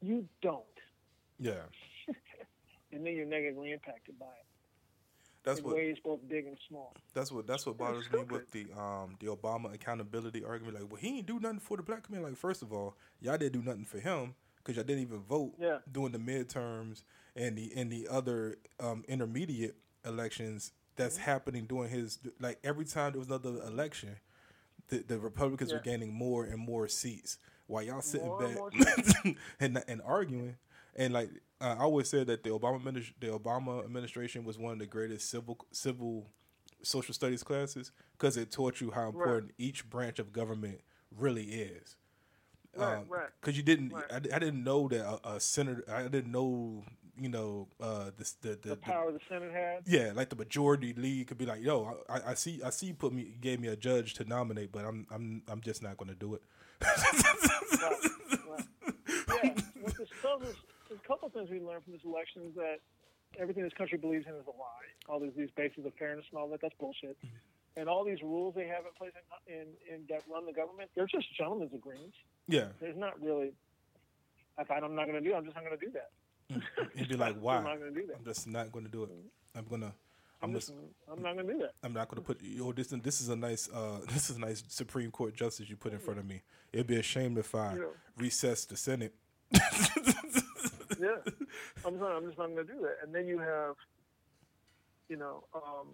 [0.00, 0.64] You don't,
[1.38, 1.62] Yeah.
[2.92, 4.46] and then you're negatively impacted by it
[5.42, 6.94] That's in what ways both big and small.
[7.14, 10.74] That's what that's what bothers me with the um the Obama accountability argument.
[10.80, 12.30] Like, well, he ain't do nothing for the black community.
[12.30, 15.54] Like, first of all, y'all didn't do nothing for him because y'all didn't even vote
[15.58, 15.78] Yeah.
[15.90, 17.02] during the midterms
[17.38, 21.24] and the and the other um, intermediate elections that's Mm-hmm.
[21.24, 24.18] happening during his like every time there was another election,
[24.88, 27.38] the, the Republicans were gaining more and more seats.
[27.66, 28.70] while y'all sitting More back more
[29.60, 30.56] and and arguing.
[30.96, 34.74] And like uh, I always said that the Obama administ- the Obama administration was one
[34.74, 36.28] of the greatest civil civil
[36.82, 40.80] social studies classes because it taught you how important each branch of government
[41.16, 41.96] really is.
[42.76, 43.28] Right, right.
[43.40, 44.04] Because you didn't, Right.
[44.10, 46.84] I, I didn't know that a, a senator, I didn't know,
[47.20, 49.82] you know, uh, this, the, the, The power the Senate had.
[49.86, 52.94] yeah, like the majority league could be like, yo, I, I see, I see, you
[52.94, 56.08] put me, gave me a judge to nominate, but I'm, I'm, I'm just not going
[56.10, 56.42] to do it.
[56.82, 57.94] Right,
[58.48, 58.64] right.
[59.44, 60.54] Yeah, what this tells us,
[60.88, 62.78] there's a couple things we learned from this election is that
[63.38, 64.88] everything this country believes in is a lie.
[65.08, 67.16] All these these bases of fairness and all that, that's bullshit.
[67.76, 69.12] And all these rules they have in place
[69.46, 72.16] in, in, in that run the government, they're just gentlemen's agreements.
[72.48, 73.52] Yeah, There's not really.
[74.58, 76.10] I If I'm not going to do, it, I'm just not going to do that.
[76.94, 77.56] You'd be like, "Why?
[77.56, 77.70] I'm why?
[77.72, 78.16] not going to do that.
[78.18, 79.10] I'm just not going to do it.
[79.54, 79.86] I'm gonna,
[80.42, 80.78] I'm I'm just, just,
[81.10, 81.72] I'm not going to do that.
[81.82, 82.40] I'm not going to put.
[82.42, 85.76] Yo, this, this is a nice, uh, this is a nice Supreme Court justice you
[85.76, 86.42] put in front of me.
[86.72, 87.84] It'd be a shame if I Yeah.
[88.16, 89.14] recess the Senate.
[91.00, 91.16] yeah,
[91.84, 92.12] I'm not.
[92.12, 92.96] I'm just not going to do that.
[93.02, 93.74] And then you have,
[95.08, 95.88] you know, um,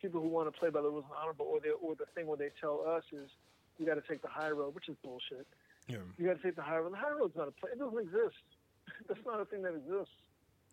[0.00, 2.26] people who want to play by the rules and honorable, or they, or the thing
[2.26, 3.28] where they tell us is
[3.78, 5.46] you got to take the high road, which is bullshit.
[5.88, 6.92] Yeah, You got to take the high road.
[6.92, 7.70] The high road's not a play.
[7.72, 8.36] It doesn't exist.
[9.08, 10.14] That's not a thing that exists.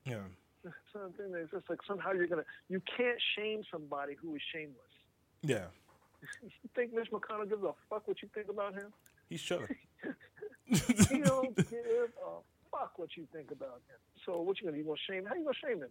[0.06, 0.24] yeah,
[0.64, 1.70] It's not a thing that exists.
[1.70, 2.46] Like somehow you're gonna.
[2.70, 4.94] You can't shame somebody who is shameless.
[5.42, 5.66] yeah.
[6.44, 8.94] You think Mitch McConnell gives a fuck what you think about him?
[9.28, 9.76] He's chilling.
[10.66, 12.40] He don't give a
[12.70, 13.98] fuck what you think about him.
[14.26, 15.26] So what you gonna you gonna shame?
[15.26, 15.90] How you gonna shame him?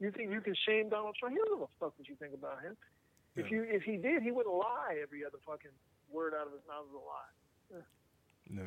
[0.00, 1.34] You think you can shame Donald Trump?
[1.34, 2.76] He don't give a fuck what you think about him.
[3.36, 3.58] If Yeah.
[3.58, 4.98] you if he did, he wouldn't lie.
[5.00, 5.70] Every other fucking
[6.10, 7.82] word out of his mouth is a lie.
[8.50, 8.66] No.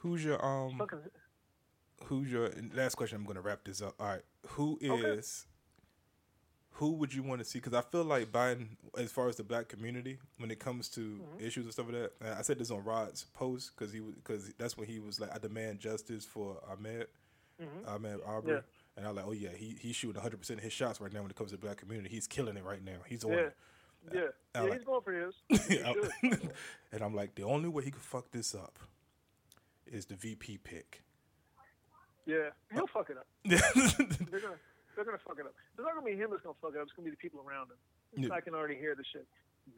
[0.00, 0.80] Who's your um?
[2.04, 3.16] Who's your last question?
[3.16, 3.94] I'm going to wrap this up.
[4.00, 4.22] All right.
[4.48, 4.88] Who is?
[4.90, 5.46] Okay.
[6.74, 7.58] Who would you want to see?
[7.58, 11.00] Because I feel like Biden, as far as the black community, when it comes to
[11.00, 11.44] Mm-hmm.
[11.44, 14.78] issues and stuff like that, I said this on Rod's post because he because that's
[14.78, 17.04] when he was like, I demand justice for Ahmaud,
[17.86, 18.48] Ahmaud Arbery, Mm-hmm.
[18.50, 18.60] Yeah.
[18.96, 21.20] and I'm like, oh yeah, he he's shooting 100 percent of his shots right now
[21.20, 22.08] when it comes to the black community.
[22.08, 22.96] He's killing it right now.
[23.06, 23.56] He's on yeah, it.
[24.14, 24.20] yeah,
[24.54, 24.60] yeah.
[24.62, 25.34] like- He's going for his.
[26.92, 28.78] And I'm like, the only way he could fuck this up
[29.90, 31.02] is the VP pick.
[32.26, 33.26] Yeah, he'll fuck it up.
[33.44, 34.60] They're gonna
[34.94, 35.54] they're gonna fuck it up.
[35.72, 36.84] It's not gonna be him that's gonna fuck it up.
[36.84, 37.80] It's gonna be the people around him.
[38.16, 38.34] Yeah.
[38.34, 39.26] I can already hear the shit.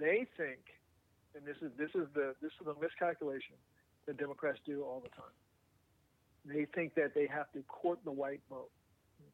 [0.01, 0.60] They think,
[1.36, 3.56] and this is this is the this is a miscalculation
[4.06, 5.36] that Democrats do all the time.
[6.44, 8.70] They think that they have to court the white vote.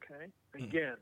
[0.05, 0.65] Okay, hmm.
[0.65, 0.97] again,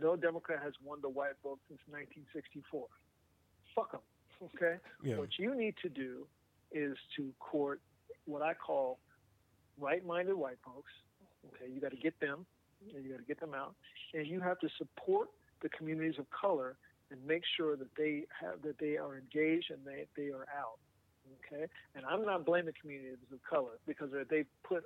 [0.00, 2.86] no Democrat has won the white vote since 1964.
[3.74, 4.00] Fuck them.
[4.54, 5.18] Okay, Yeah.
[5.18, 6.26] what you need to do
[6.70, 7.80] is to court
[8.28, 8.98] what I call
[9.80, 10.92] right-minded white folks.
[11.54, 12.44] Okay, you got to get them,
[12.94, 13.74] and you got to get them out,
[14.12, 15.28] and you have to support
[15.62, 16.76] the communities of color
[17.10, 20.78] and make sure that they have that they are engaged and they they are out.
[21.46, 24.84] Okay, and I'm not blaming communities of color because they put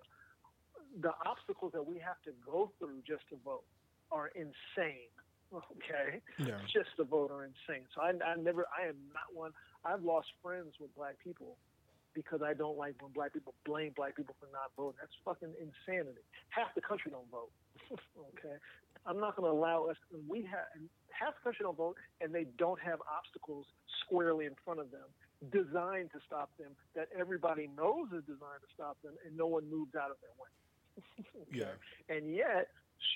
[1.00, 3.64] the obstacles that we have to go through just to vote
[4.10, 5.10] are insane.
[5.52, 7.84] Okay, yeah, just to vote are insane.
[7.94, 9.52] So I, I never, I am not one.
[9.84, 11.56] I've lost friends with black people
[12.14, 14.98] because I don't like when black people blame black people for not voting.
[15.00, 16.22] That's fucking insanity.
[16.50, 17.50] Half the country don't vote.
[18.36, 18.56] okay,
[19.06, 19.96] I'm not going to allow us.
[20.12, 20.68] and We have
[21.10, 23.66] half the country don't vote, and they don't have obstacles
[24.04, 25.08] squarely in front of them
[25.50, 29.68] designed to stop them that everybody knows is designed to stop them, and no one
[29.68, 30.50] moves out of their way.
[31.52, 31.74] yeah,
[32.14, 32.68] And yet,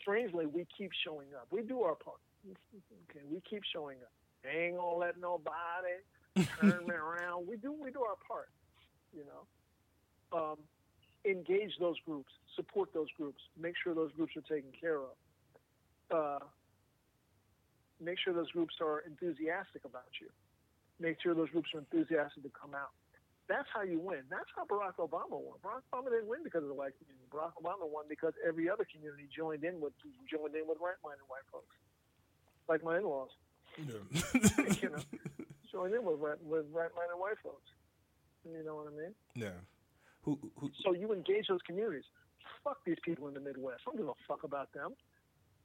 [0.03, 1.47] strangely, we keep showing up.
[1.51, 2.19] We do our part.
[3.11, 4.13] Okay, we keep showing up.
[4.47, 5.99] Ain't gonna let nobody
[6.61, 7.47] turn me around.
[7.47, 8.49] We do we do our part.
[9.17, 10.59] You know, um,
[11.25, 15.17] engage those groups, support those groups, make sure those groups are taken care of.
[16.11, 16.45] Uh,
[18.01, 20.29] make sure those groups are enthusiastic about you.
[21.01, 22.93] Make sure those groups are enthusiastic to come out.
[23.49, 24.27] That's how you win.
[24.29, 25.59] That's how Barack Obama won.
[25.63, 27.27] Barack Obama didn't win because of the white community.
[27.31, 29.93] Barack Obama won because every other community joined in with
[30.29, 31.77] joined in with right-minded white folks,
[32.69, 33.31] like my in-laws.
[33.79, 34.75] yeah.
[34.83, 35.03] you know,
[35.71, 37.71] joined in with right, with right-minded white folks.
[38.53, 39.15] You know what I mean?
[39.35, 39.59] yeah.
[40.23, 42.03] Who, who, So you engage those communities.
[42.65, 43.83] Fuck these people in the Midwest.
[43.87, 44.93] I don't give a fuck about them.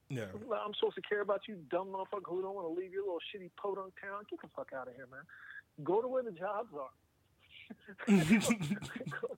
[0.08, 3.02] yeah, I'm supposed to care about you, dumb motherfucker who don't want to leave your
[3.02, 4.22] little shitty podunk town.
[4.30, 5.26] Get the fuck out of here, man.
[5.82, 6.94] Go to where the jobs are.
[8.06, 9.28] go,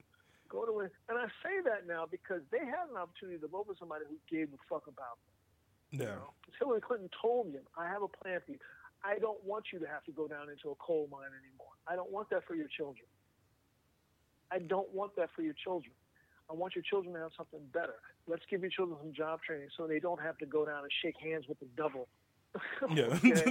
[0.48, 3.66] go to where, and I say that now because they had an opportunity to vote
[3.66, 6.00] for somebody who gave a fuck about them.
[6.00, 6.30] yeah, You know?
[6.58, 8.58] Hillary Clinton told him, "I have a plan for you.
[9.04, 11.72] I don't want you to have to go down into a coal mine anymore.
[11.86, 13.06] I don't want that for your children.
[14.50, 15.92] I don't want that for your children.
[16.50, 17.94] I want your children to have something better.
[18.28, 20.92] Let's give your children some job training so they don't have to go down and
[21.02, 22.08] shake hands with the devil.
[22.94, 23.16] yeah.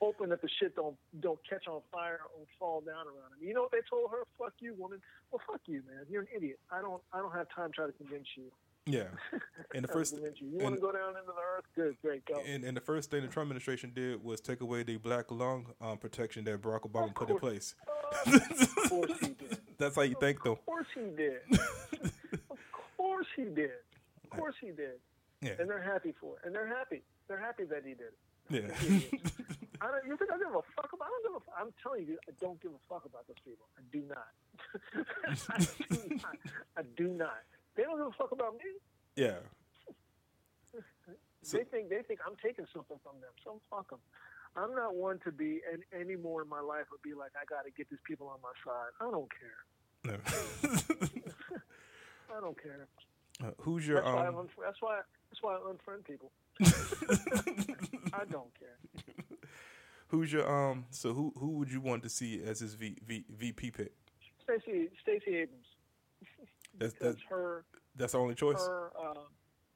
[0.00, 3.46] Hoping that the shit don't don't catch on fire or fall down around him.
[3.46, 4.24] You know what they told her?
[4.38, 5.00] Fuck you, woman.
[5.30, 6.04] Well, fuck you, man.
[6.10, 6.58] You're an idiot.
[6.70, 8.44] I don't I don't have time to try to convince you.
[8.86, 9.04] Yeah.
[9.74, 10.48] And the first you.
[10.52, 11.64] You want to go down into the earth?
[11.74, 12.40] Good, great, go.
[12.46, 15.66] and, and the first thing the Trump administration did was take away the black lung
[15.80, 17.74] um, protection that Barack Obama put in place.
[18.26, 19.58] of course he did.
[19.78, 20.52] That's how you think, though.
[20.52, 21.40] Of course he did.
[22.50, 22.58] of
[22.96, 23.70] course he did.
[24.24, 24.98] Of course he did.
[25.42, 25.52] Yeah.
[25.58, 26.46] And they're happy for it.
[26.46, 27.02] And they're happy.
[27.28, 28.18] They're happy that he did it.
[28.50, 28.60] Yeah.
[29.80, 30.06] I don't.
[30.06, 31.08] You think I give a fuck about?
[31.08, 31.60] I don't give a.
[31.60, 33.66] I'm telling you, I don't give a fuck about those people.
[33.76, 34.28] I do not.
[35.50, 35.58] I
[35.90, 36.36] do not.
[36.76, 37.42] I do not.
[37.76, 38.70] They don't give a fuck about me.
[39.16, 39.38] yeah.
[41.42, 43.32] So- they think they think I'm taking something from them.
[43.44, 43.98] So fuck them.
[44.56, 47.44] I'm not one to be and any more in my life would be like I
[47.44, 48.92] got to get these people on my side.
[49.00, 49.64] I don't care.
[50.04, 50.16] No.
[52.36, 52.86] I don't care.
[53.42, 54.48] Uh, who's your That's why, um?
[54.62, 55.00] that's why
[55.30, 56.30] that's why I unfriend people.
[58.12, 58.78] I don't care.
[60.08, 60.86] Who's your um?
[60.90, 63.92] So who who would you want to see as his v, v, VP pick?
[64.44, 65.66] Stacey Stacey Abrams.
[66.78, 67.64] That's that's her
[67.96, 68.58] that's the only choice.
[68.58, 69.14] her uh,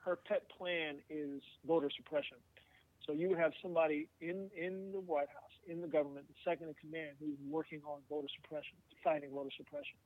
[0.04, 2.36] her pet plan is voter suppression.
[3.08, 6.68] So you would have somebody in in the White House, in the government, the second
[6.68, 9.96] in command, who's working on voter suppression, fighting voter suppression,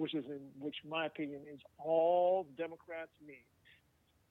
[0.00, 3.44] which is in which my opinion is all Democrats need.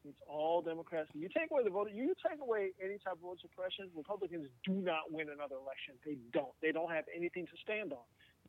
[0.01, 1.13] It's all Democrats.
[1.13, 3.93] You take away the voter, you take away any type of voter suppression.
[3.93, 5.93] Republicans do not win another election.
[6.01, 6.57] They don't.
[6.57, 8.07] They don't have anything to stand on.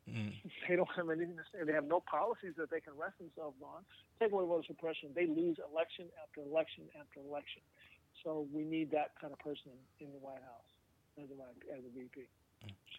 [0.09, 0.33] Mm.
[0.65, 1.61] They don't have anything to say.
[1.65, 3.85] They have no policies that they can rest themselves on.
[4.17, 7.61] Take away voter suppression, they lose election after election after election.
[8.23, 10.69] So we need that kind of person in the White House
[11.17, 12.27] as a, as a VP.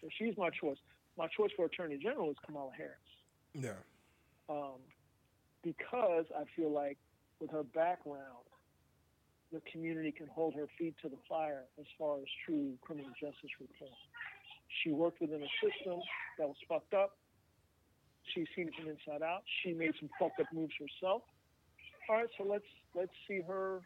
[0.01, 0.77] So she's my choice.
[1.17, 2.97] My choice for Attorney General is Kamala Harris
[3.53, 3.77] Yeah.
[4.49, 4.79] um,
[5.63, 6.97] because I feel like
[7.39, 8.45] with her background,
[9.51, 13.51] the community can hold her feet to the fire as far as true criminal justice
[13.59, 13.91] reform.
[14.83, 15.99] She worked within a system
[16.39, 17.17] that was fucked up.
[18.33, 19.43] She's seen it from inside out.
[19.61, 21.23] She made some fucked up moves herself.
[22.09, 22.65] All right, so let's
[22.95, 23.81] let's see her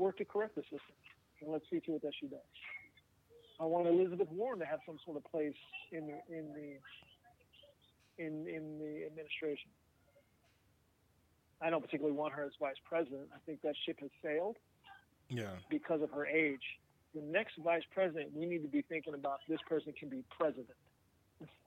[0.00, 0.96] work to correct the system,
[1.42, 2.40] and let's see to it that she does.
[3.60, 5.54] I want Elizabeth Warren to have some sort of place
[5.92, 6.70] in the in the
[8.24, 9.70] in in the administration.
[11.62, 13.28] I don't particularly want her as vice president.
[13.34, 14.56] I think that ship has sailed
[15.28, 15.52] Yeah.
[15.68, 16.64] because of her age.
[17.14, 20.78] The next vice president, we need to be thinking about this person can be president.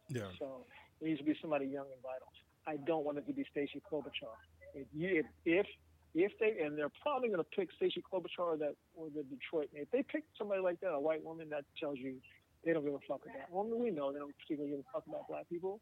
[0.09, 0.31] Yeah.
[0.39, 0.65] So
[0.99, 2.27] it needs to be somebody young and vital.
[2.65, 4.33] I don't want it to be Stacey Klobuchar.
[4.73, 5.67] If you, if, if
[6.13, 9.69] if they and they're probably going to pick Stacey Klobuchar or that or the Detroit.
[9.73, 12.15] If they pick somebody like that, a white woman, that tells you
[12.63, 13.49] they don't give a fuck about.
[13.51, 15.79] Well, we know they don't particularly give a fuck about black people,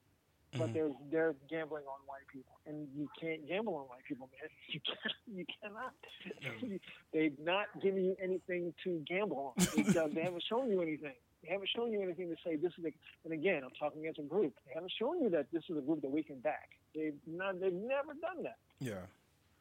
[0.57, 0.73] but Mhm.
[0.73, 4.49] they're they're gambling on white people, and you can't gamble on white people, man.
[4.67, 5.15] You can't.
[5.27, 6.79] You cannot.
[7.13, 9.65] They've not given you anything to gamble on.
[9.75, 9.83] They,
[10.13, 11.13] they haven't shown you anything.
[11.43, 12.85] They haven't shown you anything to say this is.
[12.85, 12.91] A,
[13.25, 14.53] and again, I'm talking against a group.
[14.67, 16.69] They haven't shown you that this is a group that we can back.
[16.95, 17.59] They've not.
[17.59, 18.57] They've never done that.
[18.79, 19.01] Yeah.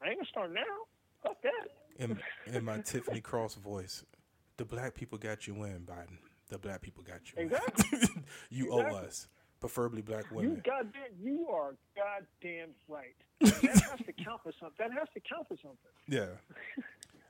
[0.02, 0.62] I ain't gonna start now.
[1.22, 2.02] Fuck that.
[2.02, 2.18] In
[2.54, 4.04] in my Tiffany Cross voice,
[4.56, 6.18] the black people got you in, Biden.
[6.48, 7.42] The black people got you.
[7.42, 7.46] in.
[7.46, 8.22] Exactly.
[8.50, 9.28] you owe us,
[9.60, 10.50] preferably black women.
[10.50, 11.12] You goddamn.
[11.22, 13.14] You are goddamn right.
[13.40, 14.76] That has to count for something.
[14.78, 15.78] That has to count for something.
[16.08, 16.26] Yeah.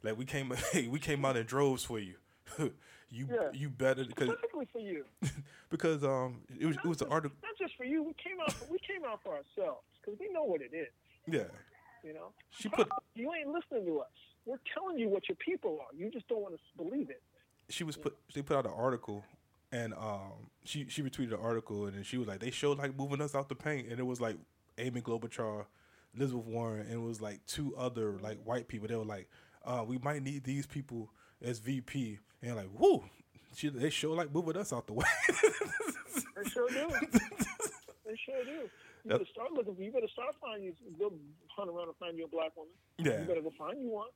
[0.03, 2.15] Like we came, hey, we came out in droves for you.
[2.59, 3.51] you Yeah.
[3.53, 5.05] you better because Specifically for you.
[5.71, 7.37] because um it was it was the article.
[7.43, 8.03] Not just for you.
[8.03, 8.53] We came out.
[8.53, 10.89] For, we came out for ourselves because we know what it is.
[11.27, 11.45] Yeah.
[12.05, 12.33] You know.
[12.59, 14.09] She put You ain't listening to us.
[14.47, 15.95] We're telling you what your people are.
[15.97, 17.23] You just don't want to believe it.
[17.69, 19.25] she was put they put out an article
[19.73, 22.97] and um she she retweeted an article and then she was like they showed like
[22.97, 24.37] moving us out the paint and it was like
[24.79, 25.67] Amy Klobuchar,
[26.17, 28.89] Elizabeth Warren and it was like two other like white people.
[28.89, 29.29] They were like,
[29.65, 31.11] uh, we might need these people
[31.43, 33.05] as VP and like whoo.
[33.55, 35.05] She, they show like moving us out the way.
[36.37, 36.89] They sure do.
[38.07, 38.69] they sure do.
[39.05, 39.83] You better start looking for.
[39.83, 40.75] You better start finding you.
[40.99, 41.13] Go
[41.49, 42.73] hunt around and find you a black woman.
[42.99, 43.21] Yeah.
[43.21, 44.09] You better go find you one.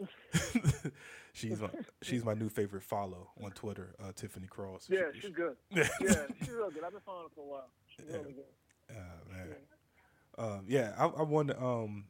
[1.32, 1.68] she's my
[2.02, 4.88] she's my new favorite follow on Twitter, uh, Tiffany Cross.
[4.90, 5.56] Yeah, She- she's good.
[5.70, 5.88] Yeah.
[6.00, 6.84] Yeah, she's real good.
[6.84, 7.68] I've been following her for a while.
[7.96, 8.16] She's Yeah.
[8.16, 8.44] really good.
[8.90, 9.54] Uh, man.
[10.38, 11.62] Um, yeah, I, I wonder.
[11.62, 12.06] Um,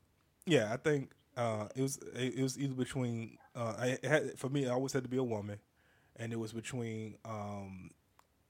[0.47, 4.39] yeah, I think uh, it was it, it was either between uh, I it had,
[4.39, 4.67] for me.
[4.67, 5.59] I always had to be a woman,
[6.17, 7.91] and it was between um,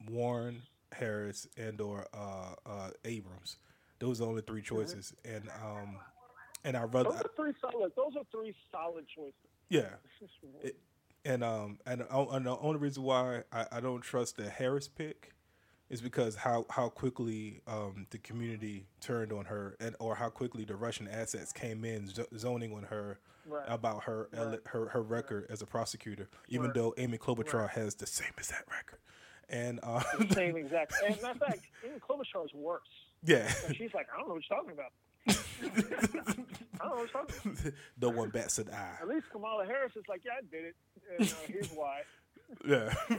[0.08, 0.62] Warren,
[0.92, 3.56] Harris, and or uh, uh, Abrams.
[3.98, 5.96] Those are the only three choices, and um,
[6.64, 7.92] and I rather Those are three solid.
[7.96, 9.34] Those are three solid choices.
[9.68, 9.90] yeah.
[10.62, 10.76] It-
[11.26, 14.88] and um and, uh, and the only reason why I, I don't trust the Harris
[14.88, 15.34] pick
[15.90, 20.64] is because how how quickly um the community turned on her and or how quickly
[20.64, 23.64] the Russian assets came in zo- zoning on her Right.
[23.66, 26.74] about her ele- her her record as a prosecutor even Right.
[26.74, 27.70] though Amy Klobuchar Right.
[27.70, 28.98] has the same exact record
[29.50, 30.94] And uh, The same exact.
[31.04, 32.82] And matter of fact, even Klobuchar is worse.
[33.24, 34.92] yeah, And she's like, I don't know what you're talking about.
[36.80, 37.72] I don't know what you're talking about.
[38.00, 38.96] no one bats an eye.
[39.02, 40.76] At least Kamala Harris is like, yeah, I did it.
[41.18, 42.00] And uh, here's why.
[42.66, 42.92] Yeah,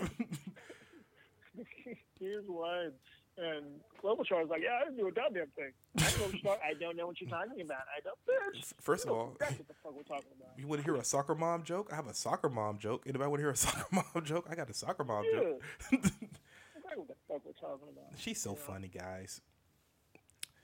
[2.20, 2.90] here's why.
[3.38, 3.66] And
[4.04, 5.72] Klobuchar was like, yeah, I didn't do a goddamn thing.
[5.98, 6.10] I,
[6.44, 7.84] you're I don't know what you're talking about.
[7.96, 8.18] I don't.
[8.28, 8.74] Bitch.
[8.80, 10.58] First of all, That's what the fuck we're talking about.
[10.58, 11.90] you want to hear a soccer mom joke?
[11.92, 13.04] I have a soccer mom joke.
[13.08, 14.48] Anybody want to hear a soccer mom joke?
[14.50, 15.40] I got a soccer mom Yeah.
[15.42, 15.62] joke.
[15.92, 18.20] That's what the fuck we're talking about.
[18.20, 19.42] She's so funny, guys.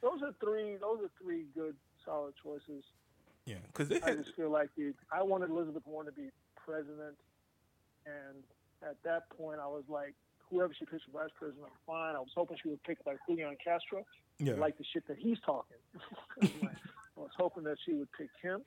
[0.02, 0.76] Those are three.
[0.76, 1.76] Those are three good,
[2.06, 2.84] solid choices.
[3.46, 7.16] Yeah, because I had just feel like the, I wanted Elizabeth Warren to be president,
[8.06, 8.44] and
[8.84, 10.14] at that point, I was like,
[10.50, 12.16] whoever she picks for vice president, I'm fine.
[12.16, 14.06] I was hoping she would pick like Julian Castro,
[14.40, 15.78] yeah, like the shit that he's talking.
[16.42, 18.62] I was hoping that she would pick him,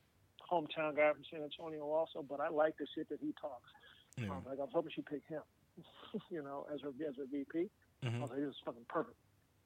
[0.50, 2.22] hometown guy from San Antonio, also.
[2.28, 3.70] But I like the shit that he talks.
[4.16, 4.30] yeah.
[4.30, 5.42] Um, like I was hoping she'd pick him,
[6.30, 7.70] you know, as her as her VP.
[8.02, 8.20] I Mhm.
[8.22, 9.16] was like, this is fucking perfect.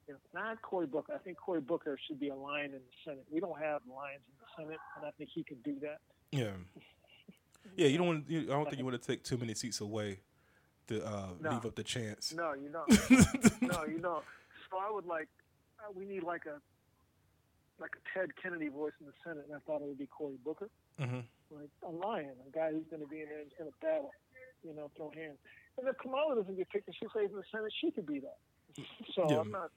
[0.09, 1.15] You know, not Cory Booker.
[1.15, 3.25] I think Cory Booker should be a lion in the Senate.
[3.31, 5.99] We don't have lions in the Senate, and I think he can do that.
[6.31, 6.51] yeah,
[7.77, 7.87] yeah.
[7.87, 8.29] You don't want.
[8.29, 10.21] You, I don't think you want to take too many seats away
[10.89, 11.51] to uh, No.
[11.51, 12.33] leave up the chance.
[12.35, 12.89] No, you don't.
[13.63, 14.25] no, you don't.
[14.71, 15.29] So I would like,
[15.81, 16.61] uh, we need like a,
[17.81, 20.37] like a Ted Kennedy voice in the Senate, and I thought it would be Cory
[20.45, 21.21] Booker, hmm
[21.51, 24.11] like a lion, a guy who's going to be in there and going to battle,
[24.65, 25.37] you know, throw hands.
[25.79, 28.21] And if Kamala doesn't get picked and she stays in the Senate, she could be
[28.21, 28.39] that.
[29.15, 29.41] So Yeah.
[29.41, 29.71] I'm not.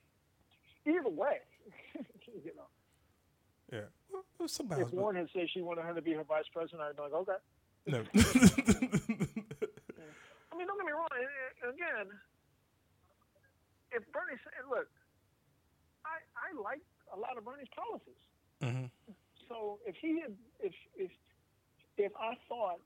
[0.88, 1.38] Either way,
[2.26, 2.68] you know,
[3.72, 3.82] Yeah.
[4.40, 6.96] Well, somebody if Warren had said she wanted her to be her vice president, I'd
[6.96, 7.40] be like, okay.
[7.86, 9.27] no.
[10.58, 11.08] I mean, don't get me wrong.
[11.70, 12.08] Again,
[13.94, 14.90] if Bernie said, look,
[16.02, 16.82] I I like
[17.14, 18.18] a lot of Bernie's policies.
[18.62, 18.90] Mhm.
[19.48, 21.12] So if he had, if if
[21.98, 22.82] if I thought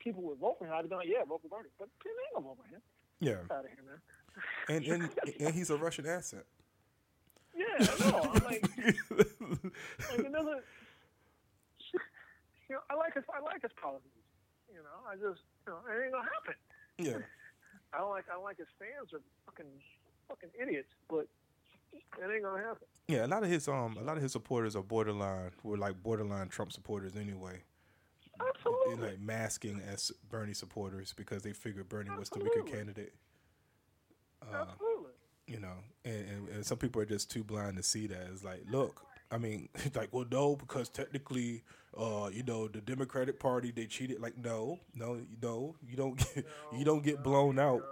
[0.00, 1.70] people would vote for him, I'd be like, yeah, vote for Bernie.
[1.78, 2.82] But people ain't gonna vote for him.
[3.20, 4.00] Yeah, Get out of here, man.
[4.68, 6.44] and and and he's a Russian asset.
[7.54, 8.18] Yeah, I know.
[8.34, 8.62] I'm like,
[9.14, 10.64] like it doesn't.
[12.66, 14.08] You know, I like his I like his policies.
[14.72, 16.54] You know, I just you know it ain't gonna happen.
[16.98, 17.18] Yeah,
[17.92, 19.70] I don't like I don't like his fans are fucking
[20.28, 21.26] fucking idiots, but
[21.92, 22.86] it ain't gonna happen.
[23.08, 23.26] yeah.
[23.26, 26.48] A lot of his um, a lot of his supporters are borderline, were like borderline
[26.48, 27.62] Trump supporters anyway.
[28.40, 29.10] Absolutely.
[29.10, 33.14] like masking as Bernie supporters because they figured Bernie was the weaker candidate.
[34.42, 35.12] Uh, Absolutely.
[35.46, 38.26] you know, and, and, and some people are just too blind to see that.
[38.32, 41.64] It's like, look, I mean, it's like, well, no, because technically,
[41.98, 44.20] uh, you know, the Democratic Party they cheated.
[44.20, 47.82] Like, no, no, no, you don't get, you don't get blown out.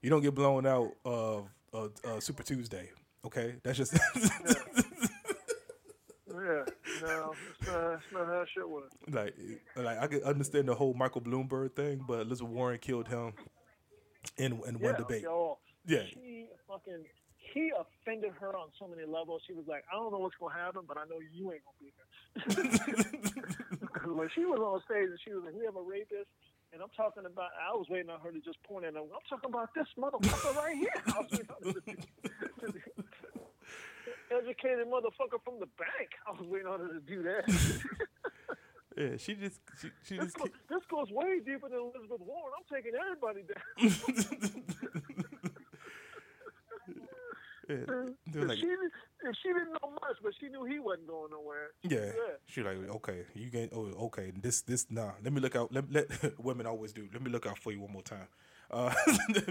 [0.00, 2.90] You don't get blown out of uh, uh, Super Tuesday.
[3.26, 3.92] Okay, that's just
[6.28, 6.64] Yeah.
[7.02, 8.94] No, it's not, not how shit works.
[9.12, 9.34] like,
[9.76, 13.34] like I can understand the whole Michael Bloomberg thing, but Elizabeth Warren killed him
[14.38, 14.86] in in Yeah.
[14.86, 15.24] one debate.
[15.86, 17.04] Yeah, He fucking
[17.52, 19.42] he offended her on so many levels.
[19.46, 21.80] She was like, I don't know what's gonna happen, but I know you ain't gonna
[21.80, 22.06] be here.
[24.14, 26.28] when she was on stage and she was like, "We have a rapist,"
[26.72, 27.50] and I'm talking about.
[27.56, 29.08] I was waiting on her to just point at him.
[29.08, 30.90] I'm talking about this motherfucker right here.
[31.06, 31.96] I was waiting on her to-
[32.72, 32.80] to-
[34.30, 36.10] Educated motherfucker from the bank.
[36.26, 37.46] I was waiting on her to do that.
[38.98, 39.16] yeah.
[39.18, 40.36] She just, she, she this, just.
[40.38, 42.52] goes, this goes way deeper than Elizabeth Warren.
[42.58, 45.25] I'm taking everybody down.
[47.68, 47.76] Yeah,
[48.28, 51.68] they're like, she, if she didn't know much, but she knew he wasn't going nowhere.
[51.82, 52.12] Yeah.
[52.16, 52.34] Yeah.
[52.46, 55.12] She like, okay, you get oh okay, this this nah.
[55.24, 56.06] Let me look out let, let
[56.38, 57.08] women always do.
[57.12, 58.28] Let me look out for you one more time.
[58.70, 58.92] Uh,
[59.28, 59.42] me-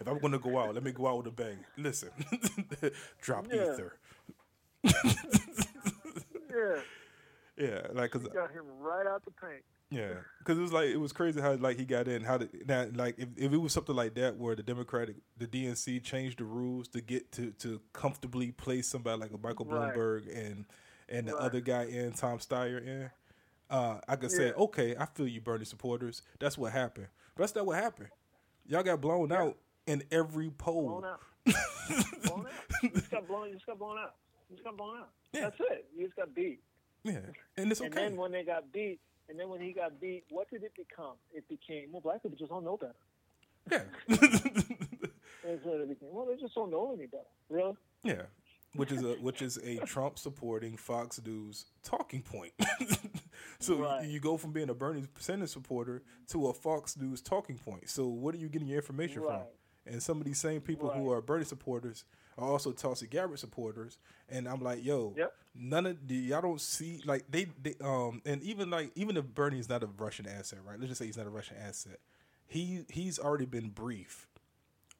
[0.00, 1.58] if I'm gonna go out, let me go out with a bang.
[1.76, 2.10] Listen,
[3.20, 3.72] drop Yeah.
[3.74, 3.92] ether.
[6.50, 6.80] Yeah,
[7.58, 9.62] Yeah, like cause got him right out the paint.
[9.90, 10.14] Yeah,
[10.44, 12.22] cause it was like it was crazy how like he got in.
[12.22, 15.46] How did now like if, if it was something like that where the Democratic the
[15.46, 19.94] DNC changed the rules to get to to comfortably place somebody like a Michael Right.
[19.94, 20.64] Bloomberg and
[21.08, 21.42] and the Right.
[21.42, 23.10] other guy in Tom Steyer in.
[23.68, 26.22] Uh, I could say, okay, I feel you, Bernie supporters.
[26.38, 27.08] That's what happened.
[27.34, 28.08] But that's not what happened.
[28.68, 29.56] Y'all got blown out
[29.88, 31.00] in every poll.
[31.00, 31.20] Blown out.
[32.24, 32.52] blown out.
[32.82, 33.48] You just got blown.
[33.48, 34.14] You just got blown out.
[34.48, 35.08] You just got blown out.
[35.32, 35.40] Yeah.
[35.42, 35.86] That's it.
[35.96, 36.60] You just got beat.
[37.02, 37.18] Yeah,
[37.56, 38.08] and it's And okay.
[38.08, 41.14] then when they got beat, and then when he got beat, what did it become?
[41.32, 42.94] It became well, black people just don't know better.
[43.70, 46.08] yeah, That's what it became.
[46.12, 47.24] Well, they just don't know any better.
[47.48, 47.74] Really?
[48.02, 48.22] yeah.
[48.74, 52.52] Which is a which is a Trump supporting Fox News talking point.
[53.58, 54.04] so Right.
[54.04, 57.88] you, you go from being a Bernie Sanders supporter to a Fox News talking point.
[57.88, 59.30] So what are you getting your information from?
[59.30, 59.46] Right.
[59.86, 62.04] And some of these same people who are Bernie supporters
[62.38, 63.98] are also Tulsi Gabbard supporters.
[64.28, 65.32] And I'm like, yo, Yep.
[65.54, 69.26] none of the y'all don't see like they, they um and even like even if
[69.34, 70.78] Bernie is not a Russian asset, right?
[70.78, 71.98] Let's just say he's not a Russian asset.
[72.46, 74.28] He he's already been briefed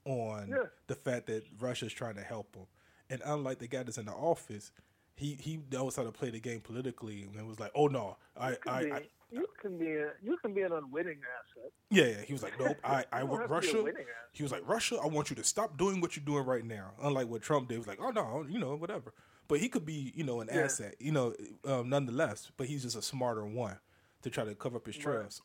[0.05, 0.65] on Yeah.
[0.87, 2.67] the fact that Russia's trying to help him.
[3.11, 4.73] And unlike the guy that's in the office,
[5.15, 8.57] he he knows how to play the game politically and was like, "Oh no, I
[8.67, 9.03] I, I
[9.41, 11.71] you can be a, you can be an unwitting asset.
[11.91, 13.93] yeah, yeah." He was like, "Nope, I I want have to be a Russia."
[14.33, 16.93] He was like, "Russia, I want you to stop doing what you're doing right now."
[17.03, 19.13] Unlike what Trump did, he was like, "Oh no, you know, whatever."
[19.49, 20.63] But he could be, you know, an Yeah.
[20.65, 21.35] asset, you know,
[21.65, 22.51] um, nonetheless.
[22.57, 23.79] But he's just a smarter one
[24.23, 25.03] to try to cover up his Right.
[25.05, 25.43] trails.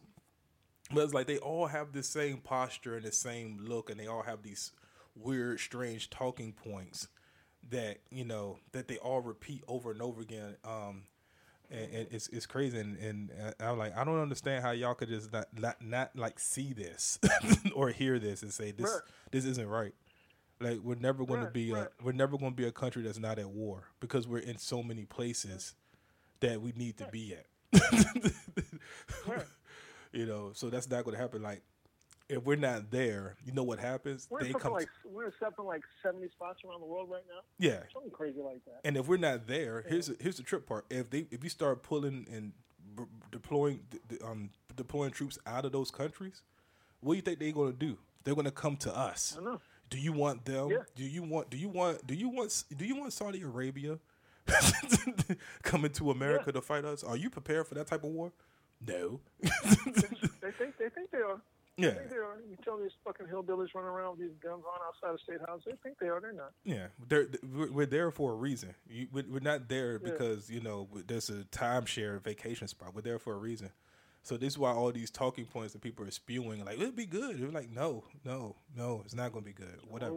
[0.93, 4.07] But it's like they all have the same posture and the same look, and they
[4.07, 4.71] all have these
[5.15, 7.07] weird, strange talking points
[7.69, 10.57] that you know that they all repeat over and over again.
[10.65, 11.03] Um,
[11.71, 14.93] and, and it's it's crazy, and, and uh, I'm like, I don't understand how y'all
[14.93, 17.19] could just not not, not like see this
[17.75, 19.01] or hear this and say this Right.
[19.31, 19.93] this isn't right.
[20.59, 21.87] Like we're never going to be right.
[21.87, 24.57] a we're never going to be a country that's not at war because we're in
[24.57, 25.73] so many places
[26.41, 27.45] that we need to be at.
[29.27, 29.45] Right.
[30.11, 31.41] You know, so that's not going to happen.
[31.41, 31.61] Like
[32.31, 34.27] if we're not there, you know what happens?
[34.29, 34.73] We're They come.
[34.73, 37.41] like we're in something like seventy spots around the world right now.
[37.59, 38.79] yeah, Something crazy like that.
[38.83, 40.85] And if we're not there, here's the, here's the trip part.
[40.89, 42.53] If they if you start pulling and
[42.95, 46.41] b- deploying d- um deploying troops out of those countries,
[47.01, 47.97] what do you think they're going to do?
[48.23, 49.35] They're going to come to us.
[49.39, 49.59] I know.
[49.89, 50.69] Do you want them?
[50.69, 50.77] Yeah.
[50.95, 53.99] Do you want do you want do you want do you want Saudi Arabia
[55.63, 57.03] coming to America to fight us?
[57.03, 58.31] Are you prepared for that type of war?
[58.87, 59.19] No.
[59.41, 61.39] They think they think they are.
[61.77, 61.91] Yeah.
[62.09, 62.37] They are.
[62.49, 65.61] You tell these fucking hillbillies running around with these guns on outside of state house.
[65.65, 66.19] They think they are.
[66.19, 66.51] They're not.
[66.63, 68.75] Yeah, they're, we're, we're there for a reason.
[68.89, 70.11] You, we're we're not there Yeah.
[70.11, 72.93] because you know there's a timeshare vacation spot.
[72.93, 73.69] We're there for a reason.
[74.23, 77.07] So this is why all these talking points that people are spewing, like it'd be
[77.07, 77.39] good.
[77.39, 79.79] They're like, no, no, no, it's not going to be good.
[79.83, 80.13] No, Whatever.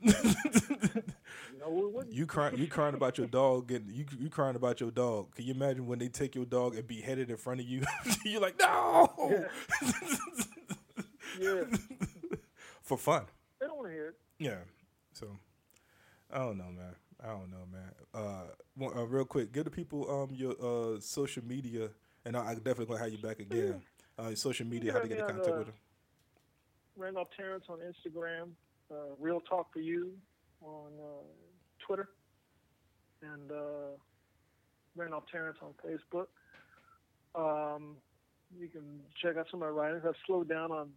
[0.00, 1.14] it wouldn't.
[1.60, 2.12] no, wouldn't.
[2.14, 5.34] You crying, you crying about your dog getting you you crying about your dog.
[5.34, 7.82] Can you imagine when they take your dog and behead it in front of you?
[8.24, 9.88] You're like, no, Yeah,
[12.82, 13.24] for fun.
[13.60, 14.14] they don't want to hear it.
[14.38, 14.58] Yeah.
[15.12, 15.26] So
[16.32, 16.94] I don't know, man.
[17.22, 17.90] I don't know, man.
[18.12, 18.46] Uh,
[18.76, 21.88] one- uh real quick, give the people um your uh social media,
[22.24, 23.80] and I, I definitely gonna have you back again.
[24.18, 25.74] Uh, your social media, how to get in Yeah, contact uh, with them.
[26.96, 28.50] Randolph Terrence on Instagram,
[28.90, 30.12] uh, Real Talk for You
[30.62, 31.24] on uh,
[31.84, 32.08] Twitter,
[33.22, 33.96] and uh,
[34.94, 36.26] Randolph Terrence on Facebook.
[37.34, 37.96] Um,
[38.56, 40.04] you can check out some of my writings.
[40.06, 40.90] I've slowed down on,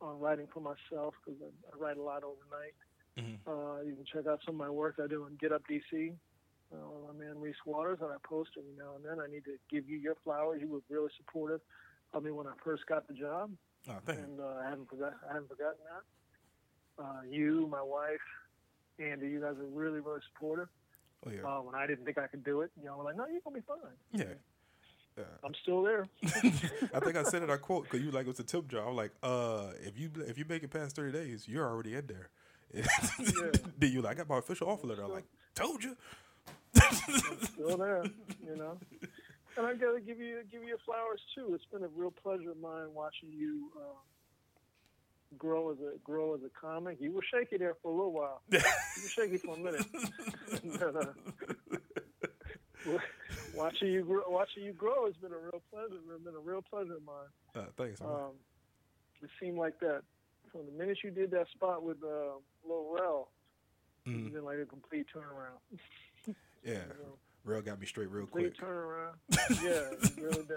[0.00, 2.74] on writing for myself because I, I write a lot overnight.
[3.18, 3.38] Mhm.
[3.46, 6.14] Uh, you can check out some of my work I do on Get Up DC.
[6.72, 9.20] Uh, my man Reese Waters, and I post every now and then.
[9.24, 10.60] I need to give you your flowers.
[10.60, 11.60] You were really supportive
[12.12, 13.50] of me when I first got the job
[13.88, 17.02] Oh, thank and uh, I haven't forgot I haven't forgotten that.
[17.02, 18.20] Uh, you, my wife,
[18.98, 20.68] Andy, you guys are really really supportive.
[21.26, 23.16] Oh yeah, Uh, when I didn't think I could do it, you know, were like,
[23.16, 23.96] no, you're gonna be fine.
[24.12, 24.34] yeah.
[25.16, 25.24] Yeah.
[25.44, 26.06] I'm still there.
[26.24, 27.50] I think I said it.
[27.50, 28.88] I quote because you like it was a tip job.
[28.88, 32.06] I'm like, uh, if you if you make it past thirty days, you're already in
[32.06, 32.28] there.
[33.78, 35.04] Then you like, I got my official offer letter.
[35.04, 35.24] I'm like,
[35.54, 35.96] told you.
[37.42, 38.04] still there,
[38.46, 38.76] you know.
[39.56, 41.54] And I gotta give you give you your flowers too.
[41.54, 43.94] It's been a real pleasure of mine watching you uh,
[45.38, 46.98] grow as a grow as a comic.
[47.00, 48.42] You were shaky there for a little while.
[48.50, 49.86] you were shaky for a minute.
[50.78, 51.12] but, uh,
[53.56, 55.94] watching you grow, watching you grow has been a real pleasure.
[56.14, 57.30] It's been a real pleasure of mine.
[57.54, 58.00] Uh, thanks.
[58.00, 58.10] man.
[58.10, 58.30] Um,
[59.22, 60.02] it seemed like that
[60.52, 62.36] from the minute you did that spot with uh,
[62.68, 63.28] Lil Rel,
[64.06, 64.26] Mhm.
[64.26, 65.60] it's been like a complete turnaround.
[66.64, 67.14] Yeah, know?
[67.44, 68.68] real got me straight real complete quick.
[68.68, 69.14] turnaround.
[69.62, 69.86] yeah,
[70.20, 70.56] really been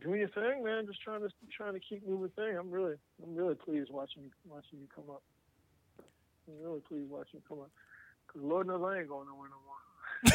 [0.00, 0.86] doing your thing, man.
[0.86, 2.56] Just trying to trying to keep moving thing.
[2.56, 5.22] I'm really I'm really pleased watching watching you come up.
[6.46, 7.70] I'm really pleased watching you come up.
[8.28, 9.82] Cause Lord knows I ain't going nowhere no more.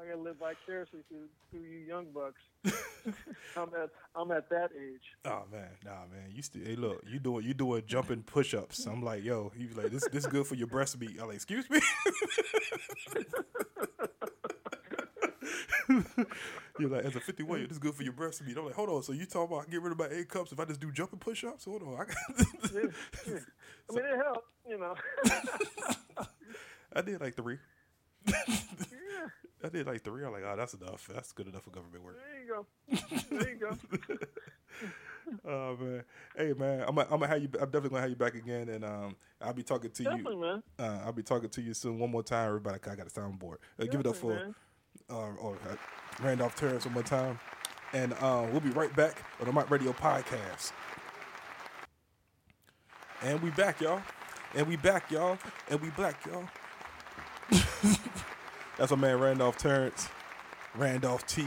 [0.00, 2.40] I gotta live vicariously through, through you young bucks.
[3.56, 5.02] I'm at I'm at that age.
[5.24, 8.86] Oh man, nah man, you still hey look, you doing you doing jumping push ups.
[8.86, 11.16] I'm like, yo, he's like, this this is good for your breast meat.
[11.20, 11.80] I'm like, excuse me.
[16.78, 18.56] You're like, as a 50 weight, this is good for your breast meat.
[18.56, 20.60] I'm like, hold on, so you talking about get rid of my eight cups if
[20.60, 21.64] I just do jumping push ups?
[21.64, 22.16] Hold on, I, got-
[22.72, 22.80] Yeah,
[23.26, 23.38] yeah.
[23.90, 24.94] I mean, it helped, you know.
[26.94, 27.58] I did like three.
[28.26, 28.34] yeah,
[29.64, 30.24] I did like three.
[30.24, 31.08] I'm like, oh, that's enough.
[31.12, 32.18] That's good enough for government work.
[32.18, 32.66] there you go.
[33.30, 34.16] There you go.
[35.46, 36.04] Oh man,
[36.34, 37.50] hey man, I'm gonna, I'm gonna have you.
[37.60, 40.40] I'm definitely gonna have you back again, and um, I'll be talking to Definitely, you.
[40.40, 40.62] man.
[40.78, 41.98] Uh, I'll be talking to you soon.
[41.98, 42.78] One more time, everybody.
[42.90, 43.56] I got a soundboard.
[43.78, 44.54] Uh, give it up for
[45.10, 45.74] uh, or, uh,
[46.22, 47.38] Randolph Terrence one more time,
[47.92, 50.72] and uh, we'll be right back on the Mike Radio podcast.
[53.22, 54.00] And we back, y'all.
[54.54, 55.36] And we back, y'all.
[55.68, 56.44] And we black, y'all.
[58.78, 60.08] That's my man Randolph Terrence,
[60.74, 61.46] Randolph T.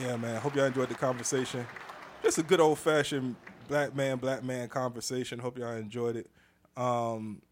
[0.00, 0.40] Yeah, man.
[0.40, 1.66] Hope y'all enjoyed the conversation.
[2.22, 3.36] Just a good old fashioned
[3.68, 5.38] black man, black man conversation.
[5.38, 6.30] Hope y'all enjoyed it.
[6.76, 7.42] Um,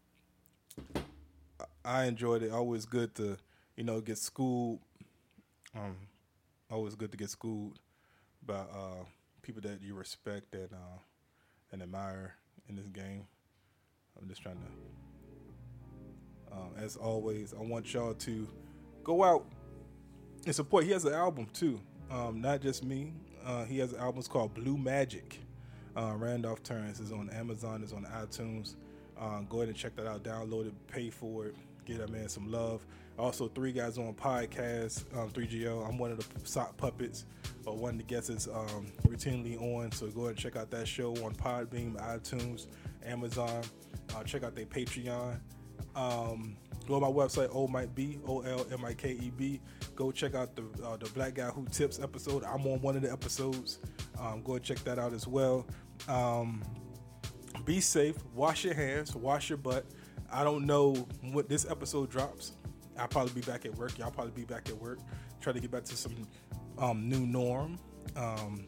[1.83, 2.51] I enjoyed it.
[2.51, 3.37] Always good to,
[3.75, 4.79] you know, get schooled.
[5.75, 5.95] Um,
[6.71, 7.79] always good to get schooled
[8.45, 9.03] by uh,
[9.41, 10.99] people that you respect and uh,
[11.71, 12.35] and admire
[12.67, 13.27] in this game.
[14.21, 16.55] I'm just trying to.
[16.55, 18.47] Um, as always, I want y'all to
[19.03, 19.45] go out
[20.45, 20.83] and support.
[20.83, 21.79] He has an album too,
[22.09, 23.13] um, not just me.
[23.45, 25.39] Uh, he has an album called Blue Magic.
[25.95, 28.75] Uh, Randolph Terrence is on Amazon, is on iTunes.
[29.19, 30.23] Um, go ahead and check that out.
[30.23, 31.55] Download it, pay for it,
[31.89, 32.85] give that man some love.
[33.17, 35.87] Also, three guys on podcast, um, 3GO.
[35.87, 37.25] I'm one of the sock puppets,
[37.65, 39.91] or one of the guests is um, routinely on.
[39.91, 42.67] So go ahead and check out that show on Podbean, iTunes,
[43.05, 43.63] Amazon.
[44.15, 45.37] Uh, check out their Patreon.
[45.95, 46.55] Um,
[46.87, 49.59] go on my website, O Mike B, O L M I K E B.
[49.95, 52.43] Go check out the uh, the Black Guy Who Tips episode.
[52.45, 53.79] I'm on one of the episodes.
[54.17, 55.67] Um, go and check that out as well.
[56.07, 56.63] Um,
[57.65, 58.15] be safe.
[58.33, 59.13] Wash your hands.
[59.13, 59.85] Wash your butt.
[60.31, 60.93] I don't know
[61.31, 62.53] what this episode drops.
[62.97, 63.97] I'll probably be back at work.
[63.97, 64.99] Y'all probably be back at work.
[65.41, 66.27] Try to get back to some
[66.77, 67.79] um, new norm.
[68.15, 68.65] Um,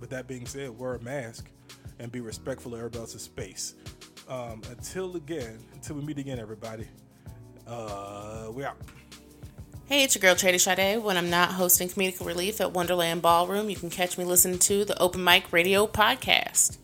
[0.00, 1.50] but that being said, wear a mask
[1.98, 3.74] and be respectful of everybody else's space.
[4.28, 6.88] Um, until again, until we meet again, everybody.
[7.66, 8.76] Uh, we out.
[9.86, 11.02] Hey, it's your girl Trady Sade.
[11.02, 14.84] When I'm not hosting comedic relief at Wonderland Ballroom, you can catch me listening to
[14.84, 16.78] the Open Mic Radio podcast.